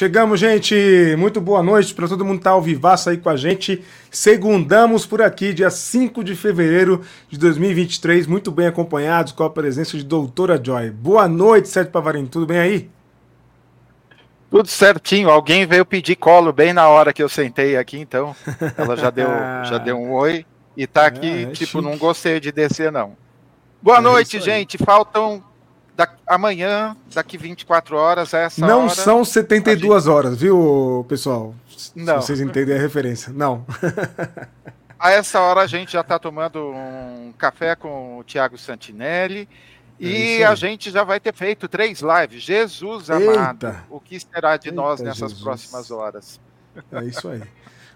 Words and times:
Chegamos, 0.00 0.40
gente. 0.40 1.14
Muito 1.18 1.42
boa 1.42 1.62
noite 1.62 1.92
para 1.92 2.08
todo 2.08 2.24
mundo 2.24 2.38
que 2.38 2.44
tá 2.44 2.52
ao 2.52 2.62
vivaço 2.62 3.10
aí 3.10 3.18
com 3.18 3.28
a 3.28 3.36
gente. 3.36 3.84
Segundamos 4.10 5.04
por 5.04 5.20
aqui, 5.20 5.52
dia 5.52 5.68
5 5.68 6.24
de 6.24 6.34
fevereiro 6.34 7.02
de 7.28 7.38
2023, 7.38 8.26
muito 8.26 8.50
bem 8.50 8.66
acompanhados 8.66 9.30
com 9.32 9.44
a 9.44 9.50
presença 9.50 9.98
de 9.98 10.02
Doutora 10.02 10.58
Joy. 10.64 10.90
Boa 10.90 11.28
noite, 11.28 11.68
Sérgio 11.68 11.92
Pavarini, 11.92 12.28
tudo 12.28 12.46
bem 12.46 12.58
aí? 12.58 12.90
Tudo 14.50 14.68
certinho. 14.68 15.28
Alguém 15.28 15.66
veio 15.66 15.84
pedir 15.84 16.16
colo 16.16 16.50
bem 16.50 16.72
na 16.72 16.88
hora 16.88 17.12
que 17.12 17.22
eu 17.22 17.28
sentei 17.28 17.76
aqui, 17.76 17.98
então 17.98 18.34
ela 18.78 18.96
já 18.96 19.10
deu, 19.10 19.28
já 19.68 19.76
deu 19.76 19.98
um 19.98 20.12
oi 20.12 20.46
e 20.74 20.86
tá 20.86 21.04
aqui, 21.04 21.28
é, 21.28 21.42
é 21.42 21.46
tipo, 21.48 21.72
chique. 21.72 21.82
não 21.82 21.98
gostei 21.98 22.40
de 22.40 22.50
descer 22.50 22.90
não. 22.90 23.18
Boa 23.82 23.98
é 23.98 24.00
noite, 24.00 24.40
gente. 24.40 24.78
Faltam 24.78 25.44
da, 26.00 26.08
amanhã, 26.26 26.96
daqui 27.12 27.36
24 27.36 27.94
horas, 27.94 28.32
essa 28.32 28.66
Não 28.66 28.84
hora, 28.84 28.94
são 28.94 29.22
72 29.22 30.04
gente... 30.04 30.10
horas, 30.10 30.36
viu, 30.36 31.04
pessoal? 31.06 31.54
Não. 31.94 32.20
Se 32.22 32.28
vocês 32.28 32.40
entendem 32.40 32.74
a 32.74 32.80
referência. 32.80 33.30
Não. 33.34 33.66
a 34.98 35.10
essa 35.10 35.40
hora 35.40 35.60
a 35.60 35.66
gente 35.66 35.92
já 35.92 36.00
está 36.00 36.18
tomando 36.18 36.70
um 36.70 37.34
café 37.36 37.76
com 37.76 38.18
o 38.18 38.24
Thiago 38.24 38.56
Santinelli. 38.56 39.46
É 40.00 40.04
e 40.06 40.44
a 40.44 40.54
gente 40.54 40.90
já 40.90 41.04
vai 41.04 41.20
ter 41.20 41.34
feito 41.34 41.68
três 41.68 42.00
lives. 42.00 42.42
Jesus 42.42 43.10
amado, 43.10 43.66
Eita. 43.66 43.84
o 43.90 44.00
que 44.00 44.18
será 44.18 44.56
de 44.56 44.68
Eita, 44.68 44.76
nós 44.80 45.00
nessas 45.00 45.32
Jesus. 45.32 45.42
próximas 45.42 45.90
horas? 45.90 46.40
É 46.92 47.04
isso 47.04 47.28
aí. 47.28 47.42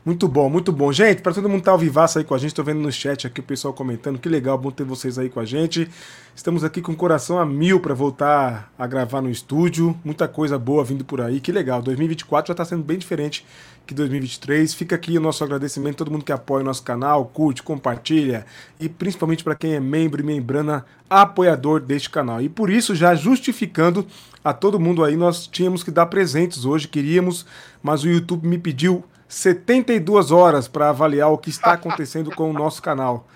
Muito 0.04 0.28
bom, 0.28 0.50
muito 0.50 0.70
bom. 0.70 0.92
Gente, 0.92 1.22
para 1.22 1.32
todo 1.32 1.48
mundo 1.48 1.60
estar 1.60 1.70
tá 1.70 1.72
ao 1.72 1.78
vivaço 1.78 2.18
aí 2.18 2.24
com 2.24 2.34
a 2.34 2.38
gente, 2.38 2.48
estou 2.48 2.62
vendo 2.62 2.78
no 2.78 2.92
chat 2.92 3.26
aqui 3.26 3.40
o 3.40 3.42
pessoal 3.42 3.72
comentando. 3.72 4.18
Que 4.18 4.28
legal, 4.28 4.58
bom 4.58 4.70
ter 4.70 4.84
vocês 4.84 5.18
aí 5.18 5.30
com 5.30 5.40
a 5.40 5.46
gente. 5.46 5.88
Estamos 6.36 6.62
aqui 6.62 6.82
com 6.82 6.92
o 6.92 6.96
coração 6.96 7.38
a 7.38 7.46
mil 7.46 7.80
para 7.80 7.94
voltar 7.94 8.70
a 8.78 8.86
gravar 8.86 9.22
no 9.22 9.30
estúdio. 9.30 9.98
Muita 10.04 10.28
coisa 10.28 10.58
boa 10.58 10.84
vindo 10.84 11.06
por 11.06 11.22
aí. 11.22 11.40
Que 11.40 11.50
legal. 11.50 11.80
2024 11.80 12.48
já 12.48 12.52
está 12.52 12.66
sendo 12.66 12.82
bem 12.82 12.98
diferente 12.98 13.46
que 13.86 13.94
2023. 13.94 14.74
Fica 14.74 14.94
aqui 14.94 15.16
o 15.16 15.20
nosso 15.22 15.42
agradecimento 15.42 15.94
a 15.94 15.98
todo 16.04 16.10
mundo 16.10 16.24
que 16.24 16.32
apoia 16.32 16.60
o 16.60 16.66
nosso 16.66 16.82
canal, 16.82 17.24
curte, 17.24 17.62
compartilha 17.62 18.44
e 18.78 18.90
principalmente 18.90 19.42
para 19.42 19.54
quem 19.54 19.72
é 19.72 19.80
membro 19.80 20.20
e 20.20 20.24
membrana 20.24 20.84
apoiador 21.08 21.80
deste 21.80 22.10
canal. 22.10 22.42
E 22.42 22.50
por 22.50 22.68
isso, 22.68 22.94
já 22.94 23.14
justificando 23.14 24.06
a 24.44 24.52
todo 24.52 24.78
mundo 24.78 25.02
aí, 25.02 25.16
nós 25.16 25.46
tínhamos 25.46 25.82
que 25.82 25.90
dar 25.90 26.04
presentes 26.06 26.66
hoje, 26.66 26.88
queríamos, 26.88 27.46
mas 27.82 28.04
o 28.04 28.08
YouTube 28.08 28.46
me 28.46 28.58
pediu 28.58 29.02
72 29.34 30.30
horas 30.30 30.68
para 30.68 30.90
avaliar 30.90 31.28
o 31.28 31.36
que 31.36 31.50
está 31.50 31.72
acontecendo 31.72 32.30
com 32.30 32.48
o 32.48 32.52
nosso 32.52 32.80
canal. 32.80 33.26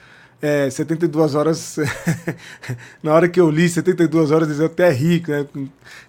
É, 0.41 0.71
72 0.71 1.35
horas. 1.35 1.77
na 3.03 3.13
hora 3.13 3.29
que 3.29 3.41
eu 3.41 3.51
li 3.51 3.69
72 3.69 4.31
horas, 4.31 4.61
eu 4.61 4.67
até 4.67 4.91
ri, 4.91 5.21
né? 5.27 5.45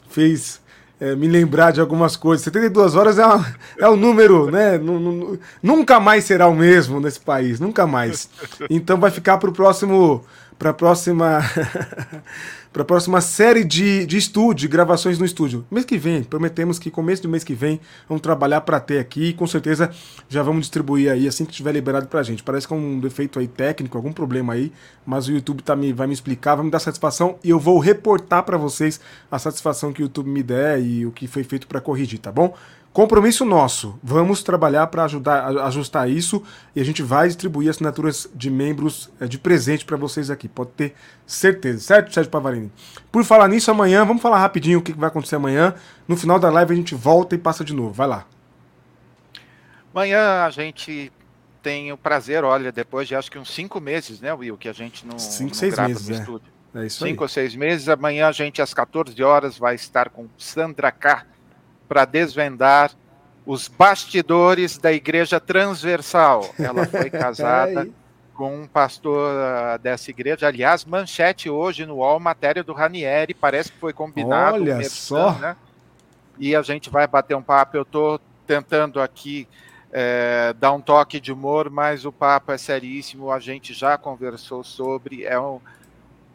Fez 0.08 0.62
é, 1.00 1.16
me 1.16 1.28
lembrar 1.28 1.72
de 1.72 1.82
algumas 1.82 2.16
coisas. 2.16 2.44
72 2.44 2.94
horas 2.96 3.18
é, 3.18 3.26
uma, 3.26 3.56
é 3.80 3.90
um 3.90 3.96
número, 3.96 4.52
né? 4.52 4.80
Nunca 5.62 6.00
mais 6.00 6.24
será 6.24 6.48
o 6.48 6.56
mesmo 6.56 7.00
nesse 7.00 7.20
país, 7.20 7.60
nunca 7.60 7.88
mais. 7.88 8.30
Então 8.70 9.00
vai 9.00 9.10
ficar 9.10 9.40
para 9.40 9.50
o 9.50 9.54
próximo. 9.54 10.24
Para 10.60 10.70
a 10.70 10.74
próxima. 10.74 11.40
para 12.72 12.84
a 12.84 12.86
próxima 12.86 13.20
série 13.20 13.64
de, 13.64 14.06
de 14.06 14.18
estúdio, 14.18 14.56
de 14.56 14.68
gravações 14.68 15.18
no 15.18 15.26
estúdio. 15.26 15.66
Mês 15.72 15.86
que 15.86 15.98
vem, 15.98 16.24
prometemos 16.24 16.78
que 16.78 16.92
começo 16.92 17.24
do 17.24 17.30
mês 17.30 17.44
que 17.44 17.54
vem 17.54 17.80
vamos 18.08 18.22
trabalhar 18.22 18.62
para 18.62 18.80
ter 18.80 19.00
aqui 19.00 19.30
e 19.30 19.34
com 19.34 19.48
certeza 19.48 19.90
já 20.28 20.44
vamos 20.44 20.62
distribuir 20.62 21.12
aí 21.12 21.28
assim 21.28 21.46
que 21.46 21.52
estiver 21.52 21.72
liberado 21.72 22.08
para 22.08 22.22
gente. 22.22 22.44
Parece 22.44 22.68
que 22.68 22.74
é 22.74 22.78
um 22.78 23.00
defeito 23.00 23.40
aí 23.40 23.48
técnico, 23.48 23.98
algum 23.98 24.14
problema 24.14 24.54
aí, 24.54 24.72
mas 25.06 25.28
o 25.28 25.32
YouTube 25.32 25.64
tá 25.64 25.76
me, 25.76 25.92
vai 25.92 26.06
me 26.06 26.14
explicar, 26.14 26.56
vai 26.56 26.66
me 26.66 26.72
dar 26.72 26.80
satisfação 26.80 27.38
e 27.44 27.50
eu 27.50 27.60
vou 27.60 27.80
reportar 27.80 28.44
para 28.44 28.58
vocês 28.58 29.00
a 29.32 29.40
satisfação 29.40 29.92
que 29.92 30.02
o 30.02 30.04
YouTube 30.04 30.30
me 30.30 30.44
der 30.44 30.80
e 30.80 31.06
o 31.06 31.12
que 31.12 31.28
foi 31.28 31.44
feito 31.44 31.68
para 31.68 31.82
corrigir, 31.82 32.20
tá 32.20 32.32
bom? 32.32 32.56
Compromisso 32.92 33.46
nosso. 33.46 34.00
Vamos 34.02 34.42
trabalhar 34.42 34.88
para 34.88 35.04
ajudar 35.04 35.46
ajustar 35.66 36.10
isso 36.10 36.44
e 36.76 36.82
a 36.82 36.84
gente 36.84 37.04
vai 37.04 37.28
distribuir 37.28 37.70
assinaturas 37.70 38.28
de 38.34 38.50
membros 38.50 39.12
eh, 39.22 39.28
de 39.28 39.38
presente 39.38 39.86
para 39.86 39.96
vocês 39.96 40.32
aqui. 40.32 40.48
Pode 40.48 40.72
ter 40.72 40.96
certeza, 41.26 41.80
certo, 41.80 42.12
Sérgio 42.12 42.32
Pavarini? 42.32 42.72
Por 43.12 43.24
falar 43.24 43.48
nisso, 43.48 43.70
amanhã, 43.70 44.04
vamos 44.04 44.22
falar 44.22 44.40
rapidinho 44.40 44.80
o 44.80 44.82
que 44.82 44.92
vai 44.92 45.08
acontecer 45.08 45.36
amanhã. 45.36 45.76
No 46.08 46.18
final 46.18 46.40
da 46.40 46.50
live 46.50 46.74
a 46.74 46.76
gente 46.76 46.96
volta 46.96 47.36
e 47.36 47.38
passa 47.38 47.64
de 47.64 47.74
novo. 47.74 47.94
Vai 47.94 48.08
lá. 48.08 48.26
Amanhã 49.94 50.44
a 50.44 50.50
gente 50.50 51.12
tem 51.62 51.92
o 51.92 51.98
prazer, 51.98 52.44
olha, 52.44 52.72
depois 52.72 53.08
de 53.08 53.16
acho 53.16 53.30
que 53.30 53.38
uns 53.38 53.54
cinco 53.54 53.80
meses, 53.80 54.20
né, 54.20 54.34
Will, 54.34 54.58
que 54.58 54.68
a 54.68 54.74
gente 54.74 55.06
não, 55.06 55.20
cinco, 55.20 55.50
não 55.50 55.54
seis 55.54 55.78
meses, 55.78 56.08
no 56.08 56.16
é. 56.16 56.20
estúdio. 56.20 56.48
É 56.74 56.86
isso 56.86 57.06
cinco 57.06 57.24
aí. 57.24 57.26
ou 57.26 57.30
seis 57.30 57.56
meses. 57.56 57.88
Amanhã 57.88 58.28
a 58.28 58.32
gente, 58.32 58.62
às 58.62 58.74
14 58.74 59.22
horas, 59.24 59.58
vai 59.58 59.76
estar 59.76 60.10
com 60.10 60.28
Sandra 60.38 60.92
K 60.92 61.26
para 61.90 62.06
desvendar 62.06 62.92
os 63.46 63.68
bastidores 63.68 64.78
da 64.78 64.94
igreja 64.94 65.40
transversal. 65.40 66.54
Ela 66.60 66.86
foi 66.86 67.10
casada 67.12 67.90
com 68.36 68.62
um 68.62 68.68
pastor 68.68 69.34
uh, 69.34 69.80
dessa 69.80 70.12
igreja. 70.12 70.48
Aliás, 70.48 70.86
manchete 70.86 71.50
hoje 71.50 71.86
no 71.86 71.96
UOL, 71.96 72.20
matéria 72.20 72.64
do 72.64 72.72
Ranieri, 72.72 73.34
parece 73.34 73.72
que 73.72 73.80
foi 73.80 73.92
combinado. 73.92 74.56
Olha 74.58 74.82
só. 74.88 75.34
Né? 75.34 75.58
E 76.38 76.56
a 76.56 76.62
gente 76.62 76.92
vai 76.92 77.08
bater 77.08 77.36
um 77.36 77.42
papo. 77.42 77.76
Eu 77.76 77.82
estou 77.82 78.22
tentando 78.46 79.02
aqui 79.02 79.48
é, 79.92 80.54
dar 80.58 80.72
um 80.72 80.80
toque 80.80 81.20
de 81.20 81.34
humor, 81.34 81.70
mas 81.70 82.06
o 82.06 82.12
papo 82.12 82.52
é 82.52 82.58
seríssimo. 82.58 83.32
A 83.32 83.40
gente 83.40 83.74
já 83.74 83.98
conversou 83.98 84.64
sobre. 84.64 85.26
É 85.26 85.40
um, 85.40 85.60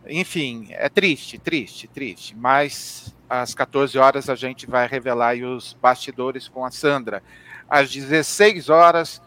enfim, 0.08 0.68
é 0.70 0.88
triste, 0.88 1.38
triste, 1.38 1.86
triste. 1.88 2.36
Mas 2.36 3.14
às 3.28 3.54
14 3.54 3.98
horas 3.98 4.28
a 4.28 4.34
gente 4.34 4.66
vai 4.66 4.86
revelar 4.86 5.36
os 5.36 5.76
bastidores 5.80 6.48
com 6.48 6.64
a 6.64 6.70
Sandra. 6.70 7.22
Às 7.68 7.90
16 7.90 8.68
horas, 8.68 9.22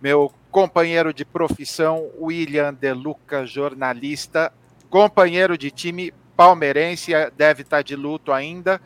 meu 0.00 0.32
companheiro 0.50 1.12
de 1.12 1.24
profissão, 1.24 2.10
William 2.20 2.72
De 2.72 2.92
Luca, 2.92 3.46
jornalista, 3.46 4.52
companheiro 4.90 5.56
de 5.56 5.70
time 5.70 6.12
palmeirense, 6.36 7.12
deve 7.36 7.62
estar 7.62 7.82
de 7.82 7.96
luto 7.96 8.32
ainda, 8.32 8.80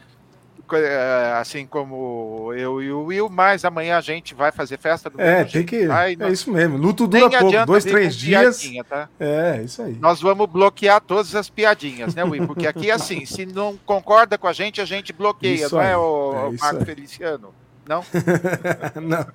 assim 1.39 1.67
como 1.67 2.53
eu 2.55 2.83
e 2.83 2.93
o 2.93 3.05
Will, 3.05 3.29
mas 3.29 3.65
amanhã 3.65 3.99
a 3.99 4.01
gente 4.01 4.35
vai 4.35 4.53
fazer 4.53 4.79
festa 4.79 5.09
do 5.11 5.21
É, 5.21 5.45
tem 5.45 5.65
que. 5.65 5.87
Vai, 5.87 6.17
é 6.19 6.29
isso 6.31 6.51
mesmo. 6.51 6.77
Luto 6.77 7.07
dura 7.07 7.31
pouco, 7.39 7.67
dois, 7.67 7.85
três 7.85 8.15
dias. 8.15 8.63
Tá? 8.89 9.09
É, 9.19 9.63
isso 9.65 9.83
aí. 9.83 9.97
Nós 10.01 10.21
vamos 10.21 10.49
bloquear 10.49 11.01
todas 11.01 11.35
as 11.35 11.49
piadinhas, 11.49 12.15
né, 12.15 12.25
Will? 12.25 12.47
Porque 12.47 12.67
aqui, 12.67 12.91
assim, 12.91 13.25
se 13.27 13.47
não 13.47 13.77
concorda 13.85 14.37
com 14.39 14.47
a 14.47 14.53
gente, 14.53 14.81
a 14.81 14.85
gente 14.85 15.13
bloqueia, 15.13 15.67
isso 15.67 15.75
não 15.75 15.83
é, 15.83 15.87
aí. 15.87 15.93
é, 15.93 15.97
o, 15.97 16.53
é 16.55 16.57
Marco 16.61 16.79
aí. 16.79 16.85
Feliciano? 16.85 17.55
Não? 17.89 18.05
não. 19.03 19.27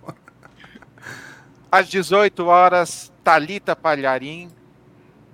Às 1.71 1.87
18 1.89 2.45
horas, 2.45 3.11
Talita 3.23 3.75
Palharim, 3.75 4.49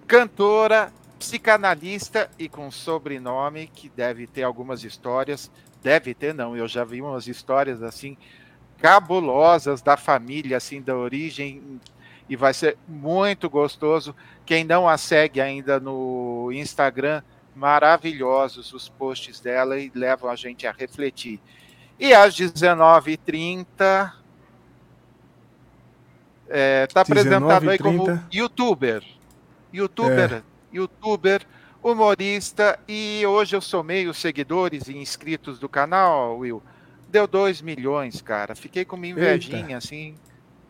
cantora, 0.07 0.91
psicanalista 1.19 2.29
e 2.37 2.49
com 2.49 2.69
sobrenome 2.69 3.67
que 3.67 3.87
deve 3.87 4.27
ter 4.27 4.43
algumas 4.43 4.83
histórias 4.83 5.49
deve 5.83 6.13
ter 6.13 6.33
não, 6.33 6.55
eu 6.55 6.67
já 6.67 6.83
vi 6.83 7.01
umas 7.01 7.27
histórias 7.27 7.83
assim 7.83 8.17
cabulosas 8.83 9.81
da 9.81 9.95
família, 9.95 10.57
assim, 10.57 10.81
da 10.81 10.93
origem, 10.93 11.79
e 12.27 12.35
vai 12.35 12.53
ser 12.53 12.77
muito 12.85 13.49
gostoso. 13.49 14.13
Quem 14.45 14.65
não 14.65 14.89
a 14.89 14.97
segue 14.97 15.39
ainda 15.39 15.79
no 15.79 16.51
Instagram, 16.51 17.23
maravilhosos 17.55 18.73
os 18.73 18.89
posts 18.89 19.39
dela 19.39 19.79
e 19.79 19.89
levam 19.95 20.29
a 20.29 20.35
gente 20.35 20.67
a 20.67 20.71
refletir. 20.73 21.39
E 21.97 22.13
às 22.13 22.35
19h30, 22.35 24.11
é, 26.49 26.85
tá 26.87 27.01
apresentado 27.01 27.69
aí 27.69 27.77
como 27.77 28.21
youtuber. 28.33 29.01
Youtuber, 29.73 30.33
é. 30.33 30.43
youtuber 30.73 31.47
humorista, 31.83 32.79
e 32.87 33.25
hoje 33.25 33.55
eu 33.55 33.61
somei 33.61 34.07
os 34.07 34.17
seguidores 34.17 34.87
e 34.87 34.97
inscritos 34.97 35.59
do 35.59 35.67
canal, 35.67 36.37
Will. 36.37 36.63
Deu 37.09 37.27
2 37.27 37.61
milhões, 37.61 38.21
cara. 38.21 38.55
Fiquei 38.55 38.85
com 38.85 38.95
uma 38.95 39.05
invejinha, 39.05 39.61
Eita. 39.61 39.77
assim. 39.77 40.15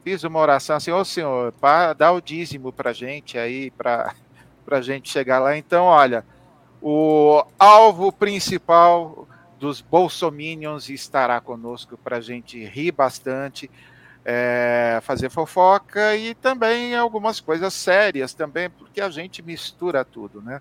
Fiz 0.04 0.24
uma 0.24 0.40
oração 0.40 0.76
assim, 0.76 0.92
ô 0.92 1.00
oh, 1.00 1.06
senhor, 1.06 1.54
pá, 1.54 1.94
dá 1.94 2.12
o 2.12 2.20
dízimo 2.20 2.74
pra 2.74 2.92
gente 2.92 3.38
aí, 3.38 3.72
pra, 3.72 4.14
pra 4.66 4.82
gente 4.82 5.10
chegar 5.10 5.40
lá. 5.40 5.56
Então, 5.56 5.86
olha, 5.86 6.26
o 6.82 7.46
alvo 7.58 8.12
principal 8.12 9.26
dos 9.58 9.80
bolsominions 9.80 10.90
estará 10.90 11.40
conosco 11.40 11.98
para 11.98 12.18
a 12.18 12.22
gente 12.22 12.62
rir 12.66 12.92
bastante, 12.92 13.72
é, 14.26 15.00
fazer 15.04 15.30
fofoca 15.30 16.18
e 16.18 16.36
também 16.36 16.96
algumas 16.96 17.40
coisas 17.40 17.74
sérias 17.74 18.34
também, 18.34 18.70
porque 18.70 19.00
a 19.00 19.10
gente 19.10 19.42
mistura 19.42 20.04
tudo, 20.04 20.42
né? 20.42 20.60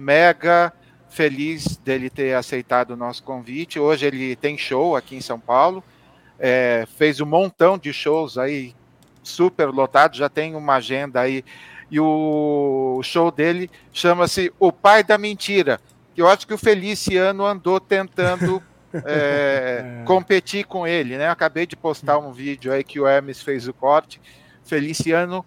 Mega 0.00 0.72
feliz 1.10 1.76
dele 1.76 2.08
ter 2.08 2.34
aceitado 2.34 2.92
o 2.92 2.96
nosso 2.96 3.22
convite. 3.22 3.78
Hoje 3.78 4.06
ele 4.06 4.34
tem 4.34 4.56
show 4.56 4.96
aqui 4.96 5.16
em 5.16 5.20
São 5.20 5.38
Paulo, 5.38 5.84
é, 6.38 6.86
fez 6.96 7.20
um 7.20 7.26
montão 7.26 7.76
de 7.76 7.92
shows 7.92 8.38
aí, 8.38 8.74
super 9.22 9.66
lotado, 9.66 10.16
já 10.16 10.28
tem 10.28 10.54
uma 10.54 10.76
agenda 10.76 11.20
aí. 11.20 11.44
E 11.90 11.98
o 12.00 13.00
show 13.02 13.30
dele 13.30 13.68
chama-se 13.92 14.52
O 14.58 14.72
Pai 14.72 15.02
da 15.02 15.18
Mentira. 15.18 15.80
Que 16.14 16.22
eu 16.22 16.28
acho 16.28 16.46
que 16.46 16.54
o 16.54 16.58
Feliciano 16.58 17.44
andou 17.44 17.80
tentando 17.80 18.62
é, 19.04 20.00
é. 20.00 20.04
competir 20.04 20.64
com 20.64 20.86
ele, 20.86 21.18
né? 21.18 21.28
Acabei 21.28 21.66
de 21.66 21.76
postar 21.76 22.18
um 22.18 22.32
vídeo 22.32 22.72
aí 22.72 22.84
que 22.84 23.00
o 23.00 23.06
Hermes 23.06 23.42
fez 23.42 23.66
o 23.66 23.74
corte. 23.74 24.20
Feliciano 24.62 25.44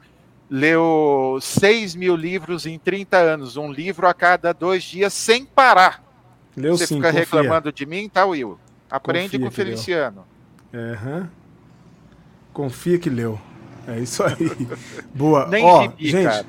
leu 0.49 1.37
6 1.41 1.95
mil 1.95 2.15
livros 2.15 2.65
em 2.65 2.77
30 2.77 3.17
anos, 3.17 3.57
um 3.57 3.71
livro 3.71 4.07
a 4.07 4.13
cada 4.13 4.53
dois 4.53 4.83
dias 4.83 5.13
sem 5.13 5.45
parar. 5.45 6.03
Leu 6.55 6.77
Você 6.77 6.85
sim, 6.87 6.95
fica 6.95 7.07
confia. 7.07 7.19
reclamando 7.21 7.71
de 7.71 7.85
mim, 7.85 8.07
tá, 8.07 8.25
Will? 8.25 8.59
Aprende 8.89 9.25
confia 9.25 9.39
com 9.39 9.47
o 9.47 9.51
Feliciano. 9.51 10.25
Uhum. 10.73 11.27
Confia 12.53 12.99
que 12.99 13.09
leu. 13.09 13.39
É 13.87 13.99
isso 13.99 14.23
aí. 14.23 14.67
Boa. 15.13 15.47
Nem 15.47 15.65
Ó, 15.65 15.81
gibi, 15.83 16.09
gente. 16.09 16.23
Cara. 16.25 16.45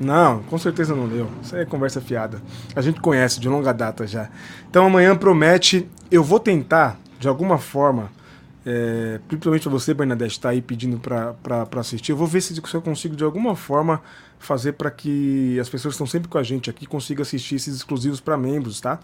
Não, 0.00 0.42
com 0.44 0.58
certeza 0.58 0.94
não 0.94 1.06
leu. 1.06 1.28
Isso 1.42 1.56
aí 1.56 1.62
é 1.62 1.64
conversa 1.64 2.00
fiada. 2.00 2.40
A 2.74 2.80
gente 2.80 3.00
conhece 3.00 3.40
de 3.40 3.48
longa 3.48 3.72
data 3.72 4.06
já. 4.06 4.28
Então 4.68 4.86
amanhã 4.86 5.16
promete. 5.16 5.88
Eu 6.10 6.22
vou 6.22 6.40
tentar, 6.40 6.98
de 7.18 7.28
alguma 7.28 7.58
forma, 7.58 8.10
é, 8.70 9.18
principalmente 9.26 9.66
você, 9.66 9.94
Bernadette, 9.94 10.32
está 10.32 10.50
aí 10.50 10.60
pedindo 10.60 11.00
para 11.00 11.66
assistir. 11.80 12.12
Eu 12.12 12.18
vou 12.18 12.26
ver 12.26 12.42
se, 12.42 12.54
eu 12.74 12.82
consigo, 12.82 13.16
de 13.16 13.24
alguma 13.24 13.56
forma, 13.56 14.02
fazer 14.38 14.72
para 14.74 14.90
que 14.90 15.58
as 15.58 15.70
pessoas 15.70 15.92
que 15.92 15.94
estão 15.94 16.06
sempre 16.06 16.28
com 16.28 16.36
a 16.36 16.42
gente 16.42 16.68
aqui 16.68 16.84
consigam 16.84 17.22
assistir 17.22 17.54
esses 17.54 17.74
exclusivos 17.74 18.20
para 18.20 18.36
membros, 18.36 18.78
tá? 18.78 19.00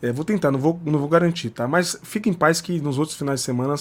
É, 0.00 0.10
vou 0.10 0.24
tentar, 0.24 0.50
não 0.50 0.58
vou, 0.58 0.80
não 0.82 0.98
vou 0.98 1.08
garantir, 1.10 1.50
tá? 1.50 1.68
Mas 1.68 2.00
fique 2.02 2.30
em 2.30 2.32
paz 2.32 2.62
que 2.62 2.80
nos 2.80 2.98
outros 2.98 3.18
finais 3.18 3.40
de 3.40 3.44
semana, 3.44 3.74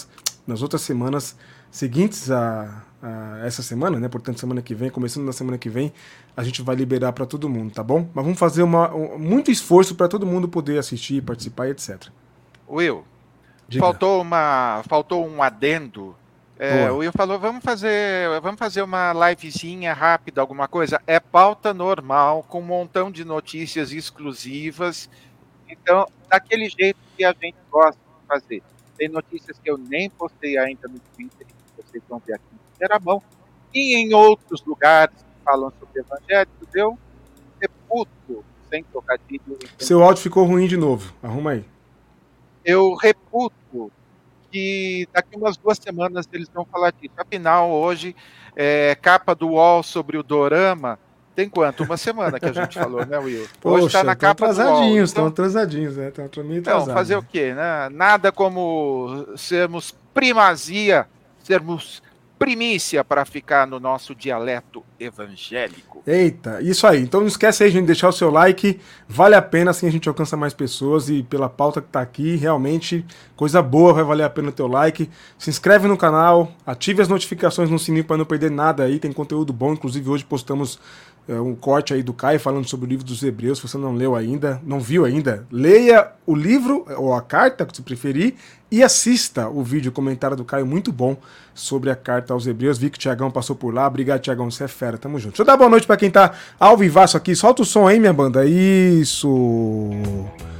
nas 0.45 0.61
outras 0.61 0.81
semanas 0.81 1.37
seguintes 1.71 2.29
a, 2.29 2.83
a, 3.01 3.39
essa 3.45 3.63
semana, 3.63 3.97
né? 3.97 4.09
Portanto, 4.09 4.37
semana 4.37 4.61
que 4.61 4.75
vem, 4.75 4.89
começando 4.89 5.23
na 5.23 5.31
semana 5.31 5.57
que 5.57 5.69
vem, 5.69 5.93
a 6.35 6.43
gente 6.43 6.61
vai 6.61 6.75
liberar 6.75 7.13
para 7.13 7.25
todo 7.25 7.47
mundo, 7.47 7.71
tá 7.71 7.81
bom? 7.81 8.09
Mas 8.13 8.25
vamos 8.25 8.37
fazer 8.37 8.63
uma, 8.63 8.93
um, 8.93 9.17
muito 9.17 9.49
esforço 9.49 9.95
para 9.95 10.09
todo 10.09 10.25
mundo 10.25 10.49
poder 10.49 10.77
assistir, 10.77 11.21
participar, 11.21 11.69
etc. 11.69 12.07
Will, 12.67 13.05
Diga. 13.67 13.83
faltou 13.83 14.21
uma, 14.21 14.83
faltou 14.87 15.27
um 15.27 15.41
adendo. 15.41 16.15
É, 16.57 16.89
o 16.89 16.97
Will 16.97 17.11
falou, 17.11 17.37
vamos 17.37 17.63
fazer, 17.63 18.39
vamos 18.39 18.57
fazer 18.57 18.81
uma 18.81 19.11
livezinha 19.11 19.93
rápida, 19.93 20.39
alguma 20.39 20.67
coisa. 20.67 21.01
É 21.05 21.19
pauta 21.19 21.73
normal, 21.73 22.43
com 22.43 22.59
um 22.59 22.65
montão 22.65 23.11
de 23.11 23.25
notícias 23.25 23.91
exclusivas. 23.91 25.09
Então, 25.67 26.07
daquele 26.29 26.69
jeito 26.69 26.97
que 27.17 27.25
a 27.25 27.33
gente 27.33 27.57
gosta 27.69 27.99
de 27.99 28.27
fazer. 28.27 28.63
Tem 28.97 29.09
notícias 29.09 29.59
que 29.59 29.69
eu 29.69 29.77
nem 29.77 30.09
postei 30.09 30.57
ainda 30.57 30.87
no 30.87 30.97
Twitter, 31.13 31.45
que 31.45 31.83
vocês 31.83 32.01
vão 32.07 32.21
ver 32.25 32.35
aqui 32.35 32.45
em 32.53 32.71
primeira 32.71 32.99
mão. 32.99 33.21
E 33.73 33.97
em 33.97 34.13
outros 34.13 34.63
lugares 34.65 35.15
que 35.17 35.43
falam 35.43 35.73
sobre 35.77 35.99
evangélicos, 35.99 36.67
eu 36.73 36.97
reputo, 37.59 38.45
sem 38.69 38.81
trocadilho. 38.83 39.59
Seu 39.77 40.01
áudio 40.01 40.23
ficou 40.23 40.45
ruim 40.45 40.67
de 40.67 40.77
novo. 40.77 41.13
Arruma 41.21 41.51
aí. 41.51 41.65
Eu 42.65 42.95
reputo 42.95 43.91
que 44.51 45.07
daqui 45.13 45.37
umas 45.37 45.55
duas 45.55 45.77
semanas 45.77 46.27
eles 46.33 46.49
vão 46.49 46.65
falar 46.65 46.91
disso. 46.91 47.13
Afinal, 47.17 47.69
hoje, 47.71 48.15
é, 48.55 48.97
capa 49.01 49.35
do 49.35 49.49
UOL 49.49 49.83
sobre 49.83 50.17
o 50.17 50.23
Dorama 50.23 50.97
tem 51.35 51.49
quanto? 51.49 51.83
Uma 51.83 51.97
semana 51.97 52.39
que 52.39 52.45
a 52.45 52.53
gente 52.53 52.79
falou, 52.79 53.05
né, 53.05 53.19
Will? 53.19 53.45
Hoje 53.61 53.87
está 53.87 54.03
na 54.03 54.15
capa 54.15 54.45
atrasadinhos, 54.45 55.09
estão 55.09 55.27
atrasadinhos, 55.27 55.97
né? 55.97 56.07
Estão 56.07 56.43
meio 56.45 56.59
Então, 56.59 56.85
fazer 56.85 57.17
o 57.17 57.21
quê, 57.21 57.53
né? 57.53 57.89
Nada 57.91 58.31
como 58.31 59.27
sermos 59.35 59.93
primazia, 60.13 61.05
sermos 61.43 62.01
primícia 62.37 63.03
para 63.03 63.25
ficar 63.25 63.65
no 63.65 63.79
nosso 63.79 64.13
dialeto 64.13 64.83
evangélico. 64.99 66.03
Eita, 66.05 66.61
isso 66.61 66.85
aí. 66.85 67.01
Então 67.01 67.21
não 67.21 67.27
esquece 67.27 67.63
aí, 67.63 67.69
gente, 67.69 67.81
de 67.81 67.87
deixar 67.87 68.09
o 68.09 68.13
seu 68.13 68.29
like. 68.29 68.79
Vale 69.07 69.35
a 69.35 69.41
pena, 69.41 69.71
assim 69.71 69.87
a 69.87 69.91
gente 69.91 70.07
alcança 70.07 70.35
mais 70.35 70.53
pessoas 70.53 71.09
e 71.09 71.23
pela 71.23 71.49
pauta 71.49 71.81
que 71.81 71.87
tá 71.87 72.01
aqui, 72.01 72.35
realmente, 72.35 73.05
coisa 73.35 73.61
boa, 73.61 73.93
vai 73.93 74.03
valer 74.03 74.23
a 74.23 74.29
pena 74.29 74.49
o 74.49 74.51
teu 74.51 74.67
like. 74.67 75.09
Se 75.37 75.49
inscreve 75.49 75.87
no 75.87 75.97
canal, 75.97 76.51
ative 76.65 77.01
as 77.01 77.07
notificações 77.07 77.69
no 77.69 77.79
sininho 77.79 78.05
para 78.05 78.17
não 78.17 78.25
perder 78.25 78.51
nada 78.51 78.83
aí, 78.83 78.99
tem 78.99 79.11
conteúdo 79.11 79.51
bom. 79.51 79.73
Inclusive 79.73 80.09
hoje 80.09 80.25
postamos 80.25 80.79
um 81.27 81.55
corte 81.55 81.93
aí 81.93 82.03
do 82.03 82.13
Caio 82.13 82.39
falando 82.39 82.67
sobre 82.67 82.85
o 82.85 82.89
livro 82.89 83.05
dos 83.05 83.23
Hebreus. 83.23 83.59
Se 83.59 83.67
você 83.67 83.77
não 83.77 83.93
leu 83.93 84.15
ainda, 84.15 84.61
não 84.63 84.79
viu 84.79 85.05
ainda, 85.05 85.45
leia 85.51 86.07
o 86.25 86.35
livro 86.35 86.85
ou 86.97 87.13
a 87.13 87.21
carta, 87.21 87.67
se 87.71 87.81
preferir, 87.81 88.35
e 88.71 88.83
assista 88.83 89.47
o 89.47 89.63
vídeo, 89.63 89.91
comentário 89.91 90.35
do 90.35 90.43
Caio, 90.43 90.65
muito 90.65 90.91
bom 90.91 91.15
sobre 91.53 91.89
a 91.89 91.95
carta 91.95 92.33
aos 92.33 92.45
Hebreus. 92.45 92.77
Vi 92.77 92.89
que 92.89 92.97
o 92.97 92.99
Tiagão 92.99 93.31
passou 93.31 93.55
por 93.55 93.73
lá. 93.73 93.87
Obrigado, 93.87 94.21
Tiagão, 94.21 94.51
você 94.51 94.65
é 94.65 94.67
fera. 94.67 94.97
Tamo 94.97 95.17
junto. 95.17 95.31
Deixa 95.31 95.43
eu 95.43 95.45
dar 95.45 95.57
boa 95.57 95.69
noite 95.69 95.87
para 95.87 95.97
quem 95.97 96.11
tá 96.11 96.33
ao 96.59 96.75
vivaço 96.75 97.15
aqui. 97.15 97.35
Solta 97.35 97.61
o 97.61 97.65
som 97.65 97.87
aí, 97.87 97.99
minha 97.99 98.13
banda. 98.13 98.45
Isso. 98.45 99.89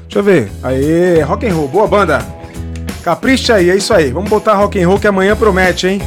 Deixa 0.04 0.20
eu 0.20 0.24
ver. 0.24 0.52
Aê, 0.64 1.22
rock 1.22 1.46
and 1.46 1.54
roll. 1.54 1.68
Boa 1.68 1.88
banda. 1.88 2.20
Capricha 3.04 3.56
aí, 3.56 3.70
é 3.70 3.76
isso 3.76 3.94
aí. 3.94 4.12
Vamos 4.12 4.30
botar 4.30 4.56
rock 4.56 4.82
and 4.82 4.88
roll 4.88 5.00
que 5.00 5.08
amanhã 5.08 5.36
promete, 5.36 5.88
hein? 5.88 6.02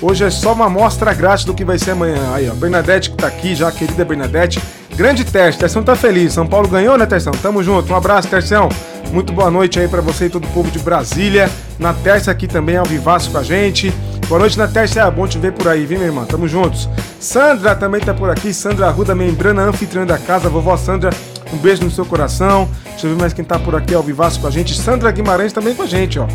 Hoje 0.00 0.24
é 0.24 0.30
só 0.30 0.52
uma 0.52 0.66
amostra 0.66 1.14
grátis 1.14 1.44
do 1.44 1.54
que 1.54 1.64
vai 1.64 1.78
ser 1.78 1.92
amanhã. 1.92 2.34
Aí, 2.34 2.48
ó, 2.48 2.54
Bernadette 2.54 3.10
que 3.10 3.16
tá 3.16 3.26
aqui 3.26 3.54
já, 3.54 3.70
querida 3.72 4.04
Bernadette. 4.04 4.60
Grande 4.94 5.24
teste, 5.24 5.60
Terção 5.60 5.82
tá 5.82 5.94
feliz. 5.94 6.32
São 6.32 6.46
Paulo 6.46 6.68
ganhou, 6.68 6.96
né, 6.96 7.06
Terção? 7.06 7.32
Tamo 7.32 7.62
junto. 7.62 7.92
Um 7.92 7.96
abraço, 7.96 8.28
Terção. 8.28 8.68
Muito 9.12 9.32
boa 9.32 9.50
noite 9.50 9.78
aí 9.78 9.88
para 9.88 10.00
você 10.00 10.26
e 10.26 10.30
todo 10.30 10.44
o 10.44 10.48
povo 10.48 10.70
de 10.70 10.78
Brasília. 10.78 11.50
Na 11.78 11.92
terça 11.92 12.30
aqui 12.30 12.46
também 12.46 12.76
ao 12.76 12.84
vivaço 12.84 13.30
com 13.30 13.38
a 13.38 13.42
gente. 13.42 13.92
Boa 14.28 14.40
noite 14.40 14.58
na 14.58 14.66
terça, 14.66 15.00
é 15.00 15.10
bom 15.10 15.26
te 15.26 15.38
ver 15.38 15.52
por 15.52 15.68
aí, 15.68 15.86
viu, 15.86 15.98
minha 15.98 16.08
irmã? 16.08 16.24
Tamo 16.24 16.48
juntos. 16.48 16.88
Sandra 17.20 17.76
também 17.76 18.00
tá 18.00 18.12
por 18.12 18.28
aqui. 18.28 18.52
Sandra 18.52 18.88
Arruda, 18.88 19.14
membrana 19.14 19.62
anfitriã 19.62 20.04
da 20.04 20.18
casa. 20.18 20.48
Vovó 20.48 20.76
Sandra, 20.76 21.10
um 21.52 21.56
beijo 21.58 21.84
no 21.84 21.90
seu 21.90 22.04
coração. 22.04 22.68
Deixa 22.84 23.06
eu 23.06 23.14
ver 23.14 23.20
mais 23.20 23.32
quem 23.32 23.44
tá 23.44 23.58
por 23.58 23.74
aqui 23.74 23.94
ao 23.94 24.02
vivaço 24.02 24.40
com 24.40 24.46
a 24.46 24.50
gente. 24.50 24.74
Sandra 24.74 25.10
Guimarães 25.10 25.52
também 25.52 25.74
com 25.74 25.82
a 25.82 25.86
gente, 25.86 26.18
ó. 26.18 26.26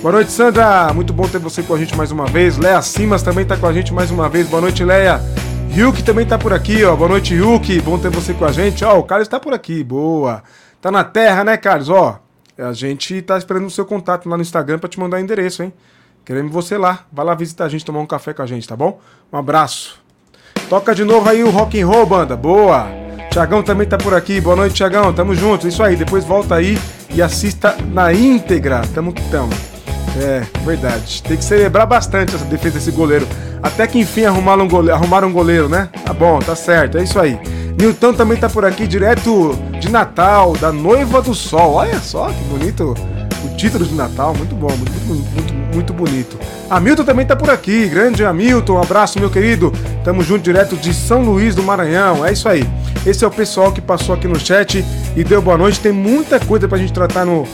Boa 0.00 0.12
noite, 0.12 0.30
Sandra. 0.30 0.92
Muito 0.94 1.12
bom 1.12 1.26
ter 1.26 1.38
você 1.38 1.62
com 1.62 1.74
a 1.74 1.78
gente 1.78 1.96
mais 1.96 2.12
uma 2.12 2.26
vez. 2.26 2.56
Leia 2.56 2.80
Simas 2.82 3.22
também 3.22 3.42
está 3.42 3.56
com 3.56 3.66
a 3.66 3.72
gente 3.72 3.92
mais 3.92 4.10
uma 4.10 4.28
vez. 4.28 4.46
Boa 4.48 4.60
noite, 4.60 4.84
Leia. 4.84 5.20
Ryuk 5.70 6.02
também 6.02 6.24
está 6.24 6.38
por 6.38 6.52
aqui, 6.52 6.84
ó. 6.84 6.94
Boa 6.94 7.08
noite, 7.08 7.34
Ryuk. 7.34 7.80
Bom 7.80 7.98
ter 7.98 8.10
você 8.10 8.32
com 8.32 8.44
a 8.44 8.52
gente. 8.52 8.84
Ó, 8.84 8.98
o 8.98 9.02
Carlos 9.02 9.26
está 9.26 9.40
por 9.40 9.52
aqui. 9.52 9.82
Boa. 9.82 10.42
Tá 10.80 10.90
na 10.90 11.02
terra, 11.02 11.42
né, 11.42 11.56
Carlos? 11.56 11.88
Ó, 11.88 12.20
a 12.56 12.72
gente 12.72 13.20
tá 13.22 13.36
esperando 13.36 13.66
o 13.66 13.70
seu 13.70 13.84
contato 13.84 14.28
lá 14.28 14.36
no 14.36 14.42
Instagram 14.42 14.78
para 14.78 14.88
te 14.88 15.00
mandar 15.00 15.16
o 15.16 15.20
endereço, 15.20 15.62
hein? 15.62 15.72
Queremos 16.24 16.52
você 16.52 16.76
lá. 16.78 17.06
Vai 17.12 17.24
lá 17.24 17.34
visitar 17.34 17.64
a 17.64 17.68
gente, 17.68 17.84
tomar 17.84 18.00
um 18.00 18.06
café 18.06 18.32
com 18.32 18.42
a 18.42 18.46
gente, 18.46 18.68
tá 18.68 18.76
bom? 18.76 19.00
Um 19.32 19.36
abraço. 19.36 20.00
Toca 20.68 20.94
de 20.94 21.04
novo 21.04 21.28
aí 21.28 21.42
o 21.42 21.50
rock 21.50 21.80
and 21.80 21.86
roll, 21.86 22.06
banda. 22.06 22.36
Boa. 22.36 23.07
Tiagão 23.30 23.62
também 23.62 23.86
tá 23.86 23.96
por 23.96 24.14
aqui. 24.14 24.40
Boa 24.40 24.56
noite, 24.56 24.74
Tiagão. 24.74 25.12
Tamo 25.12 25.34
junto. 25.34 25.68
Isso 25.68 25.82
aí. 25.82 25.96
Depois 25.96 26.24
volta 26.24 26.54
aí 26.54 26.78
e 27.10 27.22
assista 27.22 27.76
na 27.92 28.12
íntegra. 28.12 28.82
Tamo 28.94 29.12
que 29.12 29.22
tamo. 29.30 29.52
É, 30.20 30.42
verdade. 30.64 31.22
Tem 31.22 31.36
que 31.36 31.44
celebrar 31.44 31.86
bastante 31.86 32.34
essa 32.34 32.44
defesa 32.44 32.78
desse 32.78 32.90
goleiro. 32.90 33.26
Até 33.62 33.86
que 33.86 33.98
enfim 33.98 34.24
arrumaram 34.24 34.64
um 34.64 34.68
goleiro, 34.68 34.94
arrumaram 34.94 35.28
um 35.28 35.32
goleiro 35.32 35.68
né? 35.68 35.88
Tá 36.04 36.12
bom, 36.12 36.38
tá 36.38 36.54
certo, 36.54 36.98
é 36.98 37.02
isso 37.02 37.18
aí. 37.18 37.38
Nilton 37.78 38.12
também 38.12 38.36
tá 38.36 38.48
por 38.48 38.64
aqui, 38.64 38.86
direto 38.86 39.56
de 39.78 39.90
Natal, 39.90 40.56
da 40.56 40.72
Noiva 40.72 41.22
do 41.22 41.34
Sol. 41.34 41.74
Olha 41.74 42.00
só 42.00 42.28
que 42.28 42.42
bonito 42.44 42.94
o 43.44 43.56
título 43.56 43.84
de 43.84 43.94
Natal, 43.94 44.34
muito 44.34 44.54
bom, 44.54 44.68
muito, 44.68 44.92
muito, 45.34 45.54
muito 45.74 45.92
bonito. 45.92 46.38
Hamilton 46.68 47.04
também 47.04 47.26
tá 47.26 47.36
por 47.36 47.50
aqui, 47.50 47.88
grande 47.88 48.24
Hamilton, 48.24 48.74
um 48.74 48.82
abraço, 48.82 49.18
meu 49.18 49.30
querido. 49.30 49.72
Tamo 50.04 50.22
junto 50.22 50.42
direto 50.42 50.76
de 50.76 50.92
São 50.92 51.22
Luís 51.22 51.54
do 51.54 51.62
Maranhão, 51.62 52.24
é 52.24 52.32
isso 52.32 52.48
aí. 52.48 52.64
Esse 53.06 53.24
é 53.24 53.28
o 53.28 53.30
pessoal 53.30 53.72
que 53.72 53.80
passou 53.80 54.14
aqui 54.14 54.26
no 54.26 54.38
chat 54.38 54.84
e 55.16 55.24
deu 55.24 55.40
boa 55.40 55.56
noite. 55.56 55.80
Tem 55.80 55.92
muita 55.92 56.38
coisa 56.40 56.68
pra 56.68 56.78
gente 56.78 56.92
tratar 56.92 57.24
no, 57.24 57.46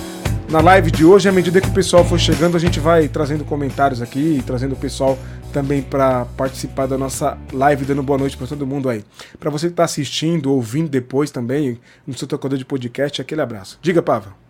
na 0.48 0.60
live 0.60 0.90
de 0.90 1.04
hoje. 1.04 1.28
À 1.28 1.32
medida 1.32 1.60
que 1.60 1.68
o 1.68 1.72
pessoal 1.72 2.04
for 2.04 2.18
chegando, 2.18 2.56
a 2.56 2.60
gente 2.60 2.80
vai 2.80 3.08
trazendo 3.08 3.44
comentários 3.44 4.00
aqui 4.02 4.42
trazendo 4.46 4.72
o 4.72 4.76
pessoal 4.76 5.18
também 5.52 5.82
para 5.82 6.24
participar 6.36 6.86
da 6.86 6.98
nossa 6.98 7.38
live, 7.52 7.84
dando 7.84 8.02
boa 8.02 8.18
noite 8.18 8.36
para 8.36 8.46
todo 8.46 8.66
mundo 8.66 8.88
aí. 8.88 9.04
Para 9.38 9.50
você 9.50 9.66
que 9.66 9.72
está 9.72 9.84
assistindo, 9.84 10.52
ouvindo 10.52 10.88
depois 10.88 11.30
também, 11.30 11.78
no 12.06 12.14
seu 12.14 12.26
tocador 12.26 12.58
de 12.58 12.64
podcast, 12.64 13.22
aquele 13.22 13.40
abraço. 13.40 13.78
Diga, 13.80 14.02
Pava. 14.02 14.43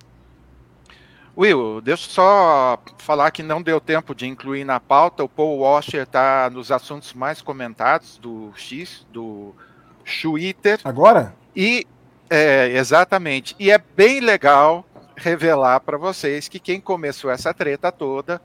Will, 1.36 1.80
deixa 1.80 2.06
eu 2.06 2.10
só 2.10 2.78
falar 2.98 3.30
que 3.30 3.42
não 3.42 3.60
deu 3.60 3.80
tempo 3.80 4.14
de 4.14 4.26
incluir 4.26 4.64
na 4.64 4.78
pauta. 4.78 5.24
O 5.24 5.28
Paul 5.28 5.58
Washer 5.60 6.02
está 6.02 6.48
nos 6.50 6.70
assuntos 6.70 7.12
mais 7.12 7.42
comentados 7.42 8.18
do 8.18 8.52
X, 8.54 9.06
do 9.12 9.52
Twitter. 10.22 10.80
Agora? 10.84 11.34
E 11.56 11.86
é, 12.30 12.68
exatamente. 12.76 13.56
E 13.58 13.70
é 13.70 13.78
bem 13.78 14.20
legal 14.20 14.84
revelar 15.16 15.80
para 15.80 15.96
vocês 15.96 16.48
que 16.48 16.58
quem 16.58 16.80
começou 16.80 17.30
essa 17.30 17.52
treta 17.52 17.90
toda 17.90 18.40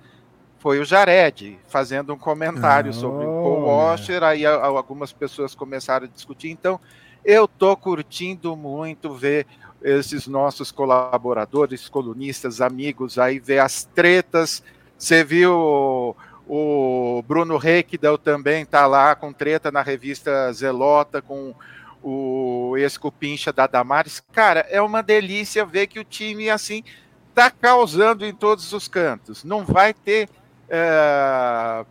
foi 0.60 0.80
o 0.80 0.86
Jared, 0.86 1.58
fazendo 1.68 2.14
um 2.14 2.18
comentário 2.18 2.92
oh. 2.92 2.94
sobre 2.94 3.26
o 3.26 3.30
Paul 3.30 3.66
Washer, 3.66 4.24
aí 4.24 4.46
algumas 4.46 5.14
pessoas 5.14 5.56
começaram 5.56 6.06
a 6.06 6.10
discutir, 6.10 6.50
então 6.50 6.80
eu 7.24 7.48
tô 7.48 7.76
curtindo 7.78 8.56
muito 8.58 9.14
ver 9.14 9.48
esses 9.82 10.28
nossos 10.28 10.72
colaboradores, 10.72 11.88
colunistas, 11.88 12.62
amigos, 12.62 13.18
aí 13.18 13.40
ver 13.40 13.60
as 13.60 13.84
tretas, 13.84 14.64
você 14.98 15.24
viu 15.24 16.16
o, 16.48 17.24
Bruno 17.28 17.58
Reikdel 17.58 18.18
também 18.18 18.66
tá 18.66 18.86
lá 18.86 19.16
com 19.16 19.32
treta 19.32 19.72
na 19.72 19.82
revista 19.82 20.52
Zelota, 20.52 21.22
com 21.22 21.54
o 22.02 22.76
ex-cupincha 22.78 23.54
da 23.54 23.68
Damares. 23.68 24.22
Cara, 24.32 24.66
é 24.70 24.82
uma 24.82 25.04
delícia 25.04 25.66
ver 25.66 25.88
que 25.88 26.00
o 26.00 26.04
time, 26.04 26.50
assim, 26.50 26.84
está 27.30 27.52
causando 27.52 28.26
em 28.26 28.34
todos 28.34 28.74
os 28.74 28.88
cantos. 28.88 29.44
Não 29.44 29.64
vai 29.64 29.94
ter 29.94 30.28
é, 30.68 31.86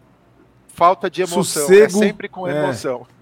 falta 0.68 1.09
de 1.09 1.23
emoção. 1.23 1.62
É 1.62 1.66
Sossego, 1.66 1.85
é 1.85 1.88
sempre 1.88 2.28
com 2.28 2.49
é. 2.49 2.59
emoção. 2.59 3.07
É, 3.09 3.17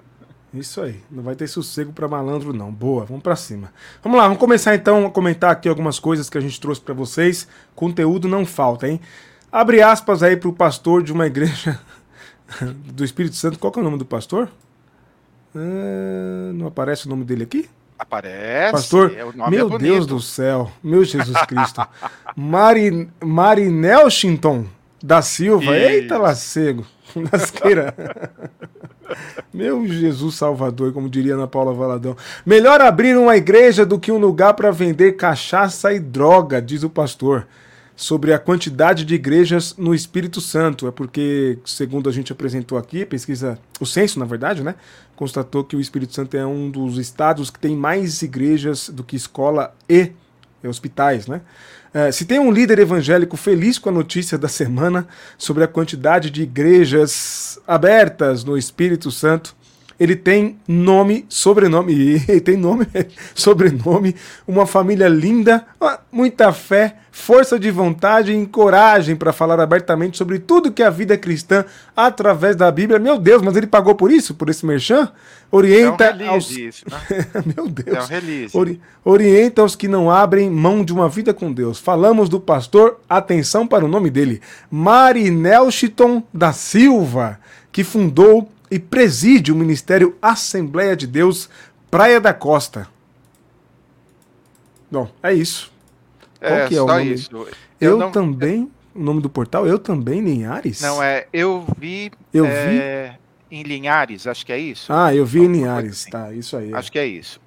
isso 0.60 0.80
aí. 0.80 1.00
Não 1.10 1.22
vai 1.22 1.34
ter 1.34 1.46
sossego 1.46 1.92
para 1.92 2.08
malandro, 2.08 2.52
não. 2.52 2.72
Boa, 2.72 3.04
vamos 3.04 3.22
para 3.22 3.36
cima. 3.36 3.72
Vamos 4.02 4.18
lá, 4.18 4.25
vamos 4.25 4.38
começar 4.38 4.75
então 4.75 5.06
a 5.06 5.10
comentar 5.10 5.50
aqui 5.50 5.68
algumas 5.68 5.98
coisas 5.98 6.28
que 6.30 6.38
a 6.38 6.40
gente 6.40 6.60
trouxe 6.60 6.80
para 6.80 6.94
vocês. 6.94 7.48
Conteúdo 7.75 8.28
não 8.28 8.44
falta, 8.44 8.88
hein? 8.88 9.00
Abre 9.50 9.82
aspas 9.82 10.22
aí 10.22 10.36
para 10.36 10.48
o 10.48 10.52
pastor 10.52 11.02
de 11.02 11.12
uma 11.12 11.26
igreja 11.26 11.80
do 12.92 13.04
Espírito 13.04 13.36
Santo. 13.36 13.58
Qual 13.58 13.72
é 13.76 13.80
o 13.80 13.82
nome 13.82 13.98
do 13.98 14.04
pastor? 14.04 14.50
Ah, 15.54 16.52
não 16.52 16.66
aparece 16.66 17.06
o 17.06 17.08
nome 17.08 17.25
dele 17.25 17.44
aqui? 17.44 17.68
Aparece. 17.98 18.72
Pastor, 18.72 19.12
é, 19.16 19.50
meu 19.50 19.75
é 19.75 19.78
Deus 19.78 20.06
do 20.06 20.20
céu, 20.20 20.70
meu 20.82 21.02
Jesus 21.02 21.40
Cristo. 21.46 21.80
Mari, 22.36 23.08
Marinel 23.25 24.10
Shinton 24.10 24.66
da 25.02 25.22
Silva. 25.22 25.64
Isso. 25.64 25.72
Eita, 25.72 26.18
lacego. 26.18 26.86
Nasqueira. 27.32 27.94
Meu 29.52 29.87
Jesus 29.87 30.35
Salvador, 30.35 30.92
como 30.92 31.08
diria 31.08 31.35
Ana 31.35 31.46
Paula 31.46 31.73
Valadão. 31.73 32.16
Melhor 32.44 32.80
abrir 32.80 33.16
uma 33.16 33.37
igreja 33.37 33.87
do 33.87 33.99
que 33.99 34.12
um 34.12 34.18
lugar 34.18 34.54
para 34.54 34.70
vender 34.70 35.12
cachaça 35.12 35.92
e 35.92 35.99
droga, 35.99 36.61
diz 36.61 36.82
o 36.82 36.90
pastor 36.90 37.46
sobre 37.94 38.35
a 38.35 38.38
quantidade 38.38 39.06
de 39.06 39.14
igrejas 39.14 39.75
no 39.78 39.94
Espírito 39.94 40.40
Santo. 40.40 40.87
É 40.87 40.90
porque, 40.90 41.58
segundo 41.64 42.11
a 42.11 42.12
gente 42.12 42.30
apresentou 42.30 42.76
aqui, 42.76 43.06
pesquisa, 43.06 43.58
o 43.80 43.87
censo, 43.87 44.18
na 44.18 44.26
verdade, 44.26 44.62
né? 44.62 44.75
Constatou 45.14 45.64
que 45.64 45.75
o 45.75 45.80
Espírito 45.80 46.12
Santo 46.12 46.37
é 46.37 46.44
um 46.44 46.70
dos 46.70 46.99
estados 46.99 47.49
que 47.49 47.58
tem 47.58 47.75
mais 47.75 48.20
igrejas 48.20 48.90
do 48.90 49.02
que 49.02 49.16
escola 49.16 49.75
e 49.88 50.12
hospitais, 50.62 51.26
né? 51.26 51.40
É, 51.96 52.12
se 52.12 52.26
tem 52.26 52.38
um 52.38 52.50
líder 52.50 52.78
evangélico 52.78 53.38
feliz 53.38 53.78
com 53.78 53.88
a 53.88 53.92
notícia 53.92 54.36
da 54.36 54.48
semana 54.48 55.08
sobre 55.38 55.64
a 55.64 55.66
quantidade 55.66 56.28
de 56.28 56.42
igrejas 56.42 57.58
abertas 57.66 58.44
no 58.44 58.58
Espírito 58.58 59.10
Santo, 59.10 59.56
ele 59.98 60.14
tem 60.14 60.58
nome, 60.68 61.24
sobrenome, 61.28 62.22
e 62.28 62.40
tem 62.40 62.56
nome, 62.56 62.86
sobrenome, 63.34 64.14
uma 64.46 64.66
família 64.66 65.08
linda, 65.08 65.66
muita 66.12 66.52
fé, 66.52 66.96
força 67.10 67.58
de 67.58 67.70
vontade 67.70 68.30
e 68.30 68.46
coragem 68.46 69.16
para 69.16 69.32
falar 69.32 69.58
abertamente 69.58 70.18
sobre 70.18 70.38
tudo 70.38 70.70
que 70.70 70.82
a 70.82 70.90
vida 70.90 71.14
é 71.14 71.16
cristã 71.16 71.64
através 71.96 72.54
da 72.54 72.70
Bíblia. 72.70 72.98
Meu 72.98 73.18
Deus, 73.18 73.40
mas 73.40 73.56
ele 73.56 73.66
pagou 73.66 73.94
por 73.94 74.10
isso, 74.10 74.34
por 74.34 74.50
esse 74.50 74.66
merchan? 74.66 75.10
Orienta 75.50 76.04
é 76.04 76.24
um 76.24 76.30
aos... 76.30 76.50
isso, 76.50 76.84
né? 76.90 77.00
Meu 77.56 77.68
Deus. 77.68 77.96
É 77.96 78.02
um 78.02 78.06
release. 78.06 78.56
Ori... 78.56 78.80
Orienta 79.02 79.64
os 79.64 79.74
que 79.74 79.88
não 79.88 80.10
abrem 80.10 80.50
mão 80.50 80.84
de 80.84 80.92
uma 80.92 81.08
vida 81.08 81.32
com 81.32 81.50
Deus. 81.50 81.78
Falamos 81.78 82.28
do 82.28 82.38
pastor, 82.38 83.00
atenção 83.08 83.66
para 83.66 83.84
o 83.84 83.88
nome 83.88 84.10
dele, 84.10 84.42
Marinel 84.70 85.70
Chiton 85.70 86.22
da 86.34 86.52
Silva, 86.52 87.38
que 87.72 87.82
fundou 87.82 88.50
e 88.70 88.78
preside 88.78 89.52
o 89.52 89.56
Ministério 89.56 90.16
Assembleia 90.20 90.96
de 90.96 91.06
Deus 91.06 91.49
Praia 91.90 92.20
da 92.20 92.35
Costa. 92.35 92.88
Bom, 94.90 95.11
é 95.23 95.32
isso. 95.32 95.73
É, 96.40 96.49
Qual 96.49 96.68
que 96.68 96.76
é 96.76 96.82
o 96.82 96.87
nome? 96.87 97.12
Isso. 97.12 97.30
Eu, 97.32 97.49
eu 97.80 97.96
não... 97.99 98.11
também, 98.11 98.70
o 98.94 99.02
nome 99.02 99.20
do 99.20 99.28
portal, 99.28 99.66
eu 99.66 99.78
também, 99.78 100.20
Linhares? 100.20 100.80
Não, 100.80 101.02
é, 101.02 101.26
eu 101.32 101.64
vi... 101.78 102.11
Eu 102.32 102.46
é, 102.46 103.11
vi... 103.11 103.58
Em 103.58 103.62
Linhares, 103.62 104.26
acho 104.26 104.44
que 104.44 104.52
é 104.52 104.58
isso. 104.58 104.92
Ah, 104.92 105.14
eu 105.14 105.25
vi 105.25 105.40
em 105.40 105.52
Linhares, 105.52 106.02
assim. 106.02 106.11
tá, 106.11 106.32
isso 106.32 106.56
aí. 106.56 106.75
Acho 106.75 106.90
que 106.90 106.99
é 106.99 107.06
isso. 107.06 107.40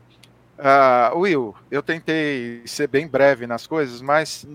Uh, 0.58 1.18
Will, 1.18 1.56
eu 1.72 1.82
tentei 1.82 2.62
ser 2.66 2.88
bem 2.88 3.08
breve 3.08 3.48
nas 3.48 3.66
coisas, 3.66 4.02
mas 4.02 4.46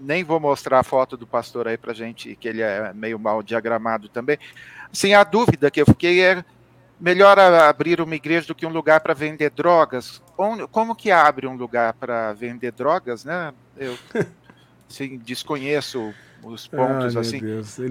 nem 0.00 0.24
vou 0.24 0.40
mostrar 0.40 0.80
a 0.80 0.82
foto 0.82 1.16
do 1.16 1.26
pastor 1.26 1.68
aí 1.68 1.76
pra 1.76 1.92
gente, 1.92 2.34
que 2.34 2.48
ele 2.48 2.62
é 2.62 2.92
meio 2.94 3.18
mal 3.18 3.42
diagramado 3.42 4.08
também. 4.08 4.38
Sem 4.92 5.14
a 5.14 5.24
dúvida 5.24 5.70
que 5.70 5.80
eu 5.80 5.86
fiquei 5.86 6.22
é 6.22 6.44
melhor 7.00 7.38
abrir 7.38 8.00
uma 8.00 8.14
igreja 8.14 8.46
do 8.48 8.54
que 8.54 8.66
um 8.66 8.70
lugar 8.70 9.00
para 9.00 9.14
vender 9.14 9.50
drogas. 9.50 10.22
Como 10.70 10.94
que 10.94 11.10
abre 11.10 11.46
um 11.46 11.56
lugar 11.56 11.94
para 11.94 12.32
vender 12.32 12.72
drogas, 12.72 13.24
né? 13.24 13.52
Eu 13.76 13.96
assim, 14.88 15.18
desconheço 15.18 16.12
os 16.42 16.66
pontos 16.66 17.16
ah, 17.16 17.20
assim. 17.20 17.40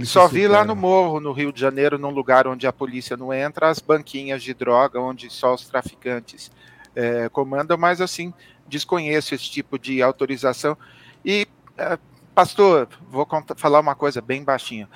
Só 0.03 0.27
vi 0.27 0.47
lá 0.47 0.63
no 0.63 0.75
morro, 0.75 1.19
no 1.19 1.31
Rio 1.31 1.51
de 1.51 1.59
Janeiro, 1.59 1.97
num 1.97 2.09
lugar 2.09 2.47
onde 2.47 2.67
a 2.67 2.73
polícia 2.73 3.15
não 3.15 3.33
entra, 3.33 3.69
as 3.69 3.79
banquinhas 3.79 4.43
de 4.43 4.53
droga, 4.53 4.99
onde 4.99 5.29
só 5.29 5.53
os 5.53 5.67
traficantes 5.67 6.51
é, 6.95 7.29
comandam, 7.29 7.77
mas 7.77 8.01
assim, 8.01 8.33
desconheço 8.67 9.33
esse 9.33 9.49
tipo 9.49 9.77
de 9.77 10.01
autorização. 10.01 10.77
E, 11.23 11.47
é, 11.77 11.97
pastor, 12.33 12.87
vou 13.09 13.25
contar, 13.25 13.55
falar 13.55 13.79
uma 13.79 13.95
coisa 13.95 14.21
bem 14.21 14.43
baixinho. 14.43 14.87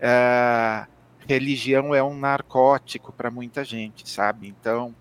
É, 0.00 0.86
religião 1.26 1.94
é 1.94 2.02
um 2.02 2.16
narcótico 2.16 3.12
para 3.12 3.30
muita 3.30 3.64
gente, 3.64 4.08
sabe? 4.08 4.48
Então, 4.48 4.94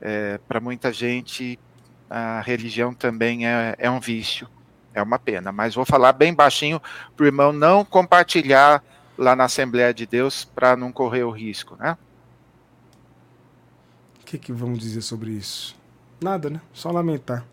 é, 0.00 0.38
para 0.48 0.60
muita 0.60 0.92
gente, 0.92 1.58
a 2.08 2.40
religião 2.40 2.94
também 2.94 3.46
é, 3.46 3.74
é 3.78 3.90
um 3.90 4.00
vício. 4.00 4.48
É 4.92 5.02
uma 5.02 5.18
pena, 5.18 5.50
mas 5.50 5.74
vou 5.74 5.84
falar 5.84 6.12
bem 6.12 6.32
baixinho 6.32 6.80
para 7.16 7.24
o 7.24 7.26
irmão 7.26 7.52
não 7.52 7.84
compartilhar 7.84 8.82
lá 9.18 9.34
na 9.34 9.44
Assembleia 9.44 9.92
de 9.92 10.06
Deus 10.06 10.44
para 10.44 10.76
não 10.76 10.92
correr 10.92 11.24
o 11.24 11.30
risco, 11.30 11.76
né? 11.76 11.98
O 14.20 14.24
que, 14.24 14.38
que 14.38 14.52
vamos 14.52 14.78
dizer 14.78 15.02
sobre 15.02 15.32
isso? 15.32 15.76
Nada, 16.20 16.48
né? 16.48 16.60
Só 16.72 16.92
lamentar 16.92 17.44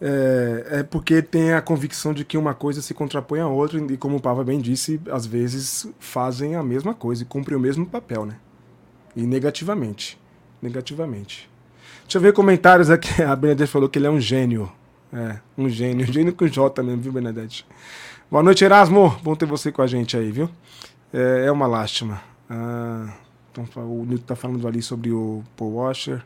é, 0.00 0.66
é, 0.70 0.82
porque 0.82 1.22
tem 1.22 1.52
a 1.52 1.62
convicção 1.62 2.12
de 2.12 2.24
que 2.24 2.36
uma 2.36 2.54
coisa 2.54 2.82
se 2.82 2.92
contrapõe 2.92 3.40
à 3.40 3.46
outra, 3.46 3.78
e 3.78 3.96
como 3.96 4.16
o 4.16 4.20
Pava 4.20 4.44
bem 4.44 4.60
disse, 4.60 5.00
às 5.10 5.24
vezes 5.24 5.88
fazem 5.98 6.54
a 6.54 6.62
mesma 6.62 6.94
coisa 6.94 7.22
e 7.22 7.26
cumprem 7.26 7.56
o 7.56 7.60
mesmo 7.60 7.86
papel, 7.86 8.26
né? 8.26 8.36
E 9.14 9.22
negativamente. 9.22 10.18
Negativamente. 10.60 11.48
Deixa 12.02 12.18
eu 12.18 12.22
ver 12.22 12.32
comentários 12.32 12.90
aqui. 12.90 13.08
A 13.22 13.34
Bernadette 13.34 13.70
falou 13.70 13.88
que 13.88 13.98
ele 13.98 14.06
é 14.06 14.10
um 14.10 14.20
gênio. 14.20 14.70
É, 15.12 15.38
um 15.56 15.68
gênio. 15.68 16.06
Gênio 16.12 16.34
com 16.34 16.46
J 16.46 16.82
mesmo, 16.82 17.00
viu, 17.00 17.12
Bernadette? 17.12 17.66
Boa 18.30 18.42
noite, 18.42 18.64
Erasmo. 18.64 19.18
Bom 19.22 19.34
ter 19.34 19.46
você 19.46 19.72
com 19.72 19.80
a 19.80 19.86
gente 19.86 20.16
aí, 20.16 20.30
viu? 20.30 20.50
É, 21.12 21.46
é 21.46 21.52
uma 21.52 21.66
lástima. 21.66 22.20
Ah, 22.50 23.14
então, 23.50 23.64
o 23.76 24.04
Nilton 24.04 24.26
tá 24.26 24.36
falando 24.36 24.68
ali 24.68 24.82
sobre 24.82 25.10
o 25.10 25.42
Paul 25.56 25.76
Washer. 25.76 26.22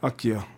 Aqui, 0.00 0.32
ó. 0.32 0.51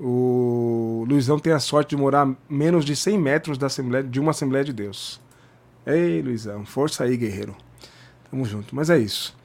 O 0.00 1.04
Luizão 1.06 1.38
tem 1.38 1.52
a 1.52 1.60
sorte 1.60 1.90
de 1.90 1.96
morar 1.96 2.26
menos 2.48 2.86
de 2.86 2.96
100 2.96 3.18
metros 3.18 3.58
da 3.58 3.66
Assembleia, 3.66 4.02
de 4.02 4.18
uma 4.18 4.30
Assembleia 4.30 4.64
de 4.64 4.72
Deus. 4.72 5.20
Ei, 5.86 6.22
Luizão, 6.22 6.64
força 6.64 7.04
aí, 7.04 7.16
guerreiro. 7.18 7.54
Tamo 8.30 8.46
junto. 8.46 8.74
Mas 8.74 8.88
é 8.88 8.98
isso. 8.98 9.36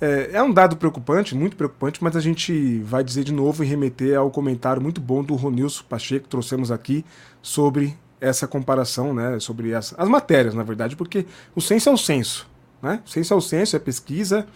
É, 0.00 0.30
é, 0.34 0.42
um 0.42 0.52
dado 0.52 0.76
preocupante, 0.76 1.34
muito 1.34 1.56
preocupante, 1.56 2.04
mas 2.04 2.16
a 2.16 2.20
gente 2.20 2.80
vai 2.80 3.02
dizer 3.02 3.24
de 3.24 3.32
novo 3.32 3.64
e 3.64 3.66
remeter 3.66 4.18
ao 4.18 4.30
comentário 4.30 4.82
muito 4.82 5.00
bom 5.00 5.22
do 5.22 5.34
Ronilson 5.34 5.84
Pacheco 5.88 6.24
que 6.24 6.28
trouxemos 6.28 6.70
aqui 6.70 7.04
sobre 7.40 7.96
essa 8.20 8.46
comparação, 8.46 9.14
né, 9.14 9.38
sobre 9.38 9.74
as, 9.74 9.94
as 9.96 10.08
matérias, 10.08 10.54
na 10.54 10.62
verdade, 10.62 10.96
porque 10.96 11.26
o 11.54 11.60
censo 11.60 11.88
é 11.88 11.92
o 11.92 11.96
censo, 11.96 12.48
né? 12.82 13.02
O 13.06 13.08
censo 13.08 13.34
é 13.34 13.36
o 13.36 13.40
censo, 13.40 13.76
é 13.76 13.78
pesquisa, 13.78 14.46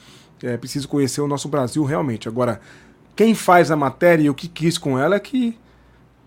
é 0.43 0.57
preciso 0.57 0.89
conhecer 0.89 1.21
o 1.21 1.29
nosso 1.29 1.49
Brasil 1.49 1.85
realmente. 1.85 2.29
Agora, 2.29 2.61
quem 3.19 3.35
faz 3.35 3.73
a 3.73 3.75
matéria 3.75 4.23
e 4.23 4.31
o 4.31 4.35
que 4.35 4.47
quis 4.47 4.79
com 4.79 4.97
ela 4.97 5.17
é 5.17 5.19
que 5.19 5.59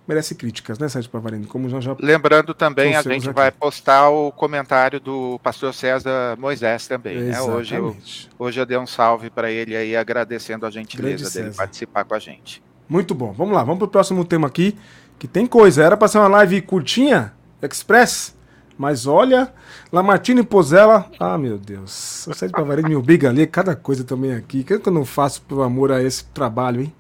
merece 0.05 0.35
críticas, 0.35 0.77
né, 0.77 0.89
Sérgio 0.89 1.09
Pavarini? 1.09 1.45
Como 1.45 1.69
já, 1.69 1.79
já 1.79 1.95
Lembrando 1.97 2.53
também, 2.53 2.97
a 2.97 3.01
gente 3.01 3.29
aqui. 3.29 3.33
vai 3.33 3.49
postar 3.49 4.09
o 4.09 4.29
comentário 4.29 4.99
do 4.99 5.39
pastor 5.41 5.73
César 5.73 6.35
Moisés 6.37 6.87
também. 6.87 7.17
Né? 7.17 7.41
Hoje, 7.41 7.75
eu, 7.75 7.95
hoje 8.37 8.59
eu 8.59 8.65
dei 8.65 8.77
um 8.77 8.85
salve 8.85 9.29
para 9.29 9.49
ele 9.49 9.73
aí, 9.73 9.95
agradecendo 9.95 10.65
a 10.65 10.69
gentileza 10.69 11.29
dele 11.31 11.55
participar 11.55 12.03
com 12.03 12.13
a 12.13 12.19
gente. 12.19 12.61
Muito 12.89 13.15
bom. 13.15 13.31
Vamos 13.31 13.53
lá, 13.53 13.63
vamos 13.63 13.77
para 13.77 13.85
o 13.85 13.89
próximo 13.89 14.25
tema 14.25 14.47
aqui, 14.47 14.77
que 15.17 15.29
tem 15.29 15.45
coisa. 15.45 15.81
Era 15.85 15.95
para 15.95 16.09
ser 16.09 16.17
uma 16.17 16.27
live 16.27 16.61
curtinha, 16.61 17.31
express, 17.61 18.35
mas 18.81 19.05
olha, 19.05 19.53
Lamartine 19.93 20.41
Pozella. 20.41 21.05
Ah, 21.19 21.37
meu 21.37 21.59
Deus. 21.59 22.25
O 22.25 22.33
Sérgio 22.33 22.57
Pavarini 22.57 22.89
me 22.89 22.95
obriga 22.95 23.29
a 23.29 23.31
ler 23.31 23.45
cada 23.45 23.75
coisa 23.75 24.03
também 24.03 24.33
aqui. 24.33 24.61
O 24.61 24.63
que 24.63 24.73
eu 24.73 24.91
não 24.91 25.05
faço 25.05 25.43
por 25.43 25.61
amor 25.61 25.91
a 25.91 26.01
esse 26.01 26.25
trabalho, 26.25 26.81
hein? 26.81 26.93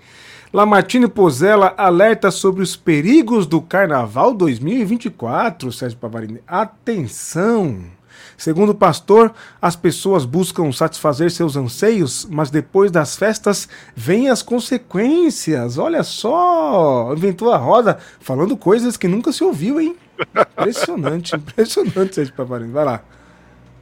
Lamartine 0.53 1.07
Pozella 1.07 1.73
alerta 1.75 2.29
sobre 2.29 2.61
os 2.61 2.75
perigos 2.75 3.47
do 3.47 3.59
Carnaval 3.63 4.31
2024, 4.35 5.71
Sérgio 5.71 5.97
Pavarini. 5.97 6.39
Atenção! 6.45 7.79
Segundo 8.37 8.69
o 8.69 8.75
pastor, 8.75 9.33
as 9.59 9.75
pessoas 9.75 10.23
buscam 10.23 10.71
satisfazer 10.71 11.31
seus 11.31 11.55
anseios, 11.55 12.27
mas 12.29 12.51
depois 12.51 12.91
das 12.91 13.15
festas 13.15 13.67
vêm 13.95 14.29
as 14.29 14.43
consequências. 14.43 15.79
Olha 15.79 16.03
só, 16.03 17.11
inventou 17.13 17.51
a 17.51 17.57
roda 17.57 17.97
falando 18.19 18.55
coisas 18.55 18.97
que 18.97 19.07
nunca 19.07 19.31
se 19.31 19.43
ouviu, 19.43 19.81
hein? 19.81 19.95
Impressionante, 20.59 21.35
impressionante 21.35 22.15
Sérgio 22.15 22.33
Pavarini. 22.33 22.71
Vai 22.71 22.85
lá. 22.85 23.03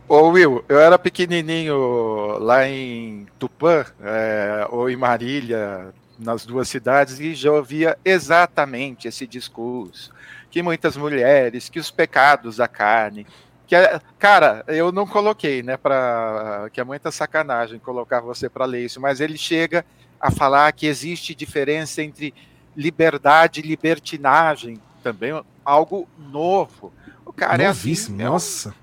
Ô 0.07 0.29
Will, 0.29 0.63
eu 0.67 0.79
era 0.79 0.97
pequenininho 0.97 2.39
lá 2.39 2.67
em 2.67 3.27
Tupã, 3.37 3.85
é, 4.01 4.67
ou 4.71 4.89
em 4.89 4.95
Marília, 4.95 5.93
nas 6.17 6.45
duas 6.45 6.67
cidades 6.67 7.19
e 7.19 7.35
já 7.35 7.51
ouvia 7.51 7.97
exatamente 8.03 9.07
esse 9.07 9.27
discurso. 9.27 10.11
Que 10.49 10.63
muitas 10.63 10.97
mulheres, 10.97 11.69
que 11.69 11.79
os 11.79 11.91
pecados 11.91 12.57
da 12.57 12.67
carne, 12.67 13.25
que 13.67 13.75
cara, 14.17 14.63
eu 14.67 14.91
não 14.91 15.05
coloquei, 15.05 15.61
né, 15.61 15.77
para 15.77 16.67
que 16.73 16.81
é 16.81 16.83
muita 16.83 17.11
sacanagem 17.11 17.77
colocar 17.77 18.19
você 18.19 18.49
para 18.49 18.65
ler 18.65 18.85
isso, 18.85 18.99
mas 18.99 19.21
ele 19.21 19.37
chega 19.37 19.85
a 20.19 20.31
falar 20.31 20.71
que 20.71 20.87
existe 20.87 21.35
diferença 21.35 22.01
entre 22.01 22.33
liberdade 22.75 23.59
e 23.59 23.67
libertinagem, 23.67 24.81
também 25.03 25.39
algo 25.69 26.09
novo. 26.17 26.91
O 27.25 27.31
cara 27.31 27.67
Novíssimo, 27.67 28.19
é 28.19 28.23
assim, 28.23 28.31
nossa. 28.31 28.75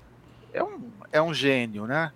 É 0.53 0.63
um, 0.63 0.91
é 1.11 1.21
um, 1.21 1.31
é 1.31 1.33
gênio, 1.33 1.85
né? 1.85 2.11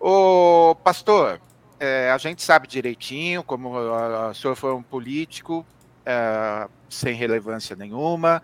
O 0.00 0.74
pastor, 0.82 1.40
é, 1.78 2.10
a 2.10 2.16
gente 2.16 2.42
sabe 2.42 2.66
direitinho 2.66 3.42
como 3.42 3.70
o 3.76 4.34
senhor 4.34 4.56
foi 4.56 4.72
um 4.72 4.82
político 4.82 5.66
é, 6.06 6.66
sem 6.88 7.14
relevância 7.14 7.76
nenhuma, 7.76 8.42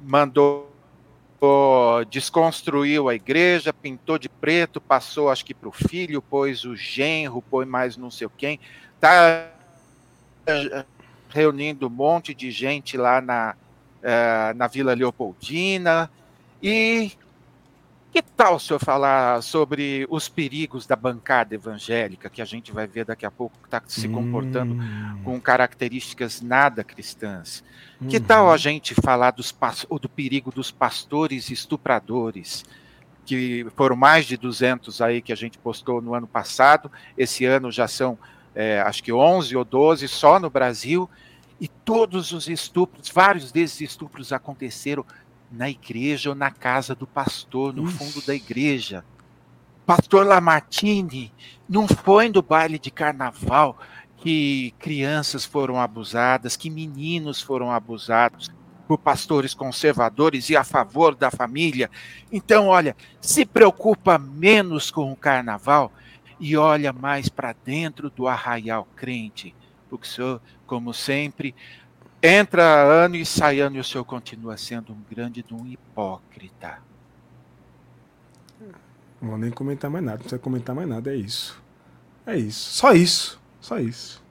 mandou 0.00 0.70
desconstruiu 2.08 3.08
a 3.08 3.16
igreja, 3.16 3.72
pintou 3.72 4.16
de 4.16 4.28
preto, 4.28 4.80
passou 4.80 5.28
acho 5.28 5.44
que 5.44 5.52
para 5.52 5.68
o 5.68 5.72
filho, 5.72 6.22
pôs 6.22 6.64
o 6.64 6.76
genro, 6.76 7.42
pôs 7.42 7.66
mais 7.66 7.96
não 7.96 8.12
sei 8.12 8.28
quem, 8.36 8.60
tá 9.00 9.50
eh, 10.46 10.84
reunindo 11.30 11.88
um 11.88 11.90
monte 11.90 12.32
de 12.32 12.52
gente 12.52 12.96
lá 12.96 13.20
na, 13.20 13.56
uh, 14.02 14.56
na 14.56 14.66
Vila 14.66 14.94
Leopoldina. 14.94 16.10
E 16.62 17.12
que 18.12 18.20
tal 18.20 18.56
o 18.56 18.60
senhor 18.60 18.78
falar 18.78 19.42
sobre 19.42 20.06
os 20.10 20.28
perigos 20.28 20.86
da 20.86 20.94
bancada 20.94 21.54
evangélica, 21.54 22.28
que 22.28 22.42
a 22.42 22.44
gente 22.44 22.70
vai 22.70 22.86
ver 22.86 23.06
daqui 23.06 23.24
a 23.24 23.30
pouco 23.30 23.56
que 23.58 23.66
está 23.66 23.82
se 23.86 24.06
comportando 24.06 24.74
hum. 24.74 25.22
com 25.24 25.40
características 25.40 26.42
nada 26.42 26.84
cristãs? 26.84 27.64
Uhum. 27.98 28.08
Que 28.08 28.20
tal 28.20 28.52
a 28.52 28.58
gente 28.58 28.94
falar 28.94 29.30
dos, 29.30 29.54
do 29.98 30.08
perigo 30.10 30.52
dos 30.52 30.70
pastores 30.70 31.50
estupradores? 31.50 32.66
Que 33.24 33.66
foram 33.76 33.96
mais 33.96 34.26
de 34.26 34.36
200 34.36 35.00
aí 35.00 35.22
que 35.22 35.32
a 35.32 35.36
gente 35.36 35.56
postou 35.56 36.02
no 36.02 36.14
ano 36.14 36.26
passado, 36.26 36.92
esse 37.16 37.46
ano 37.46 37.72
já 37.72 37.88
são 37.88 38.18
é, 38.54 38.80
acho 38.82 39.02
que 39.02 39.12
11 39.12 39.56
ou 39.56 39.64
12 39.64 40.06
só 40.08 40.38
no 40.38 40.50
Brasil, 40.50 41.08
e 41.62 41.68
todos 41.68 42.32
os 42.32 42.48
estupros, 42.48 43.08
vários 43.08 43.52
desses 43.52 43.82
estupros 43.82 44.32
aconteceram 44.32 45.06
na 45.48 45.70
igreja 45.70 46.30
ou 46.30 46.34
na 46.34 46.50
casa 46.50 46.92
do 46.92 47.06
pastor, 47.06 47.72
no 47.72 47.86
fundo 47.86 48.20
da 48.26 48.34
igreja. 48.34 49.04
Pastor 49.86 50.26
Lamartine, 50.26 51.32
não 51.68 51.86
foi 51.86 52.28
no 52.28 52.42
baile 52.42 52.80
de 52.80 52.90
carnaval 52.90 53.78
que 54.16 54.74
crianças 54.80 55.44
foram 55.44 55.80
abusadas, 55.80 56.56
que 56.56 56.68
meninos 56.68 57.40
foram 57.40 57.70
abusados 57.70 58.50
por 58.88 58.98
pastores 58.98 59.54
conservadores 59.54 60.50
e 60.50 60.56
a 60.56 60.64
favor 60.64 61.14
da 61.14 61.30
família. 61.30 61.88
Então, 62.32 62.66
olha, 62.66 62.96
se 63.20 63.46
preocupa 63.46 64.18
menos 64.18 64.90
com 64.90 65.12
o 65.12 65.16
carnaval 65.16 65.92
e 66.40 66.56
olha 66.56 66.92
mais 66.92 67.28
para 67.28 67.54
dentro 67.64 68.10
do 68.10 68.26
arraial 68.26 68.88
crente, 68.96 69.54
porque 69.96 70.08
o 70.08 70.10
senhor, 70.10 70.40
como 70.66 70.92
sempre, 70.92 71.54
Entra 72.24 72.62
ano 72.64 73.16
e 73.16 73.26
sai 73.26 73.58
ano 73.58 73.76
e 73.76 73.80
o 73.80 73.84
senhor 73.84 74.04
continua 74.04 74.56
sendo 74.56 74.92
um 74.92 75.02
grande 75.10 75.42
de 75.42 75.52
um 75.52 75.66
hipócrita. 75.66 76.78
Não 79.20 79.30
vou 79.30 79.38
nem 79.38 79.50
comentar 79.50 79.90
mais 79.90 80.04
nada, 80.04 80.18
não 80.18 80.22
precisa 80.22 80.38
comentar 80.38 80.72
mais 80.72 80.88
nada, 80.88 81.12
é 81.12 81.16
isso. 81.16 81.60
É 82.24 82.36
isso. 82.36 82.76
Só 82.76 82.92
isso. 82.92 83.40
Só 83.60 83.80
isso. 83.80 84.22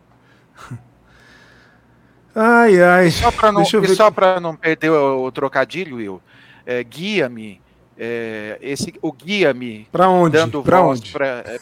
ai, 2.34 2.82
ai. 2.82 3.12
Só 3.12 3.30
para 3.30 3.52
não, 3.52 3.65
só 3.65 4.39
não 4.39 4.56
perder 4.56 4.89
o, 4.89 5.26
o 5.26 5.32
trocadilho, 5.32 5.97
Will, 5.97 6.21
é, 6.65 6.82
guia-me. 6.86 7.62
É, 7.97 8.58
esse, 8.62 8.93
o 9.02 9.12
guia-me 9.12 9.86
para 9.91 10.10
onde? 10.10 10.38
dando 10.38 10.63
pra 10.63 10.82
voz 10.82 11.02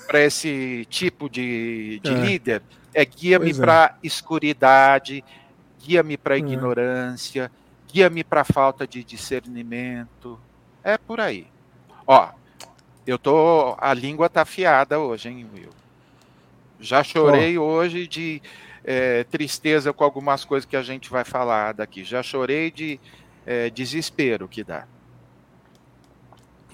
para 0.08 0.24
esse 0.24 0.86
tipo 0.90 1.28
de, 1.28 2.00
de 2.04 2.12
é. 2.12 2.14
líder 2.14 2.62
é 2.94 3.06
guia-me 3.06 3.54
para 3.54 3.96
é. 3.96 4.08
escuridade, 4.08 5.24
guia-me 5.82 6.18
para 6.18 6.36
é. 6.36 6.40
ignorância, 6.40 7.52
guia-me 7.92 8.24
para 8.24 8.44
falta 8.44 8.88
de 8.88 9.04
discernimento. 9.04 10.40
É 10.84 10.98
por 10.98 11.20
aí. 11.20 11.48
Ó, 12.06 12.30
eu 13.06 13.18
tô. 13.18 13.76
A 13.78 13.94
língua 13.94 14.30
tá 14.30 14.42
afiada 14.42 15.00
hoje, 15.00 15.30
hein, 15.30 15.48
Will? 15.54 15.70
Já 16.80 17.04
chorei 17.04 17.58
oh. 17.58 17.64
hoje 17.64 18.08
de 18.08 18.42
é, 18.84 19.24
tristeza 19.26 19.92
com 19.92 20.04
algumas 20.04 20.46
coisas 20.46 20.68
que 20.68 20.76
a 20.76 20.82
gente 20.82 21.10
vai 21.10 21.24
falar 21.24 21.74
daqui. 21.74 22.04
Já 22.04 22.24
chorei 22.24 22.72
de 22.72 23.00
é, 23.46 23.70
desespero 23.70 24.48
que 24.48 24.64
dá. 24.64 24.86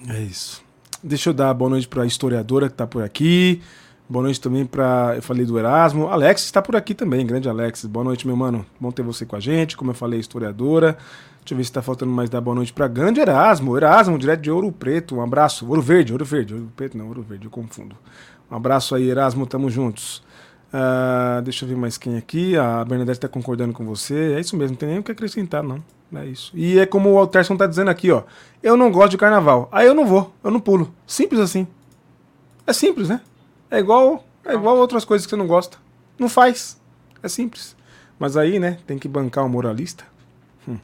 É 0.08 0.20
isso. 0.20 0.64
Deixa 1.02 1.30
eu 1.30 1.34
dar 1.34 1.52
boa 1.54 1.70
noite 1.70 1.88
para 1.88 2.02
a 2.02 2.06
historiadora 2.06 2.68
que 2.68 2.74
está 2.74 2.86
por 2.86 3.02
aqui. 3.02 3.62
Boa 4.08 4.22
noite 4.22 4.40
também 4.40 4.64
para. 4.64 5.14
Eu 5.16 5.22
falei 5.22 5.44
do 5.44 5.58
Erasmo. 5.58 6.06
Alex 6.06 6.44
está 6.44 6.62
por 6.62 6.76
aqui 6.76 6.94
também, 6.94 7.26
grande 7.26 7.48
Alex. 7.48 7.84
Boa 7.86 8.04
noite, 8.04 8.24
meu 8.24 8.36
mano. 8.36 8.64
Bom 8.78 8.92
ter 8.92 9.02
você 9.02 9.26
com 9.26 9.34
a 9.34 9.40
gente. 9.40 9.76
Como 9.76 9.90
eu 9.90 9.94
falei, 9.96 10.20
historiadora. 10.20 10.96
Deixa 11.40 11.54
eu 11.54 11.56
ver 11.56 11.64
se 11.64 11.70
está 11.70 11.82
faltando 11.82 12.12
mais 12.12 12.30
dar 12.30 12.40
boa 12.40 12.54
noite 12.54 12.72
para 12.72 12.86
grande 12.86 13.18
Erasmo. 13.18 13.76
Erasmo, 13.76 14.16
direto 14.16 14.42
de 14.42 14.50
Ouro 14.50 14.70
Preto. 14.70 15.16
Um 15.16 15.22
abraço. 15.22 15.66
Ouro 15.68 15.82
Verde, 15.82 16.12
Ouro 16.12 16.24
Verde. 16.24 16.54
Ouro 16.54 16.72
Preto 16.76 16.96
não, 16.96 17.08
Ouro 17.08 17.20
Verde, 17.20 17.46
eu 17.46 17.50
confundo. 17.50 17.96
Um 18.48 18.54
abraço 18.54 18.94
aí, 18.94 19.10
Erasmo. 19.10 19.44
Tamo 19.44 19.68
juntos. 19.68 20.22
Uh, 20.72 21.42
deixa 21.42 21.64
eu 21.64 21.68
ver 21.68 21.76
mais 21.76 21.98
quem 21.98 22.16
aqui. 22.16 22.56
A 22.56 22.84
Bernadette 22.84 23.18
está 23.18 23.28
concordando 23.28 23.72
com 23.72 23.84
você. 23.84 24.34
É 24.34 24.40
isso 24.40 24.56
mesmo, 24.56 24.74
não 24.74 24.78
tem 24.78 24.88
nem 24.88 24.98
o 25.00 25.02
que 25.02 25.10
acrescentar, 25.10 25.64
não. 25.64 25.82
É 26.14 26.24
isso. 26.24 26.52
E 26.54 26.78
é 26.78 26.86
como 26.86 27.10
o 27.10 27.18
Alterson 27.18 27.54
está 27.54 27.66
dizendo 27.66 27.90
aqui, 27.90 28.12
ó. 28.12 28.22
Eu 28.62 28.76
não 28.76 28.92
gosto 28.92 29.10
de 29.10 29.18
carnaval. 29.18 29.68
Aí 29.72 29.84
eu 29.84 29.94
não 29.94 30.06
vou, 30.06 30.32
eu 30.44 30.50
não 30.52 30.60
pulo. 30.60 30.94
Simples 31.04 31.40
assim. 31.40 31.66
É 32.64 32.72
simples, 32.72 33.08
né? 33.08 33.20
É 33.70 33.78
igual, 33.78 34.24
é 34.44 34.54
igual 34.54 34.76
outras 34.76 35.04
coisas 35.04 35.26
que 35.26 35.30
você 35.30 35.36
não 35.36 35.46
gosta. 35.46 35.78
Não 36.18 36.28
faz. 36.28 36.80
É 37.22 37.28
simples. 37.28 37.76
Mas 38.18 38.36
aí, 38.36 38.58
né, 38.58 38.78
tem 38.86 38.98
que 38.98 39.08
bancar 39.08 39.44
o 39.44 39.48
moralista. 39.48 40.04
Hum. 40.66 40.78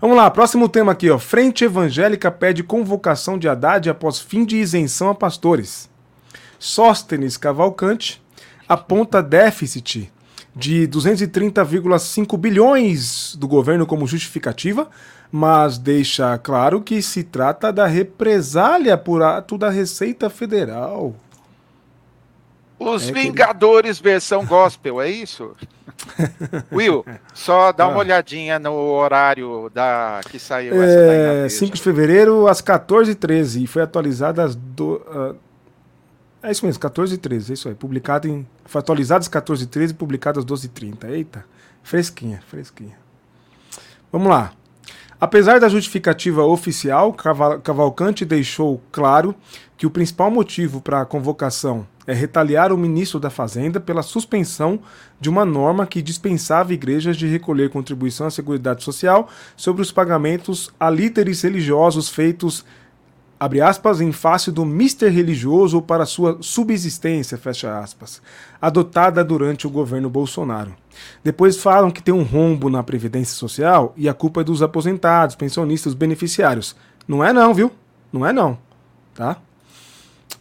Vamos 0.00 0.16
lá, 0.16 0.30
próximo 0.30 0.68
tema 0.68 0.92
aqui, 0.92 1.10
ó. 1.10 1.18
Frente 1.18 1.64
Evangélica 1.64 2.30
pede 2.30 2.62
convocação 2.62 3.38
de 3.38 3.48
Haddad 3.48 3.90
após 3.90 4.18
fim 4.18 4.44
de 4.44 4.56
isenção 4.56 5.10
a 5.10 5.14
pastores. 5.14 5.90
Sóstenes 6.58 7.36
Cavalcante 7.36 8.22
aponta 8.68 9.22
déficit 9.22 10.10
de 10.54 10.88
230,5 10.88 12.38
bilhões 12.38 13.36
do 13.36 13.46
governo 13.46 13.86
como 13.86 14.06
justificativa, 14.06 14.88
mas 15.30 15.76
deixa 15.76 16.38
claro 16.38 16.80
que 16.80 17.02
se 17.02 17.22
trata 17.22 17.70
da 17.70 17.86
represália 17.86 18.96
por 18.96 19.22
ato 19.22 19.58
da 19.58 19.68
Receita 19.68 20.30
Federal. 20.30 21.14
Os 22.78 23.08
é 23.08 23.12
Vingadores 23.12 23.98
que... 23.98 24.04
versão 24.04 24.44
gospel, 24.44 25.00
é 25.00 25.10
isso? 25.10 25.52
Will, 26.70 27.04
só 27.34 27.72
dá 27.72 27.84
ah. 27.84 27.88
uma 27.88 27.98
olhadinha 27.98 28.58
no 28.58 28.74
horário 28.74 29.70
da 29.72 30.20
que 30.28 30.38
saiu 30.38 30.82
é, 30.82 31.46
essa 31.46 31.58
5 31.58 31.76
de 31.76 31.82
fevereiro 31.82 32.46
às 32.46 32.60
14h13 32.60 33.62
e 33.62 33.66
foi 33.66 33.82
atualizada 33.82 34.44
às 34.44 34.54
do, 34.54 35.02
uh, 35.06 35.36
é 36.42 36.50
isso 36.50 36.64
mesmo, 36.64 36.80
14h13, 36.80 37.50
é 37.50 37.52
isso 37.54 37.68
aí, 37.68 37.74
publicado 37.74 38.28
em 38.28 38.46
foi 38.66 38.80
atualizado 38.80 39.22
às 39.22 39.28
14h13 39.28 39.90
e 39.90 39.94
publicado 39.94 40.38
às 40.38 40.44
12h30. 40.44 41.08
Eita, 41.08 41.44
fresquinha, 41.82 42.42
fresquinha. 42.48 42.96
Vamos 44.12 44.28
lá. 44.28 44.52
Apesar 45.18 45.58
da 45.58 45.68
justificativa 45.68 46.44
oficial, 46.44 47.14
Cavalcante 47.62 48.22
deixou 48.22 48.82
claro 48.92 49.34
que 49.76 49.86
o 49.86 49.90
principal 49.90 50.30
motivo 50.30 50.80
para 50.82 51.00
a 51.00 51.06
convocação 51.06 51.86
é 52.06 52.12
retaliar 52.12 52.70
o 52.70 52.76
ministro 52.76 53.18
da 53.18 53.30
Fazenda 53.30 53.80
pela 53.80 54.02
suspensão 54.02 54.78
de 55.18 55.30
uma 55.30 55.44
norma 55.44 55.86
que 55.86 56.02
dispensava 56.02 56.74
igrejas 56.74 57.16
de 57.16 57.26
recolher 57.26 57.70
contribuição 57.70 58.26
à 58.26 58.30
Seguridade 58.30 58.84
Social 58.84 59.28
sobre 59.56 59.80
os 59.80 59.90
pagamentos 59.90 60.70
a 60.78 60.90
líderes 60.90 61.40
religiosos 61.42 62.10
feitos 62.10 62.62
abre 63.38 63.60
aspas, 63.60 64.00
em 64.00 64.12
face 64.12 64.50
do 64.50 64.64
mister 64.64 65.12
religioso 65.12 65.80
para 65.82 66.06
sua 66.06 66.38
subsistência, 66.40 67.38
fecha 67.38 67.78
aspas, 67.78 68.20
adotada 68.60 69.22
durante 69.22 69.66
o 69.66 69.70
governo 69.70 70.10
Bolsonaro. 70.10 70.74
Depois 71.22 71.58
falam 71.58 71.90
que 71.90 72.02
tem 72.02 72.14
um 72.14 72.22
rombo 72.22 72.70
na 72.70 72.82
Previdência 72.82 73.34
Social 73.34 73.92
e 73.96 74.08
a 74.08 74.14
culpa 74.14 74.40
é 74.40 74.44
dos 74.44 74.62
aposentados, 74.62 75.36
pensionistas, 75.36 75.94
beneficiários. 75.94 76.74
Não 77.06 77.22
é 77.22 77.32
não, 77.32 77.52
viu? 77.52 77.70
Não 78.12 78.26
é 78.26 78.32
não, 78.32 78.58
tá? 79.14 79.36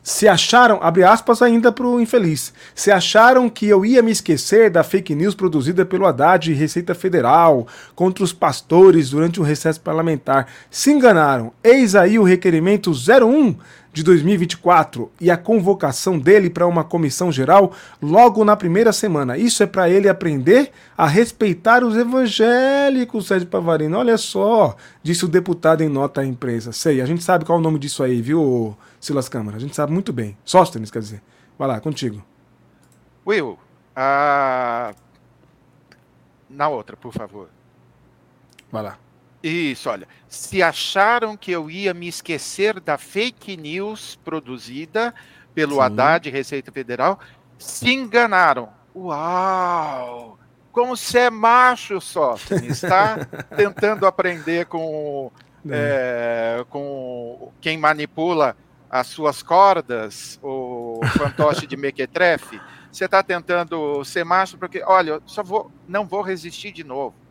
Se 0.07 0.27
acharam, 0.27 0.77
abre 0.83 1.03
aspas 1.03 1.41
ainda 1.41 1.71
para 1.71 1.87
o 1.87 1.99
infeliz, 1.99 2.53
se 2.75 2.91
acharam 2.91 3.49
que 3.49 3.67
eu 3.67 3.83
ia 3.83 4.03
me 4.03 4.11
esquecer 4.11 4.69
da 4.69 4.83
fake 4.83 5.15
news 5.15 5.33
produzida 5.33 5.83
pelo 5.83 6.05
Haddad 6.05 6.51
e 6.51 6.53
Receita 6.53 6.93
Federal 6.93 7.65
contra 7.95 8.23
os 8.23 8.31
pastores 8.31 9.09
durante 9.09 9.39
o 9.39 9.43
recesso 9.43 9.81
parlamentar, 9.81 10.45
se 10.69 10.91
enganaram. 10.91 11.51
Eis 11.63 11.95
aí 11.95 12.19
o 12.19 12.23
requerimento 12.23 12.91
01 12.91 13.55
de 13.95 14.03
2024 14.03 15.09
e 15.21 15.31
a 15.31 15.37
convocação 15.37 16.19
dele 16.19 16.49
para 16.49 16.67
uma 16.67 16.83
comissão 16.83 17.31
geral 17.31 17.71
logo 18.01 18.43
na 18.43 18.53
primeira 18.53 18.91
semana. 18.91 19.37
Isso 19.37 19.63
é 19.63 19.65
para 19.65 19.89
ele 19.89 20.09
aprender 20.09 20.73
a 20.97 21.07
respeitar 21.07 21.81
os 21.81 21.95
evangélicos, 21.95 23.25
Sérgio 23.25 23.47
Pavarino. 23.47 23.97
Olha 23.97 24.17
só, 24.17 24.75
disse 25.01 25.23
o 25.23 25.29
deputado 25.29 25.81
em 25.81 25.87
nota 25.87 26.19
à 26.19 26.25
imprensa. 26.25 26.73
Sei, 26.73 26.99
a 26.99 27.05
gente 27.05 27.23
sabe 27.23 27.45
qual 27.45 27.57
é 27.57 27.61
o 27.61 27.63
nome 27.63 27.79
disso 27.79 28.03
aí, 28.03 28.21
viu, 28.21 28.75
Silas 28.99 29.29
Câmara? 29.29 29.55
A 29.55 29.61
gente 29.61 29.73
sabe 29.73 29.93
muito 29.93 30.11
bem. 30.11 30.37
Sóstenes, 30.43 30.91
quer 30.91 30.99
dizer. 30.99 31.21
Vai 31.57 31.69
lá, 31.69 31.79
contigo. 31.79 32.21
Will, 33.25 33.57
uh... 33.95 34.93
na 36.49 36.67
outra, 36.67 36.97
por 36.97 37.13
favor. 37.13 37.47
Vai 38.69 38.83
lá. 38.83 39.04
Isso, 39.47 39.91
olha. 39.91 40.07
Se 40.27 40.63
acharam 40.63 41.37
que 41.37 41.51
eu 41.51 41.69
ia 41.69 41.93
me 41.93 42.07
esquecer 42.07 42.79
da 42.79 42.97
fake 42.97 43.55
news 43.55 44.19
produzida 44.25 45.13
pelo 45.53 45.75
Sim. 45.75 45.81
Haddad 45.81 46.29
Receita 46.31 46.71
Federal, 46.71 47.19
se 47.59 47.93
enganaram. 47.93 48.69
Uau! 48.95 50.39
Como 50.71 50.97
você 50.97 51.19
é 51.19 51.29
macho, 51.29 52.01
só. 52.01 52.35
Está 52.63 53.19
tentando 53.55 54.07
aprender 54.07 54.65
com, 54.65 55.31
é. 55.69 56.57
É, 56.59 56.65
com 56.67 57.51
quem 57.61 57.77
manipula 57.77 58.57
as 58.89 59.07
suas 59.07 59.43
cordas, 59.43 60.39
o 60.41 61.01
fantoche 61.17 61.67
de 61.67 61.77
Mequetrefe. 61.77 62.59
Você 62.91 63.05
está 63.05 63.21
tentando 63.21 64.03
ser 64.03 64.25
macho 64.25 64.57
porque, 64.57 64.81
olha, 64.83 65.21
só 65.27 65.43
vou, 65.43 65.71
não 65.87 66.07
vou 66.07 66.21
resistir 66.21 66.71
de 66.71 66.83
novo 66.83 67.24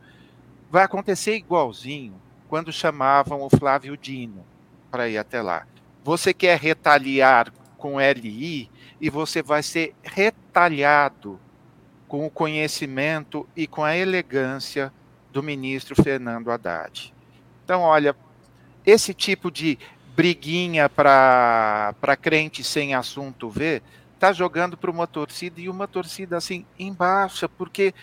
Vai 0.74 0.82
acontecer 0.82 1.36
igualzinho 1.36 2.20
quando 2.48 2.72
chamavam 2.72 3.40
o 3.42 3.48
Flávio 3.48 3.96
Dino 3.96 4.44
para 4.90 5.08
ir 5.08 5.16
até 5.16 5.40
lá. 5.40 5.68
Você 6.02 6.34
quer 6.34 6.58
retaliar 6.58 7.52
com 7.78 8.00
LI 8.00 8.68
e 9.00 9.08
você 9.08 9.40
vai 9.40 9.62
ser 9.62 9.94
retalhado 10.02 11.38
com 12.08 12.26
o 12.26 12.30
conhecimento 12.30 13.48
e 13.54 13.68
com 13.68 13.84
a 13.84 13.96
elegância 13.96 14.92
do 15.32 15.44
ministro 15.44 15.94
Fernando 15.94 16.50
Haddad. 16.50 17.14
Então, 17.64 17.82
olha, 17.82 18.16
esse 18.84 19.14
tipo 19.14 19.52
de 19.52 19.78
briguinha 20.16 20.88
para 20.88 21.94
crente 22.20 22.64
sem 22.64 22.96
assunto 22.96 23.48
ver, 23.48 23.80
tá 24.18 24.32
jogando 24.32 24.76
para 24.76 24.90
uma 24.90 25.06
torcida 25.06 25.60
e 25.60 25.68
uma 25.68 25.86
torcida 25.86 26.36
assim 26.36 26.66
embaixo, 26.76 27.48
porque 27.50 27.94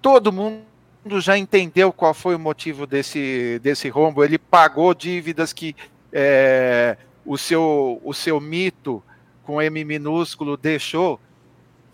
todo 0.00 0.32
mundo 0.32 0.77
mundo 1.08 1.20
já 1.22 1.38
entendeu 1.38 1.90
qual 1.90 2.12
foi 2.12 2.34
o 2.34 2.38
motivo 2.38 2.86
desse, 2.86 3.58
desse 3.62 3.88
rombo. 3.88 4.22
Ele 4.22 4.36
pagou 4.36 4.92
dívidas 4.92 5.54
que 5.54 5.74
é, 6.12 6.98
o, 7.24 7.38
seu, 7.38 7.98
o 8.04 8.12
seu 8.12 8.38
mito 8.38 9.02
com 9.42 9.62
M 9.62 9.84
minúsculo 9.84 10.54
deixou. 10.54 11.18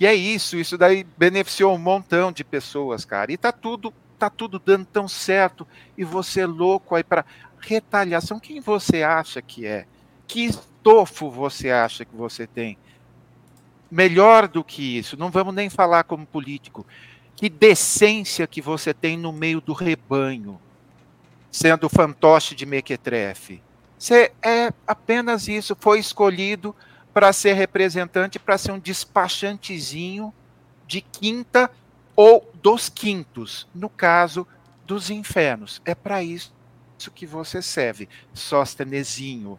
E 0.01 0.07
é 0.07 0.13
isso, 0.13 0.57
isso 0.57 0.77
daí 0.77 1.07
beneficiou 1.17 1.73
um 1.73 1.79
montão 1.79 2.33
de 2.33 2.43
pessoas, 2.43 3.05
cara. 3.05 3.33
E 3.33 3.37
tá 3.37 3.53
tudo, 3.53 3.95
tá 4.19 4.29
tudo 4.29 4.59
dando 4.59 4.85
tão 4.85 5.07
certo. 5.07 5.65
E 5.97 6.03
você 6.03 6.41
é 6.41 6.47
louco 6.47 6.97
aí 6.97 7.05
para 7.05 7.25
retaliação. 7.61 8.41
Quem 8.41 8.61
você 8.61 9.05
acha 9.05 9.41
que 9.41 9.65
é? 9.65 9.87
Que 10.27 10.47
estofo 10.47 11.31
você 11.31 11.71
acha 11.71 12.05
que 12.05 12.17
você 12.17 12.49
tem? 12.49 12.77
Melhor 13.89 14.49
do 14.49 14.65
que 14.65 14.99
isso, 14.99 15.17
não 15.17 15.31
vamos 15.31 15.55
nem 15.55 15.71
falar 15.71 16.03
como 16.03 16.27
político 16.27 16.85
que 17.37 17.49
decência 17.49 18.47
que 18.47 18.61
você 18.61 18.95
tem 18.95 19.17
no 19.17 19.33
meio 19.33 19.61
do 19.61 19.73
rebanho, 19.73 20.61
sendo 21.51 21.89
fantoche 21.89 22.55
de 22.55 22.67
Mequetrefe. 22.67 23.63
Você 23.99 24.33
é 24.43 24.73
apenas 24.87 25.49
isso, 25.49 25.77
foi 25.79 25.99
escolhido 25.99 26.75
para 27.13 27.33
ser 27.33 27.55
representante, 27.55 28.39
para 28.39 28.59
ser 28.59 28.73
um 28.73 28.79
despachantezinho 28.79 30.33
de 30.87 31.01
quinta 31.01 31.71
ou 32.17 32.51
dos 32.55 32.89
quintos, 32.89 33.69
no 33.75 33.89
caso 33.89 34.47
dos 34.85 35.11
infernos. 35.11 35.81
É 35.85 35.95
para 35.95 36.23
isso 36.23 36.53
que 37.15 37.27
você 37.27 37.61
serve, 37.61 38.09
Sóstenesinho. 38.33 39.59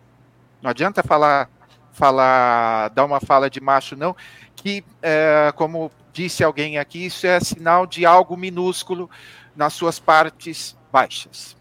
Não 0.62 0.70
adianta 0.70 1.04
falar, 1.04 1.50
falar, 1.92 2.90
dar 2.90 3.06
uma 3.06 3.20
fala 3.20 3.50
de 3.50 3.62
macho, 3.62 3.96
não, 3.96 4.16
que, 4.56 4.84
é, 5.02 5.54
como 5.56 5.92
disse 6.16 6.44
alguém 6.44 6.78
aqui, 6.78 7.06
isso 7.06 7.28
é 7.28 7.40
sinal 7.42 7.86
de 7.86 8.06
algo 8.06 8.38
minúsculo 8.38 9.10
nas 9.54 9.74
suas 9.74 10.00
partes 10.00 10.76
baixas. 10.92 11.58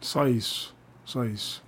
Só 0.00 0.26
isso, 0.26 0.74
só 1.04 1.24
isso. 1.24 1.62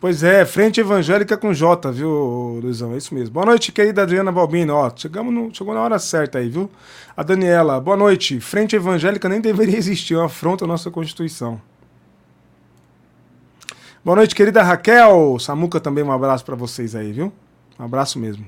Pois 0.00 0.22
é, 0.22 0.46
Frente 0.46 0.80
Evangélica 0.80 1.36
com 1.36 1.52
J, 1.52 1.90
viu, 1.90 2.60
Luizão? 2.62 2.94
É 2.94 2.96
isso 2.96 3.12
mesmo. 3.12 3.34
Boa 3.34 3.46
noite, 3.46 3.72
querida 3.72 4.02
Adriana 4.02 4.30
Balbino. 4.30 4.72
Ó, 4.72 4.92
chegamos 4.94 5.34
no, 5.34 5.52
chegou 5.52 5.74
na 5.74 5.80
hora 5.80 5.98
certa 5.98 6.38
aí, 6.38 6.48
viu? 6.48 6.70
A 7.16 7.24
Daniela, 7.24 7.80
boa 7.80 7.96
noite. 7.96 8.38
Frente 8.38 8.76
Evangélica 8.76 9.28
nem 9.28 9.40
deveria 9.40 9.76
existir, 9.76 10.14
é 10.14 10.18
uma 10.18 10.26
afronta 10.26 10.64
à 10.64 10.68
nossa 10.68 10.92
Constituição. 10.92 11.60
Boa 14.04 14.14
noite, 14.14 14.36
querida 14.36 14.62
Raquel. 14.62 15.36
Samuca 15.40 15.80
também, 15.80 16.04
um 16.04 16.12
abraço 16.12 16.44
para 16.44 16.54
vocês 16.54 16.94
aí, 16.94 17.10
viu? 17.10 17.32
Um 17.76 17.84
abraço 17.84 18.20
mesmo. 18.20 18.46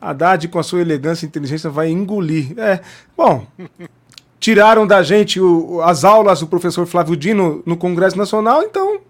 Haddad, 0.00 0.48
com 0.48 0.58
a 0.58 0.62
sua 0.62 0.80
elegância 0.80 1.26
e 1.26 1.28
inteligência, 1.28 1.68
vai 1.68 1.90
engolir. 1.90 2.58
É, 2.58 2.80
bom, 3.16 3.46
tiraram 4.40 4.86
da 4.86 5.02
gente 5.02 5.40
o, 5.40 5.80
as 5.82 6.04
aulas 6.04 6.40
do 6.40 6.46
professor 6.46 6.86
Flávio 6.86 7.16
Dino 7.16 7.62
no 7.66 7.76
Congresso 7.76 8.16
Nacional, 8.16 8.62
então 8.62 9.00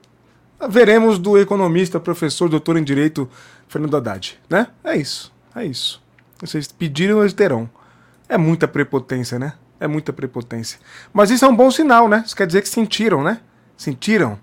veremos 0.68 1.18
do 1.18 1.38
economista, 1.38 2.00
professor, 2.00 2.48
doutor 2.48 2.76
em 2.76 2.84
Direito, 2.84 3.28
Fernando 3.68 3.96
Haddad. 3.96 4.38
Né? 4.48 4.66
É 4.82 4.96
isso, 4.96 5.32
é 5.54 5.64
isso. 5.64 6.02
Vocês 6.40 6.68
pediram, 6.68 7.20
eles 7.20 7.32
terão. 7.32 7.68
É 8.28 8.36
muita 8.36 8.66
prepotência, 8.66 9.38
né? 9.38 9.54
É 9.78 9.86
muita 9.86 10.12
prepotência. 10.12 10.78
Mas 11.12 11.30
isso 11.30 11.44
é 11.44 11.48
um 11.48 11.56
bom 11.56 11.70
sinal, 11.70 12.08
né? 12.08 12.22
Isso 12.24 12.36
quer 12.36 12.46
dizer 12.46 12.62
que 12.62 12.68
sentiram, 12.68 13.22
né? 13.22 13.40
Sentiram. 13.76 14.38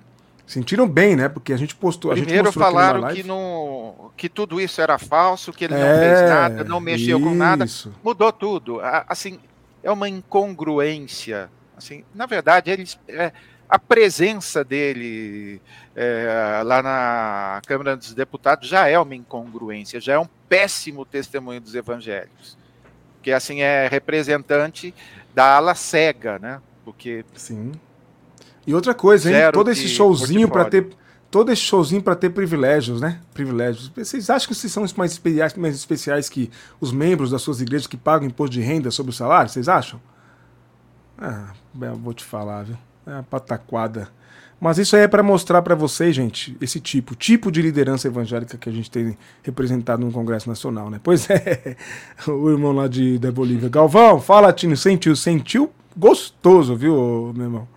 Sentiram 0.47 0.87
bem, 0.87 1.17
né? 1.17 1.27
Porque 1.27 1.51
a 1.51 1.57
gente 1.57 1.75
postou. 1.75 2.11
Primeiro 2.11 2.45
gente 2.45 2.57
falaram 2.57 3.13
que, 3.13 3.21
não, 3.21 4.11
que 4.15 4.29
tudo 4.29 4.61
isso 4.61 4.81
era 4.81 4.97
falso, 4.97 5.51
que 5.51 5.65
ele 5.65 5.73
é, 5.73 5.77
não 5.77 5.99
fez 5.99 6.29
nada, 6.29 6.63
não 6.63 6.79
mexeu 6.79 7.19
isso. 7.19 7.27
com 7.27 7.35
nada. 7.35 7.65
Mudou 8.01 8.31
tudo. 8.31 8.79
Assim, 9.09 9.39
é 9.83 9.91
uma 9.91 10.07
incongruência. 10.07 11.49
Assim, 11.75 12.05
na 12.15 12.25
verdade, 12.25 12.71
eles, 12.71 12.97
é, 13.09 13.33
a 13.67 13.77
presença 13.77 14.63
dele 14.63 15.61
é, 15.93 16.61
lá 16.63 16.81
na 16.81 17.61
Câmara 17.67 17.97
dos 17.97 18.13
Deputados 18.13 18.69
já 18.69 18.87
é 18.87 18.97
uma 18.97 19.15
incongruência, 19.15 19.99
já 19.99 20.13
é 20.13 20.19
um 20.19 20.29
péssimo 20.47 21.05
testemunho 21.05 21.59
dos 21.59 21.75
evangélicos. 21.75 22.57
Que 23.21 23.33
assim 23.33 23.59
é 23.59 23.89
representante 23.89 24.95
da 25.35 25.57
ala 25.57 25.75
cega, 25.75 26.39
né? 26.39 26.61
Porque 26.85 27.25
Sim 27.35 27.73
e 28.67 28.73
outra 28.75 28.93
coisa, 28.93 29.31
hein? 29.31 29.51
Todo 29.53 29.71
esse 29.71 29.87
showzinho 29.87 30.49
para 30.49 30.65
ter 30.65 30.89
todo 31.31 31.51
esse 31.51 31.61
showzinho 31.61 32.01
para 32.01 32.15
ter 32.15 32.29
privilégios, 32.29 33.01
né? 33.01 33.19
Privilégios. 33.33 33.91
Vocês 33.95 34.29
acham 34.29 34.47
que 34.47 34.55
vocês 34.55 34.71
são 34.71 34.85
mais 34.95 35.11
especiais, 35.11 35.53
mais 35.55 35.75
especiais 35.75 36.29
que 36.29 36.49
os 36.79 36.91
membros 36.91 37.31
das 37.31 37.41
suas 37.41 37.61
igrejas 37.61 37.87
que 37.87 37.97
pagam 37.97 38.27
imposto 38.27 38.53
de 38.53 38.61
renda 38.61 38.91
sobre 38.91 39.11
o 39.11 39.13
salário? 39.13 39.49
Vocês 39.49 39.67
acham? 39.69 39.99
Ah, 41.17 41.53
vou 41.73 42.13
te 42.13 42.23
falar, 42.23 42.63
viu? 42.63 42.77
É 43.05 43.11
uma 43.11 43.23
pataquada. 43.23 44.09
Mas 44.59 44.79
isso 44.79 44.95
aí 44.95 45.03
é 45.03 45.07
para 45.07 45.21
mostrar 45.21 45.61
para 45.61 45.75
vocês, 45.75 46.15
gente, 46.15 46.57
esse 46.59 46.79
tipo, 46.79 47.13
tipo 47.13 47.51
de 47.51 47.61
liderança 47.61 48.07
evangélica 48.07 48.57
que 48.57 48.67
a 48.67 48.71
gente 48.71 48.89
tem 48.89 49.15
representado 49.43 50.03
no 50.03 50.11
Congresso 50.11 50.49
Nacional, 50.49 50.89
né? 50.89 50.99
Pois 51.03 51.29
é, 51.31 51.75
o 52.27 52.49
irmão 52.49 52.71
lá 52.71 52.87
de, 52.87 53.19
da 53.19 53.31
Bolívia. 53.31 53.69
Galvão, 53.69 54.19
fala, 54.19 54.51
Tino, 54.51 54.75
sentiu, 54.75 55.15
sentiu 55.15 55.71
gostoso, 55.95 56.75
viu, 56.75 57.31
meu 57.35 57.45
irmão? 57.45 57.76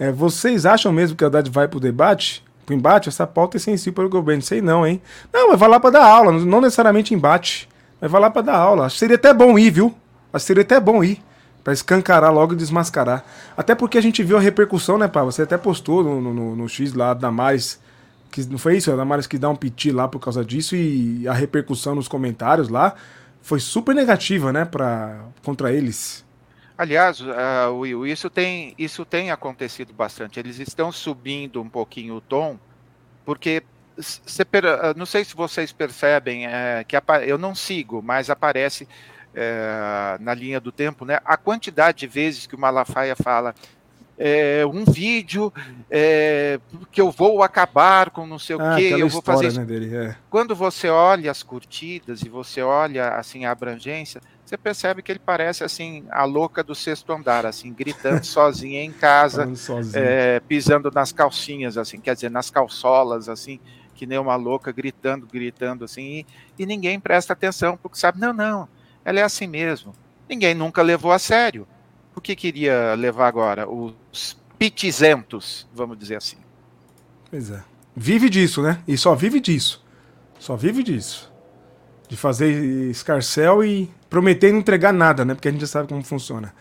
É, 0.00 0.10
vocês 0.10 0.64
acham 0.64 0.90
mesmo 0.90 1.14
que 1.14 1.22
a 1.22 1.26
Haddad 1.26 1.50
vai 1.50 1.68
para 1.68 1.76
o 1.76 1.80
debate? 1.80 2.42
Para 2.64 2.72
o 2.72 2.76
embate? 2.76 3.10
Essa 3.10 3.26
pauta 3.26 3.58
é 3.58 3.60
sensível 3.60 3.92
para 3.92 4.06
o 4.06 4.08
governo. 4.08 4.40
Sei 4.40 4.62
não, 4.62 4.86
hein? 4.86 5.02
Não, 5.30 5.50
mas 5.50 5.60
vai 5.60 5.68
lá 5.68 5.78
para 5.78 5.90
dar 5.90 6.06
aula, 6.06 6.32
não 6.32 6.62
necessariamente 6.62 7.12
embate. 7.12 7.68
Mas 8.00 8.10
vai 8.10 8.18
lá 8.18 8.30
para 8.30 8.40
dar 8.40 8.56
aula. 8.56 8.86
Acho 8.86 8.94
que 8.94 9.00
seria 9.00 9.16
até 9.16 9.34
bom 9.34 9.58
ir, 9.58 9.70
viu? 9.70 9.94
Acho 10.32 10.42
que 10.42 10.46
seria 10.46 10.62
até 10.62 10.80
bom 10.80 11.04
ir. 11.04 11.22
Para 11.62 11.74
escancarar 11.74 12.32
logo 12.32 12.54
e 12.54 12.56
desmascarar. 12.56 13.22
Até 13.54 13.74
porque 13.74 13.98
a 13.98 14.00
gente 14.00 14.22
viu 14.22 14.38
a 14.38 14.40
repercussão, 14.40 14.96
né, 14.96 15.06
pá? 15.06 15.22
Você 15.22 15.42
até 15.42 15.58
postou 15.58 16.02
no, 16.02 16.18
no, 16.18 16.56
no 16.56 16.66
X 16.66 16.94
lá 16.94 17.12
da 17.12 17.30
Maris. 17.30 17.78
Que, 18.30 18.42
não 18.46 18.56
foi 18.56 18.78
isso? 18.78 18.90
A 18.90 18.96
Damares 18.96 19.26
que 19.26 19.36
dá 19.36 19.50
um 19.50 19.56
piti 19.56 19.90
lá 19.90 20.08
por 20.08 20.18
causa 20.18 20.42
disso. 20.42 20.74
E 20.74 21.28
a 21.28 21.34
repercussão 21.34 21.94
nos 21.94 22.08
comentários 22.08 22.70
lá 22.70 22.94
foi 23.42 23.60
super 23.60 23.94
negativa, 23.94 24.50
né? 24.50 24.64
Pra, 24.64 25.26
contra 25.42 25.70
eles. 25.70 26.24
Aliás, 26.80 27.20
uh, 27.20 27.74
Will, 27.74 28.06
isso 28.06 28.30
tem, 28.30 28.74
isso 28.78 29.04
tem 29.04 29.30
acontecido 29.30 29.92
bastante. 29.92 30.40
Eles 30.40 30.58
estão 30.58 30.90
subindo 30.90 31.60
um 31.60 31.68
pouquinho 31.68 32.14
o 32.14 32.22
tom, 32.22 32.58
porque 33.22 33.62
ah, 33.98 34.94
não 34.96 35.04
sei 35.04 35.22
se 35.22 35.36
vocês 35.36 35.72
percebem 35.72 36.46
é, 36.46 36.82
que 36.88 36.96
eu 37.26 37.36
não 37.36 37.54
sigo, 37.54 38.00
mas 38.02 38.30
aparece 38.30 38.88
é, 39.34 40.16
na 40.20 40.32
linha 40.32 40.58
do 40.58 40.72
tempo, 40.72 41.04
né? 41.04 41.18
A 41.22 41.36
quantidade 41.36 41.98
de 41.98 42.06
vezes 42.06 42.46
que 42.46 42.54
o 42.54 42.58
Malafaia 42.58 43.14
fala 43.14 43.54
é, 44.16 44.64
um 44.64 44.86
vídeo 44.86 45.52
é, 45.90 46.58
que 46.90 47.02
eu 47.02 47.10
vou 47.10 47.42
acabar 47.42 48.08
com 48.08 48.26
não 48.26 48.38
sei 48.38 48.56
o 48.56 48.62
ah, 48.62 48.76
quê, 48.76 48.94
eu 48.96 49.08
vou 49.10 49.20
fazer 49.20 49.48
isso. 49.48 49.60
Né, 49.60 49.66
dele, 49.66 49.94
é. 49.94 50.16
Quando 50.30 50.56
você 50.56 50.88
olha 50.88 51.30
as 51.30 51.42
curtidas 51.42 52.22
e 52.22 52.28
você 52.30 52.62
olha 52.62 53.10
assim 53.10 53.44
a 53.44 53.50
abrangência, 53.50 54.22
você 54.50 54.58
percebe 54.58 55.00
que 55.00 55.12
ele 55.12 55.20
parece 55.20 55.62
assim 55.62 56.04
a 56.10 56.24
louca 56.24 56.64
do 56.64 56.74
sexto 56.74 57.12
andar, 57.12 57.46
assim 57.46 57.72
gritando 57.72 58.24
sozinha 58.26 58.82
em 58.82 58.90
casa, 58.90 59.48
é, 59.94 60.40
pisando 60.40 60.90
nas 60.92 61.12
calcinhas, 61.12 61.78
assim, 61.78 62.00
quer 62.00 62.16
dizer, 62.16 62.32
nas 62.32 62.50
calçolas, 62.50 63.28
assim, 63.28 63.60
que 63.94 64.06
nem 64.06 64.18
uma 64.18 64.34
louca 64.34 64.72
gritando, 64.72 65.24
gritando 65.24 65.84
assim, 65.84 66.02
e, 66.02 66.26
e 66.58 66.66
ninguém 66.66 66.98
presta 66.98 67.32
atenção 67.32 67.76
porque 67.76 67.96
sabe, 67.96 68.18
não, 68.18 68.32
não, 68.32 68.68
ela 69.04 69.20
é 69.20 69.22
assim 69.22 69.46
mesmo. 69.46 69.92
Ninguém 70.28 70.52
nunca 70.52 70.82
levou 70.82 71.12
a 71.12 71.18
sério. 71.20 71.66
O 72.16 72.20
que 72.20 72.34
queria 72.34 72.94
levar 72.94 73.28
agora? 73.28 73.70
Os 73.70 74.36
pitizentos, 74.58 75.68
vamos 75.72 75.96
dizer 75.96 76.16
assim. 76.16 76.38
Pois 77.30 77.52
é. 77.52 77.62
Vive 77.94 78.28
disso, 78.28 78.62
né? 78.62 78.82
E 78.86 78.98
só 78.98 79.14
vive 79.14 79.38
disso. 79.38 79.84
Só 80.40 80.56
vive 80.56 80.82
disso. 80.82 81.29
De 82.10 82.16
fazer 82.16 82.50
escarcel 82.90 83.62
e 83.62 83.88
prometer 84.08 84.50
não 84.50 84.58
entregar 84.58 84.92
nada, 84.92 85.24
né? 85.24 85.32
Porque 85.32 85.46
a 85.46 85.52
gente 85.52 85.60
já 85.60 85.68
sabe 85.68 85.86
como 85.86 86.02
funciona. 86.02 86.52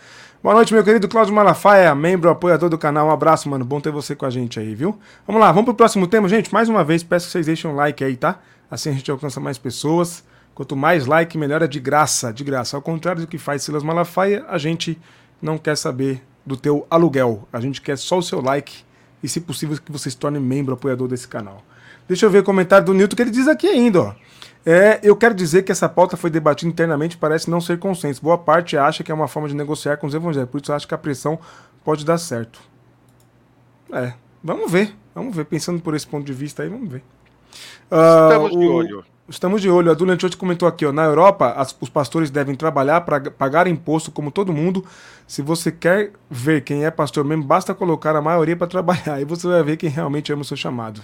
Boa 0.44 0.54
noite, 0.54 0.72
meu 0.72 0.84
querido 0.84 1.08
Cláudio 1.10 1.34
Malafaia, 1.34 1.96
membro, 1.96 2.30
apoiador 2.30 2.70
do 2.70 2.78
canal. 2.78 3.08
Um 3.08 3.12
abraço, 3.12 3.50
mano. 3.50 3.66
Bom 3.66 3.82
ter 3.82 3.92
você 3.92 4.16
com 4.16 4.28
a 4.28 4.30
gente 4.30 4.60
aí, 4.60 4.76
viu? 4.76 5.00
Vamos 5.26 5.42
lá, 5.42 5.52
vamos 5.52 5.66
pro 5.66 5.74
próximo 5.74 6.06
tema, 6.06 6.30
gente. 6.30 6.54
Mais 6.54 6.70
uma 6.70 6.84
vez, 6.84 7.02
peço 7.02 7.26
que 7.26 7.32
vocês 7.32 7.48
deixem 7.48 7.68
um 7.68 7.74
like 7.74 8.04
aí, 8.04 8.16
tá? 8.16 8.40
Assim 8.70 8.92
a 8.92 8.94
gente 8.94 9.10
alcança 9.10 9.40
mais 9.40 9.58
pessoas. 9.58 10.24
Quanto 10.54 10.76
mais 10.76 11.08
like, 11.08 11.36
melhor 11.36 11.64
é 11.64 11.68
de 11.68 11.80
graça, 11.80 12.32
de 12.32 12.44
graça. 12.44 12.78
Ao 12.78 12.82
contrário 12.82 13.22
do 13.24 13.28
que 13.28 13.40
faz 13.40 13.64
Silas 13.64 13.82
Malafaia, 13.82 14.46
a 14.50 14.60
gente 14.60 15.02
não 15.42 15.58
quer 15.58 15.76
saber 15.76 16.22
do 16.46 16.56
teu 16.56 16.86
aluguel. 16.92 17.48
A 17.52 17.60
gente 17.60 17.82
quer 17.82 17.98
só 17.98 18.20
o 18.20 18.22
seu 18.22 18.40
like 18.40 18.84
e, 19.24 19.28
se 19.28 19.42
possível, 19.42 19.76
que 19.84 19.92
você 19.92 20.12
se 20.12 20.18
torne 20.18 20.40
membro, 20.40 20.76
apoiador 20.76 21.08
desse 21.08 21.28
canal. 21.28 21.64
Deixa 22.08 22.28
eu 22.28 22.30
ver 22.30 22.40
o 22.40 22.44
comentário 22.44 22.86
do 22.86 22.94
Nilton 22.94 23.16
que 23.16 23.22
ele 23.24 23.32
diz 23.32 23.48
aqui 23.48 23.68
ainda, 23.68 24.02
ó. 24.02 24.14
É, 24.66 25.00
eu 25.02 25.16
quero 25.16 25.34
dizer 25.34 25.64
que 25.64 25.72
essa 25.72 25.88
pauta 25.88 26.18
foi 26.18 26.30
debatida 26.30 26.70
internamente 26.70 27.16
e 27.16 27.20
parece 27.20 27.50
não 27.50 27.62
ser 27.62 27.80
consenso. 27.80 28.22
Boa 28.22 28.38
parte 28.38 28.78
acha 28.78 29.04
que 29.04 29.12
é 29.12 29.16
uma 29.16 29.28
forma 29.28 29.48
de 29.48 29.56
negociar 29.56 29.98
com 29.98 30.08
os 30.08 30.14
evangélicos, 30.14 30.52
por 30.52 30.62
isso 30.62 30.74
acho 30.74 30.88
que 30.88 30.94
a 30.94 30.98
pressão 30.98 31.40
pode 31.84 32.06
dar 32.06 32.18
certo. 32.18 32.60
É, 33.92 34.14
vamos 34.44 34.72
ver, 34.72 34.96
vamos 35.16 35.36
ver. 35.36 35.46
Pensando 35.46 35.82
por 35.82 35.96
esse 35.96 36.06
ponto 36.06 36.26
de 36.26 36.34
vista 36.34 36.64
aí, 36.64 36.70
vamos 36.70 36.90
ver. 36.90 37.04
Uh, 37.92 38.28
Estamos 38.28 38.52
o... 38.52 38.60
de 38.60 38.68
olho. 38.68 39.06
Estamos 39.30 39.62
de 39.62 39.70
olho. 39.70 39.92
A 39.92 39.94
Dula 39.94 40.14
Antiotti 40.14 40.36
comentou 40.36 40.68
aqui, 40.68 40.86
ó, 40.86 40.92
na 40.92 41.04
Europa, 41.04 41.54
as, 41.56 41.76
os 41.80 41.90
pastores 41.90 42.32
devem 42.32 42.56
trabalhar 42.56 43.02
para 43.02 43.30
pagar 43.30 43.68
imposto 43.68 44.12
como 44.12 44.32
todo 44.32 44.52
mundo. 44.52 44.84
Se 45.28 45.42
você 45.42 45.72
quer 45.72 46.14
ver 46.30 46.62
quem 46.64 46.84
é 46.84 46.92
pastor 46.92 47.24
mesmo, 47.24 47.44
basta 47.44 47.74
colocar 47.76 48.16
a 48.16 48.22
maioria 48.22 48.56
para 48.56 48.68
trabalhar. 48.68 49.14
Aí 49.16 49.26
você 49.26 49.48
vai 49.48 49.64
ver 49.64 49.78
quem 49.78 49.90
realmente 49.90 50.34
ama 50.34 50.42
o 50.42 50.46
seu 50.46 50.58
chamado. 50.58 51.02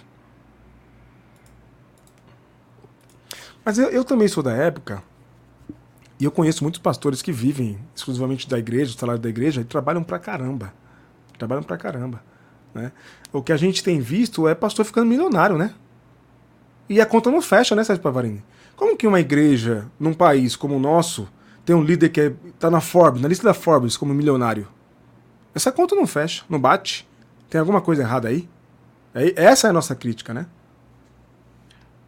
Mas 3.65 3.79
eu, 3.79 3.89
eu 3.89 4.05
também 4.05 4.27
sou 4.27 4.43
da 4.43 4.53
época, 4.53 5.01
e 6.19 6.23
eu 6.23 6.31
conheço 6.31 6.63
muitos 6.63 6.79
pastores 6.79 7.21
que 7.21 7.31
vivem 7.31 7.77
exclusivamente 7.95 8.47
da 8.47 8.57
igreja, 8.59 8.93
do 8.93 8.99
salário 8.99 9.21
da 9.21 9.27
igreja, 9.27 9.61
e 9.61 9.65
trabalham 9.65 10.03
pra 10.03 10.19
caramba. 10.19 10.71
Trabalham 11.37 11.63
pra 11.63 11.75
caramba. 11.75 12.23
Né? 12.73 12.91
O 13.33 13.41
que 13.41 13.51
a 13.51 13.57
gente 13.57 13.83
tem 13.83 13.99
visto 13.99 14.47
é 14.47 14.55
pastor 14.55 14.85
ficando 14.85 15.07
milionário, 15.07 15.57
né? 15.57 15.73
E 16.87 17.01
a 17.01 17.05
conta 17.05 17.31
não 17.31 17.41
fecha, 17.41 17.75
né, 17.75 17.83
Sérgio 17.83 18.03
Pavarini? 18.03 18.43
Como 18.75 18.95
que 18.95 19.07
uma 19.07 19.19
igreja, 19.19 19.87
num 19.99 20.13
país 20.13 20.55
como 20.55 20.75
o 20.75 20.79
nosso, 20.79 21.27
tem 21.65 21.75
um 21.75 21.83
líder 21.83 22.09
que 22.09 22.33
está 22.47 22.67
é, 22.67 22.71
na 22.71 22.79
Forbes, 22.79 23.21
na 23.21 23.27
lista 23.27 23.43
da 23.43 23.53
Forbes, 23.53 23.97
como 23.97 24.13
milionário? 24.13 24.67
Essa 25.53 25.71
conta 25.71 25.95
não 25.95 26.05
fecha, 26.05 26.43
não 26.47 26.59
bate. 26.59 27.07
Tem 27.49 27.59
alguma 27.59 27.81
coisa 27.81 28.03
errada 28.03 28.27
aí? 28.27 28.47
É, 29.13 29.43
essa 29.43 29.67
é 29.67 29.69
a 29.69 29.73
nossa 29.73 29.95
crítica, 29.95 30.33
né? 30.33 30.45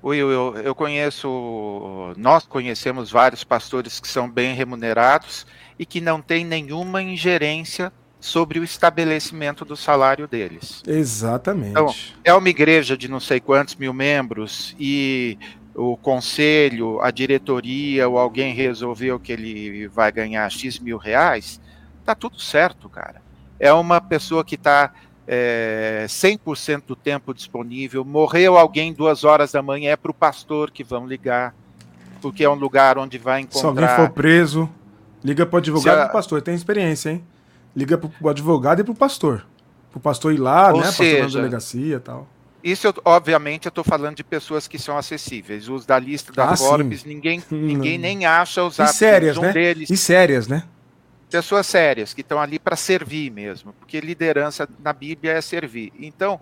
Will, 0.07 0.31
eu, 0.31 0.55
eu 0.57 0.75
conheço, 0.75 2.13
nós 2.17 2.45
conhecemos 2.45 3.11
vários 3.11 3.43
pastores 3.43 3.99
que 3.99 4.07
são 4.07 4.29
bem 4.29 4.55
remunerados 4.55 5.45
e 5.77 5.85
que 5.85 6.01
não 6.01 6.21
têm 6.21 6.45
nenhuma 6.45 7.01
ingerência 7.01 7.91
sobre 8.19 8.59
o 8.59 8.63
estabelecimento 8.63 9.63
do 9.63 9.75
salário 9.75 10.27
deles. 10.27 10.81
Exatamente. 10.87 11.71
Então, 11.71 11.93
é 12.23 12.33
uma 12.33 12.49
igreja 12.49 12.97
de 12.97 13.07
não 13.07 13.19
sei 13.19 13.39
quantos 13.39 13.75
mil 13.75 13.93
membros 13.93 14.75
e 14.79 15.37
o 15.75 15.95
conselho, 15.95 16.99
a 17.01 17.11
diretoria 17.11 18.09
ou 18.09 18.17
alguém 18.17 18.53
resolveu 18.53 19.19
que 19.19 19.31
ele 19.31 19.87
vai 19.87 20.11
ganhar 20.11 20.49
X 20.49 20.79
mil 20.79 20.97
reais, 20.97 21.61
tá 22.03 22.15
tudo 22.15 22.39
certo, 22.39 22.89
cara. 22.89 23.21
É 23.59 23.71
uma 23.71 24.01
pessoa 24.01 24.43
que 24.43 24.55
está 24.55 24.91
é, 25.27 26.05
100% 26.07 26.83
do 26.87 26.95
tempo 26.95 27.33
disponível. 27.33 28.05
Morreu 28.05 28.57
alguém 28.57 28.93
duas 28.93 29.23
horas 29.23 29.51
da 29.51 29.61
manhã, 29.61 29.91
é 29.91 29.95
para 29.95 30.11
o 30.11 30.13
pastor 30.13 30.71
que 30.71 30.83
vão 30.83 31.05
ligar, 31.05 31.53
porque 32.21 32.43
é 32.43 32.49
um 32.49 32.55
lugar 32.55 32.97
onde 32.97 33.17
vai 33.17 33.41
encontrar. 33.41 33.59
Se 33.59 33.65
alguém 33.65 33.87
for 33.95 34.09
preso, 34.09 34.69
liga 35.23 35.45
para 35.45 35.55
o 35.55 35.59
advogado 35.59 35.99
a... 35.99 36.05
do 36.05 36.11
pastor. 36.11 36.41
Tem 36.41 36.55
experiência, 36.55 37.11
hein? 37.11 37.23
liga 37.77 37.95
pro 37.95 38.29
advogado 38.29 38.79
e 38.79 38.83
pro 38.83 38.95
pastor. 38.95 39.45
Pro 39.91 39.99
pastor 39.99 40.33
ir 40.33 40.37
lá, 40.37 40.73
Ou 40.73 40.81
né? 40.81 40.91
Seja, 40.91 41.21
pastor 41.21 41.35
na 41.35 41.41
delegacia 41.41 41.95
e 41.95 41.99
tal. 41.99 42.27
Isso, 42.63 42.87
eu, 42.87 42.93
obviamente, 43.05 43.67
eu 43.67 43.69
estou 43.69 43.83
falando 43.83 44.15
de 44.15 44.23
pessoas 44.23 44.67
que 44.67 44.79
são 44.79 44.97
acessíveis. 44.97 45.69
Os 45.69 45.85
da 45.85 45.99
lista 45.99 46.33
da 46.33 46.49
ah, 46.49 46.57
Forbes, 46.57 47.01
sim. 47.01 47.09
ninguém, 47.09 47.41
ninguém 47.51 47.99
nem 47.99 48.25
acha 48.25 48.63
os 48.63 48.79
e 48.79 48.87
sérias, 48.87 49.37
um 49.37 49.41
né? 49.41 49.53
deles. 49.53 49.89
E 49.91 49.95
sérias, 49.95 50.47
né? 50.47 50.63
Pessoas 51.29 51.67
sérias, 51.67 52.13
que 52.13 52.21
estão 52.21 52.39
ali 52.39 52.57
para 52.57 52.75
servir 52.75 53.29
mesmo. 53.31 53.73
Porque 53.73 53.99
liderança 53.99 54.67
na 54.79 54.93
Bíblia 54.93 55.33
é 55.33 55.41
servir. 55.41 55.91
Então, 55.99 56.39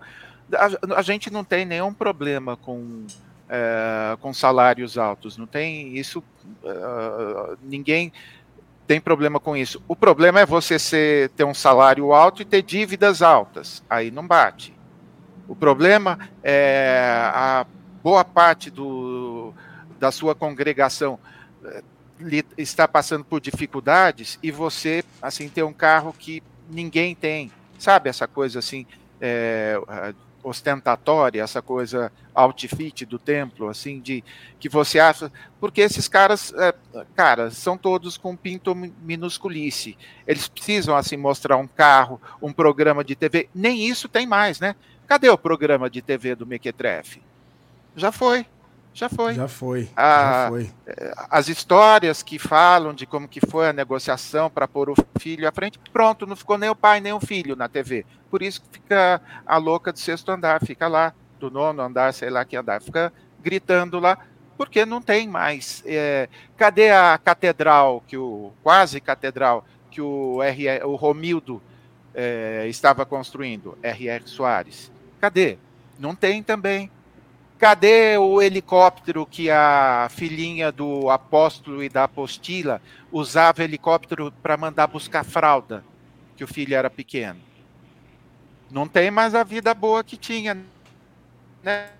a, 0.52 0.98
a 0.98 1.02
gente 1.02 1.30
não 1.30 1.42
tem 1.42 1.64
nenhum 1.64 1.92
problema 1.92 2.56
com, 2.56 3.06
é, 3.48 4.16
com 4.20 4.32
salários 4.32 4.96
altos. 4.96 5.36
Não 5.36 5.46
tem 5.46 5.96
isso. 5.96 6.22
Uh, 6.62 7.58
ninguém 7.62 8.12
tem 8.86 9.00
problema 9.00 9.40
com 9.40 9.56
isso. 9.56 9.82
O 9.88 9.96
problema 9.96 10.40
é 10.40 10.46
você 10.46 10.78
ser, 10.78 11.30
ter 11.30 11.44
um 11.44 11.54
salário 11.54 12.12
alto 12.12 12.42
e 12.42 12.44
ter 12.44 12.62
dívidas 12.62 13.22
altas. 13.22 13.82
Aí 13.90 14.10
não 14.10 14.26
bate. 14.26 14.72
O 15.48 15.56
problema 15.56 16.18
é 16.42 17.30
a 17.34 17.66
boa 18.02 18.24
parte 18.24 18.70
do, 18.70 19.52
da 19.98 20.12
sua 20.12 20.34
congregação 20.34 21.18
está 22.56 22.86
passando 22.88 23.24
por 23.24 23.40
dificuldades 23.40 24.38
e 24.42 24.50
você 24.50 25.04
assim 25.20 25.48
ter 25.48 25.62
um 25.62 25.72
carro 25.72 26.12
que 26.12 26.42
ninguém 26.68 27.14
tem, 27.14 27.50
sabe 27.78 28.08
essa 28.08 28.26
coisa 28.26 28.58
assim 28.58 28.86
é, 29.20 29.78
ostentatória, 30.46 31.42
essa 31.42 31.60
coisa 31.60 32.12
outfit 32.32 33.04
do 33.04 33.18
templo, 33.18 33.68
assim, 33.68 34.00
de 34.00 34.22
que 34.60 34.68
você 34.68 35.00
acha. 35.00 35.30
Porque 35.58 35.80
esses 35.80 36.06
caras, 36.06 36.54
é, 36.54 36.72
cara, 37.16 37.50
são 37.50 37.76
todos 37.76 38.16
com 38.16 38.36
pinto 38.36 38.74
minusculice. 38.74 39.98
Eles 40.24 40.46
precisam, 40.46 40.94
assim, 40.94 41.16
mostrar 41.16 41.56
um 41.56 41.66
carro, 41.66 42.20
um 42.40 42.52
programa 42.52 43.02
de 43.02 43.16
TV. 43.16 43.48
Nem 43.52 43.88
isso 43.88 44.08
tem 44.08 44.24
mais, 44.24 44.60
né? 44.60 44.76
Cadê 45.08 45.28
o 45.28 45.38
programa 45.38 45.90
de 45.90 46.00
TV 46.00 46.36
do 46.36 46.46
Mequetrefe? 46.46 47.20
Já 47.96 48.12
foi. 48.12 48.46
Já 48.96 49.10
foi. 49.10 49.34
Já 49.34 49.46
foi. 49.46 49.90
A, 49.94 50.32
já 50.32 50.48
foi. 50.48 50.70
É, 50.86 51.12
as 51.28 51.48
histórias 51.48 52.22
que 52.22 52.38
falam 52.38 52.94
de 52.94 53.04
como 53.04 53.28
que 53.28 53.40
foi 53.46 53.68
a 53.68 53.72
negociação 53.72 54.48
para 54.48 54.66
pôr 54.66 54.88
o 54.88 54.94
filho 55.20 55.46
à 55.46 55.52
frente, 55.52 55.78
pronto, 55.92 56.26
não 56.26 56.34
ficou 56.34 56.56
nem 56.56 56.70
o 56.70 56.74
pai 56.74 56.98
nem 56.98 57.12
o 57.12 57.20
filho 57.20 57.54
na 57.54 57.68
TV. 57.68 58.06
Por 58.30 58.40
isso 58.40 58.62
que 58.62 58.68
fica 58.72 59.20
a 59.44 59.58
louca 59.58 59.92
do 59.92 59.98
sexto 59.98 60.30
andar, 60.30 60.64
fica 60.64 60.88
lá, 60.88 61.12
do 61.38 61.50
nono 61.50 61.82
andar, 61.82 62.14
sei 62.14 62.30
lá 62.30 62.42
que 62.46 62.56
andar, 62.56 62.80
fica 62.80 63.12
gritando 63.42 64.00
lá, 64.00 64.16
porque 64.56 64.86
não 64.86 65.02
tem 65.02 65.28
mais. 65.28 65.82
É, 65.84 66.30
cadê 66.56 66.90
a 66.90 67.18
catedral, 67.22 68.02
que 68.08 68.16
o 68.16 68.50
quase 68.62 68.98
catedral, 68.98 69.66
que 69.90 70.00
o, 70.00 70.42
R, 70.42 70.82
o 70.84 70.94
Romildo 70.94 71.62
é, 72.14 72.64
estava 72.66 73.04
construindo, 73.04 73.76
R.R. 73.82 74.26
Soares? 74.26 74.90
Cadê? 75.20 75.58
Não 75.98 76.14
tem 76.14 76.42
também. 76.42 76.90
Cadê 77.58 78.18
o 78.18 78.42
helicóptero 78.42 79.24
que 79.24 79.50
a 79.50 80.08
filhinha 80.10 80.70
do 80.70 81.08
apóstolo 81.08 81.82
e 81.82 81.88
da 81.88 82.04
apostila 82.04 82.82
usava 83.10 83.64
helicóptero 83.64 84.30
para 84.42 84.58
mandar 84.58 84.86
buscar 84.86 85.24
fralda, 85.24 85.82
que 86.36 86.44
o 86.44 86.46
filho 86.46 86.74
era 86.74 86.90
pequeno? 86.90 87.40
Não 88.70 88.86
tem 88.86 89.10
mais 89.10 89.34
a 89.34 89.42
vida 89.42 89.72
boa 89.72 90.04
que 90.04 90.18
tinha, 90.18 90.62
né? 91.62 91.90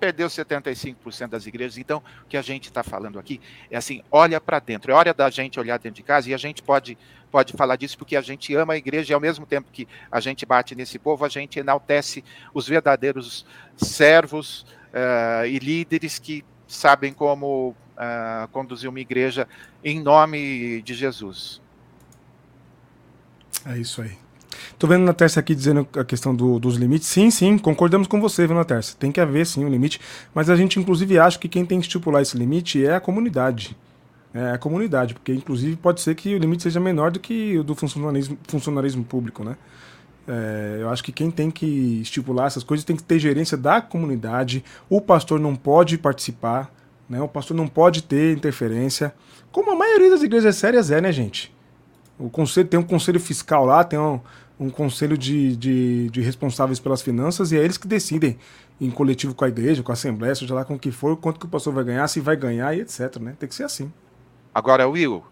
Perdeu 0.00 0.28
75% 0.28 1.28
das 1.28 1.46
igrejas. 1.46 1.76
Então, 1.76 2.02
o 2.24 2.28
que 2.28 2.36
a 2.36 2.42
gente 2.42 2.66
está 2.66 2.82
falando 2.82 3.18
aqui 3.18 3.40
é 3.70 3.76
assim: 3.76 4.02
olha 4.10 4.40
para 4.40 4.58
dentro. 4.58 4.92
É 4.92 4.94
hora 4.94 5.12
da 5.12 5.28
gente 5.28 5.58
olhar 5.58 5.78
dentro 5.78 5.96
de 5.96 6.02
casa 6.02 6.30
e 6.30 6.34
a 6.34 6.38
gente 6.38 6.62
pode 6.62 6.96
pode 7.30 7.52
falar 7.52 7.76
disso 7.76 7.96
porque 7.98 8.16
a 8.16 8.20
gente 8.20 8.54
ama 8.54 8.74
a 8.74 8.76
igreja 8.76 9.12
e 9.12 9.14
ao 9.14 9.20
mesmo 9.20 9.46
tempo 9.46 9.68
que 9.72 9.86
a 10.10 10.20
gente 10.20 10.44
bate 10.44 10.74
nesse 10.74 10.98
povo, 10.98 11.24
a 11.24 11.28
gente 11.28 11.58
enaltece 11.58 12.24
os 12.52 12.66
verdadeiros 12.68 13.46
servos 13.76 14.62
uh, 14.92 15.46
e 15.46 15.58
líderes 15.58 16.18
que 16.18 16.44
sabem 16.66 17.12
como 17.12 17.70
uh, 17.70 18.48
conduzir 18.48 18.88
uma 18.88 19.00
igreja 19.00 19.48
em 19.84 20.00
nome 20.00 20.82
de 20.82 20.94
Jesus. 20.94 21.60
É 23.64 23.78
isso 23.78 24.02
aí. 24.02 24.16
Tô 24.78 24.86
vendo 24.86 25.04
na 25.04 25.12
Terça 25.12 25.40
aqui 25.40 25.54
dizendo 25.54 25.86
a 25.96 26.04
questão 26.04 26.34
do, 26.34 26.58
dos 26.58 26.76
limites. 26.76 27.08
Sim, 27.08 27.30
sim, 27.30 27.58
concordamos 27.58 28.06
com 28.06 28.20
você, 28.20 28.46
viu, 28.46 28.54
na 28.54 28.64
Terça. 28.64 28.96
Tem 28.96 29.10
que 29.10 29.20
haver, 29.20 29.46
sim, 29.46 29.64
um 29.64 29.68
limite. 29.68 30.00
Mas 30.32 30.48
a 30.48 30.56
gente, 30.56 30.78
inclusive, 30.78 31.18
acha 31.18 31.38
que 31.38 31.48
quem 31.48 31.66
tem 31.66 31.80
que 31.80 31.86
estipular 31.86 32.22
esse 32.22 32.36
limite 32.36 32.84
é 32.84 32.94
a 32.94 33.00
comunidade. 33.00 33.76
É 34.32 34.52
a 34.52 34.58
comunidade, 34.58 35.14
porque, 35.14 35.32
inclusive, 35.32 35.76
pode 35.76 36.00
ser 36.00 36.14
que 36.14 36.34
o 36.34 36.38
limite 36.38 36.62
seja 36.62 36.78
menor 36.78 37.10
do 37.10 37.18
que 37.18 37.58
o 37.58 37.64
do 37.64 37.74
funcionarismo, 37.74 38.38
funcionarismo 38.46 39.02
público, 39.02 39.42
né? 39.42 39.56
É, 40.26 40.78
eu 40.82 40.90
acho 40.90 41.02
que 41.02 41.10
quem 41.10 41.30
tem 41.30 41.50
que 41.50 42.00
estipular 42.02 42.46
essas 42.46 42.62
coisas 42.62 42.84
tem 42.84 42.94
que 42.94 43.02
ter 43.02 43.18
gerência 43.18 43.56
da 43.56 43.80
comunidade. 43.80 44.62
O 44.90 45.00
pastor 45.00 45.40
não 45.40 45.56
pode 45.56 45.96
participar, 45.96 46.70
né? 47.08 47.20
O 47.22 47.28
pastor 47.28 47.56
não 47.56 47.66
pode 47.66 48.02
ter 48.02 48.36
interferência, 48.36 49.14
como 49.50 49.70
a 49.70 49.74
maioria 49.74 50.10
das 50.10 50.22
igrejas 50.22 50.56
sérias 50.56 50.90
é, 50.90 51.00
né, 51.00 51.10
gente? 51.10 51.54
O 52.18 52.28
conselho 52.28 52.68
tem 52.68 52.78
um 52.78 52.82
conselho 52.82 53.18
fiscal 53.18 53.64
lá, 53.64 53.82
tem 53.82 53.98
um, 53.98 54.20
um 54.60 54.68
conselho 54.68 55.16
de, 55.16 55.56
de, 55.56 56.10
de, 56.10 56.20
responsáveis 56.20 56.78
pelas 56.78 57.00
finanças 57.00 57.52
e 57.52 57.56
é 57.56 57.64
eles 57.64 57.78
que 57.78 57.86
decidem 57.86 58.36
em 58.80 58.90
coletivo 58.90 59.34
com 59.34 59.44
a 59.44 59.48
igreja, 59.48 59.82
com 59.82 59.92
a 59.92 59.94
assembleia, 59.94 60.34
seja 60.34 60.54
lá 60.54 60.64
com 60.64 60.74
o 60.74 60.78
que 60.78 60.90
for, 60.90 61.16
quanto 61.16 61.40
que 61.40 61.46
o 61.46 61.48
pastor 61.48 61.72
vai 61.72 61.84
ganhar, 61.84 62.06
se 62.08 62.20
vai 62.20 62.36
ganhar 62.36 62.76
e 62.76 62.80
etc, 62.80 63.16
né? 63.16 63.34
Tem 63.38 63.48
que 63.48 63.54
ser 63.54 63.64
assim. 63.64 63.90
Agora, 64.58 64.88
Will, 64.88 65.24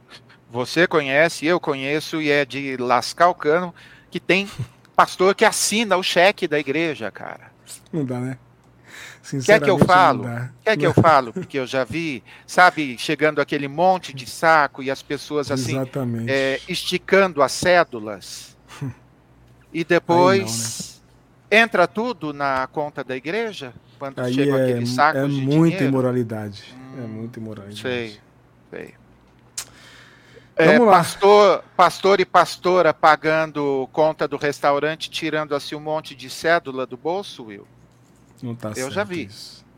você 0.48 0.86
conhece, 0.86 1.44
eu 1.44 1.58
conheço 1.58 2.22
e 2.22 2.30
é 2.30 2.44
de 2.44 2.76
lascar 2.76 3.28
o 3.28 3.34
cano 3.34 3.74
que 4.08 4.20
tem 4.20 4.48
pastor 4.94 5.34
que 5.34 5.44
assina 5.44 5.96
o 5.96 6.02
cheque 6.02 6.46
da 6.46 6.60
igreja, 6.60 7.10
cara. 7.10 7.50
Não 7.92 8.04
dá, 8.04 8.20
né? 8.20 8.38
Quer 9.44 9.60
que 9.60 9.68
eu 9.68 9.78
falo? 9.80 10.26
Quer 10.62 10.76
que 10.76 10.86
eu 10.86 10.94
falo? 10.94 11.32
Porque 11.32 11.58
eu 11.58 11.66
já 11.66 11.82
vi, 11.82 12.22
sabe, 12.46 12.96
chegando 12.96 13.40
aquele 13.40 13.66
monte 13.66 14.14
de 14.14 14.30
saco 14.30 14.80
e 14.80 14.92
as 14.92 15.02
pessoas 15.02 15.50
assim, 15.50 15.76
é, 16.28 16.60
esticando 16.68 17.42
as 17.42 17.50
cédulas. 17.50 18.56
E 19.72 19.82
depois 19.84 21.02
não, 21.50 21.58
né? 21.58 21.64
entra 21.64 21.88
tudo 21.88 22.32
na 22.32 22.68
conta 22.68 23.02
da 23.02 23.16
igreja? 23.16 23.74
Quando 23.98 24.20
Aí 24.20 24.32
chega 24.32 24.56
é, 24.56 24.62
aquele 24.62 24.86
saco 24.86 25.18
é 25.18 25.26
de 25.26 25.34
muita 25.34 25.78
dinheiro? 25.78 25.84
imoralidade. 25.84 26.72
Hum, 26.72 27.04
é 27.04 27.06
muita 27.08 27.40
imoralidade. 27.40 27.80
Sei, 27.80 28.20
sei. 28.70 28.94
É, 30.58 30.78
pastor, 30.78 31.62
pastor 31.76 32.18
e 32.18 32.24
pastora 32.24 32.94
pagando 32.94 33.86
conta 33.92 34.26
do 34.26 34.38
restaurante, 34.38 35.10
tirando 35.10 35.54
assim 35.54 35.74
um 35.74 35.80
monte 35.80 36.14
de 36.14 36.30
cédula 36.30 36.86
do 36.86 36.96
bolso, 36.96 37.44
Will? 37.44 37.68
Não 38.42 38.54
tá 38.54 38.72
Eu 38.74 38.90
já 38.90 39.04
vi. 39.04 39.28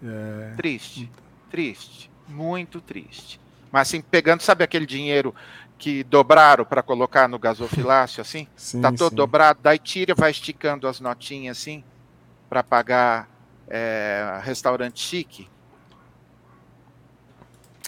É... 0.02 0.54
Triste, 0.56 1.10
triste, 1.50 2.08
muito 2.28 2.80
triste. 2.80 3.40
Mas 3.72 3.88
assim, 3.88 4.00
pegando, 4.00 4.40
sabe 4.40 4.62
aquele 4.62 4.86
dinheiro 4.86 5.34
que 5.76 6.04
dobraram 6.04 6.64
para 6.64 6.82
colocar 6.82 7.28
no 7.28 7.40
gasofilácio, 7.40 8.20
assim? 8.20 8.46
Sim, 8.56 8.80
tá 8.80 8.92
todo 8.92 9.10
sim. 9.10 9.16
dobrado, 9.16 9.58
daí 9.60 9.78
tira, 9.78 10.14
vai 10.14 10.30
esticando 10.30 10.86
as 10.86 11.00
notinhas 11.00 11.58
assim, 11.58 11.82
para 12.48 12.62
pagar 12.62 13.28
é, 13.68 14.40
restaurante 14.42 15.00
chique. 15.00 15.48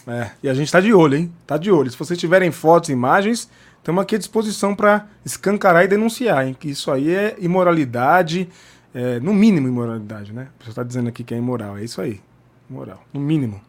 É, 0.07 0.31
e 0.41 0.49
a 0.49 0.53
gente 0.53 0.71
tá 0.71 0.79
de 0.79 0.93
olho, 0.93 1.15
hein? 1.15 1.33
Tá 1.45 1.57
de 1.57 1.71
olho. 1.71 1.89
Se 1.91 1.97
vocês 1.97 2.17
tiverem 2.19 2.51
fotos 2.51 2.89
e 2.89 2.93
imagens, 2.93 3.49
estamos 3.77 4.01
aqui 4.01 4.15
à 4.15 4.17
disposição 4.17 4.75
para 4.75 5.07
escancarar 5.25 5.83
e 5.83 5.87
denunciar, 5.87 6.47
hein? 6.47 6.55
Que 6.59 6.69
isso 6.69 6.91
aí 6.91 7.13
é 7.13 7.35
imoralidade, 7.39 8.49
é, 8.93 9.19
no 9.19 9.33
mínimo 9.33 9.67
imoralidade, 9.67 10.33
né? 10.33 10.47
A 10.55 10.59
pessoa 10.59 10.75
tá 10.75 10.83
dizendo 10.83 11.09
aqui 11.09 11.23
que 11.23 11.33
é 11.33 11.37
imoral, 11.37 11.77
é 11.77 11.83
isso 11.83 12.01
aí. 12.01 12.19
Moral, 12.69 13.03
no 13.13 13.19
mínimo. 13.19 13.61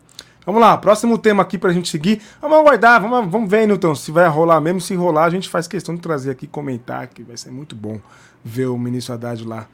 Vamos 0.45 0.61
lá, 0.61 0.77
próximo 0.77 1.17
tema 1.19 1.43
aqui 1.43 1.57
pra 1.57 1.73
gente 1.73 1.89
seguir. 1.89 2.21
Vamos 2.41 2.59
aguardar, 2.59 3.01
vamos, 3.01 3.31
vamos 3.31 3.49
ver, 3.49 3.67
Newton, 3.67 3.95
se 3.95 4.11
vai 4.11 4.27
rolar 4.29 4.61
mesmo. 4.61 4.81
Se 4.81 4.95
rolar, 4.95 5.25
a 5.25 5.31
gente 5.31 5.49
faz 5.49 5.69
questão 5.69 5.95
de 5.95 6.01
trazer 6.01 6.31
aqui, 6.31 6.47
comentar, 6.47 7.07
que 7.07 7.23
vai 7.23 7.37
ser 7.37 7.51
muito 7.51 7.77
bom 7.77 8.01
ver 8.45 8.67
o 8.67 8.77
ministro 8.77 9.15
Haddad 9.15 9.45
lá 9.47 9.69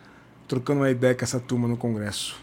trocando 0.48 0.80
uma 0.80 0.90
ideia 0.90 1.14
com 1.14 1.22
essa 1.22 1.38
turma 1.38 1.68
no 1.68 1.76
Congresso. 1.76 2.36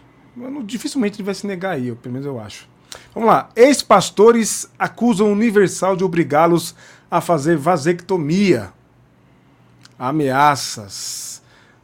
Dificilmente 0.63 1.17
ele 1.17 1.25
vai 1.25 1.33
se 1.33 1.47
negar 1.47 1.71
aí, 1.71 1.93
pelo 1.95 2.13
menos 2.13 2.25
eu 2.25 2.39
acho. 2.39 2.67
Vamos 3.13 3.29
lá. 3.29 3.49
Ex-pastores 3.55 4.69
acusam 4.77 5.31
Universal 5.31 5.95
de 5.95 6.03
obrigá-los 6.03 6.75
a 7.09 7.21
fazer 7.21 7.57
vasectomia. 7.57 8.73
Ameaças. 9.97 11.41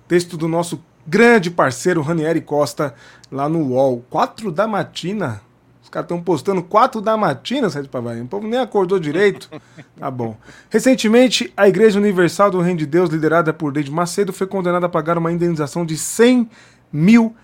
Texto 0.08 0.36
do 0.36 0.47
nosso 0.47 0.84
grande 1.08 1.50
parceiro 1.50 2.02
Ranieri 2.02 2.41
Costa 2.41 2.93
lá 3.32 3.47
no 3.47 3.60
UOL. 3.69 4.04
Quatro 4.10 4.52
da 4.52 4.67
matina. 4.67 5.41
Os 5.82 5.89
caras 5.89 6.06
estão 6.06 6.21
postando 6.21 6.62
quatro 6.62 7.02
da 7.02 7.15
matina, 7.17 7.69
Sérgio 7.69 7.89
Pavarinho. 7.89 8.26
O 8.26 8.28
povo 8.28 8.47
nem 8.47 8.60
acordou 8.60 9.00
direito. 9.00 9.50
Tá 9.97 10.10
bom. 10.10 10.36
Recentemente, 10.67 11.54
a 11.56 11.67
Igreja 11.67 12.00
Universal 12.00 12.50
do 12.50 12.60
Reino 12.60 12.80
de 12.80 12.88
Deus, 12.88 13.12
liderada 13.12 13.54
por 13.54 13.71
Deide 13.71 13.91
Macedo, 13.91 14.34
foi 14.34 14.47
condenada 14.47 14.88
a 14.88 14.89
pagar 14.89 15.15
uma 15.15 15.32
indenização 15.32 15.86
de 15.86 15.95
100 15.95 16.50
mil 16.91 17.26
reais 17.26 17.36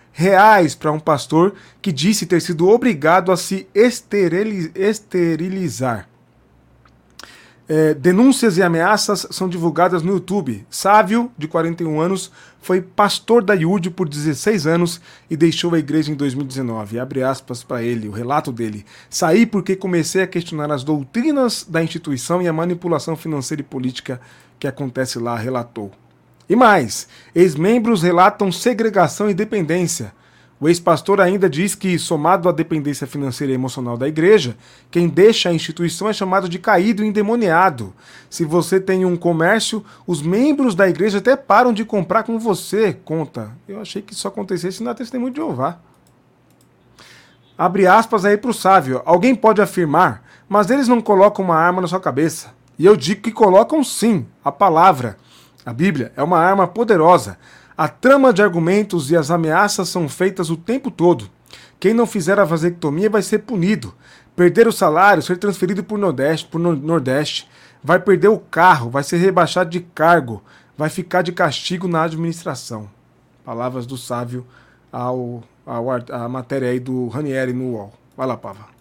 para 0.80 0.92
um 0.92 1.00
pastor 1.00 1.54
que 1.82 1.92
disse 1.92 2.26
ter 2.26 2.42
sido 2.42 2.68
obrigado 2.68 3.32
a 3.32 3.38
se 3.38 3.68
esterilizar. 3.76 6.10
É, 7.70 7.94
denúncias 7.94 8.58
e 8.58 8.64
ameaças 8.64 9.28
são 9.30 9.50
divulgadas 9.50 10.02
no 10.02 10.14
YouTube. 10.14 10.66
Sávio, 10.70 11.30
de 11.38 11.50
41 11.50 12.00
anos, 12.00 12.32
foi 12.62 12.82
pastor 12.82 13.44
da 13.44 13.54
IUD 13.54 13.92
por 13.92 14.08
16 14.08 14.66
anos 14.66 15.02
e 15.30 15.36
deixou 15.36 15.76
a 15.76 15.80
igreja 15.80 16.12
em 16.12 16.16
2019. 16.16 16.98
Abre 16.98 17.24
aspas 17.24 17.64
para 17.64 17.84
ele, 17.84 18.08
o 18.08 18.12
relato 18.12 18.54
dele. 18.54 18.86
Saí 19.10 19.46
porque 19.46 19.76
comecei 19.76 20.24
a 20.24 20.28
questionar 20.28 20.72
as 20.72 20.84
doutrinas 20.84 21.66
da 21.68 21.84
instituição 21.84 22.42
e 22.42 22.48
a 22.48 22.54
manipulação 22.54 23.18
financeira 23.18 23.62
e 23.62 23.66
política 23.66 24.22
que 24.58 24.68
acontece 24.68 25.20
lá, 25.20 25.38
relatou. 25.38 25.92
E 26.50 26.56
mais, 26.56 27.08
ex-membros 27.36 28.02
relatam 28.02 28.52
segregação 28.52 29.30
e 29.30 29.34
dependência. 29.34 30.14
O 30.60 30.68
ex-pastor 30.68 31.22
ainda 31.22 31.48
diz 31.48 31.76
que, 31.76 32.00
somado 32.00 32.50
à 32.50 32.52
dependência 32.52 33.06
financeira 33.06 33.52
e 33.52 33.56
emocional 33.56 33.96
da 33.96 34.08
igreja, 34.08 34.58
quem 34.90 35.08
deixa 35.08 35.50
a 35.50 35.54
instituição 35.54 36.10
é 36.10 36.14
chamado 36.14 36.50
de 36.50 36.58
caído 36.58 37.04
e 37.04 37.08
endemoniado. 37.08 37.94
Se 38.28 38.44
você 38.44 38.80
tem 38.80 39.06
um 39.06 39.16
comércio, 39.16 39.86
os 40.08 40.20
membros 40.20 40.74
da 40.74 40.90
igreja 40.90 41.20
até 41.20 41.36
param 41.36 41.72
de 41.72 41.86
comprar 41.86 42.24
com 42.24 42.40
você, 42.40 42.98
conta. 43.06 43.52
Eu 43.68 43.80
achei 43.80 44.02
que 44.02 44.14
isso 44.14 44.28
acontecesse 44.28 44.82
na 44.82 44.96
testemunho 44.96 45.32
de 45.32 45.38
Jeová. 45.38 45.78
Abre 47.56 47.86
aspas 47.86 48.26
aí 48.26 48.36
para 48.36 48.50
o 48.50 48.54
sábio. 48.54 49.02
Alguém 49.06 49.36
pode 49.36 49.62
afirmar, 49.62 50.24
mas 50.50 50.72
eles 50.72 50.88
não 50.88 51.02
colocam 51.02 51.46
uma 51.46 51.56
arma 51.56 51.82
na 51.82 51.88
sua 51.88 52.00
cabeça. 52.00 52.52
E 52.80 52.86
eu 52.86 52.96
digo 52.96 53.22
que 53.22 53.32
colocam 53.32 53.84
sim, 53.84 54.26
a 54.44 54.52
palavra. 54.52 55.18
A 55.68 55.74
Bíblia 55.74 56.14
é 56.16 56.24
uma 56.24 56.40
arma 56.40 56.66
poderosa. 56.66 57.38
A 57.78 57.90
trama 57.90 58.32
de 58.32 58.42
argumentos 58.42 59.12
e 59.12 59.18
as 59.18 59.30
ameaças 59.30 59.90
são 59.90 60.08
feitas 60.08 60.50
o 60.50 60.56
tempo 60.56 60.90
todo. 60.90 61.30
Quem 61.78 61.94
não 61.94 62.06
fizer 62.06 62.40
a 62.40 62.46
vasectomia 62.46 63.10
vai 63.10 63.22
ser 63.22 63.40
punido, 63.40 63.94
perder 64.34 64.66
o 64.66 64.72
salário, 64.72 65.22
ser 65.22 65.36
transferido 65.36 65.84
por 65.84 66.00
Nordeste, 66.00 66.48
por 66.48 66.58
Nordeste, 66.58 67.50
vai 67.84 68.00
perder 68.00 68.30
o 68.30 68.40
carro, 68.40 68.90
vai 68.90 69.04
ser 69.04 69.18
rebaixado 69.18 69.70
de 69.70 69.82
cargo, 69.82 70.42
vai 70.78 70.90
ficar 70.90 71.22
de 71.22 71.34
castigo 71.34 71.86
na 71.86 72.04
administração. 72.04 72.90
Palavras 73.44 73.86
do 73.86 73.98
sábio 73.98 74.48
ao, 74.90 75.44
ao 75.66 75.92
a 75.92 76.30
matéria 76.30 76.70
aí 76.70 76.80
do 76.80 77.10
Ranieri 77.10 77.52
no 77.52 77.74
UOL. 77.74 77.94
Vai 78.16 78.26
lá, 78.26 78.38
Pava. 78.38 78.77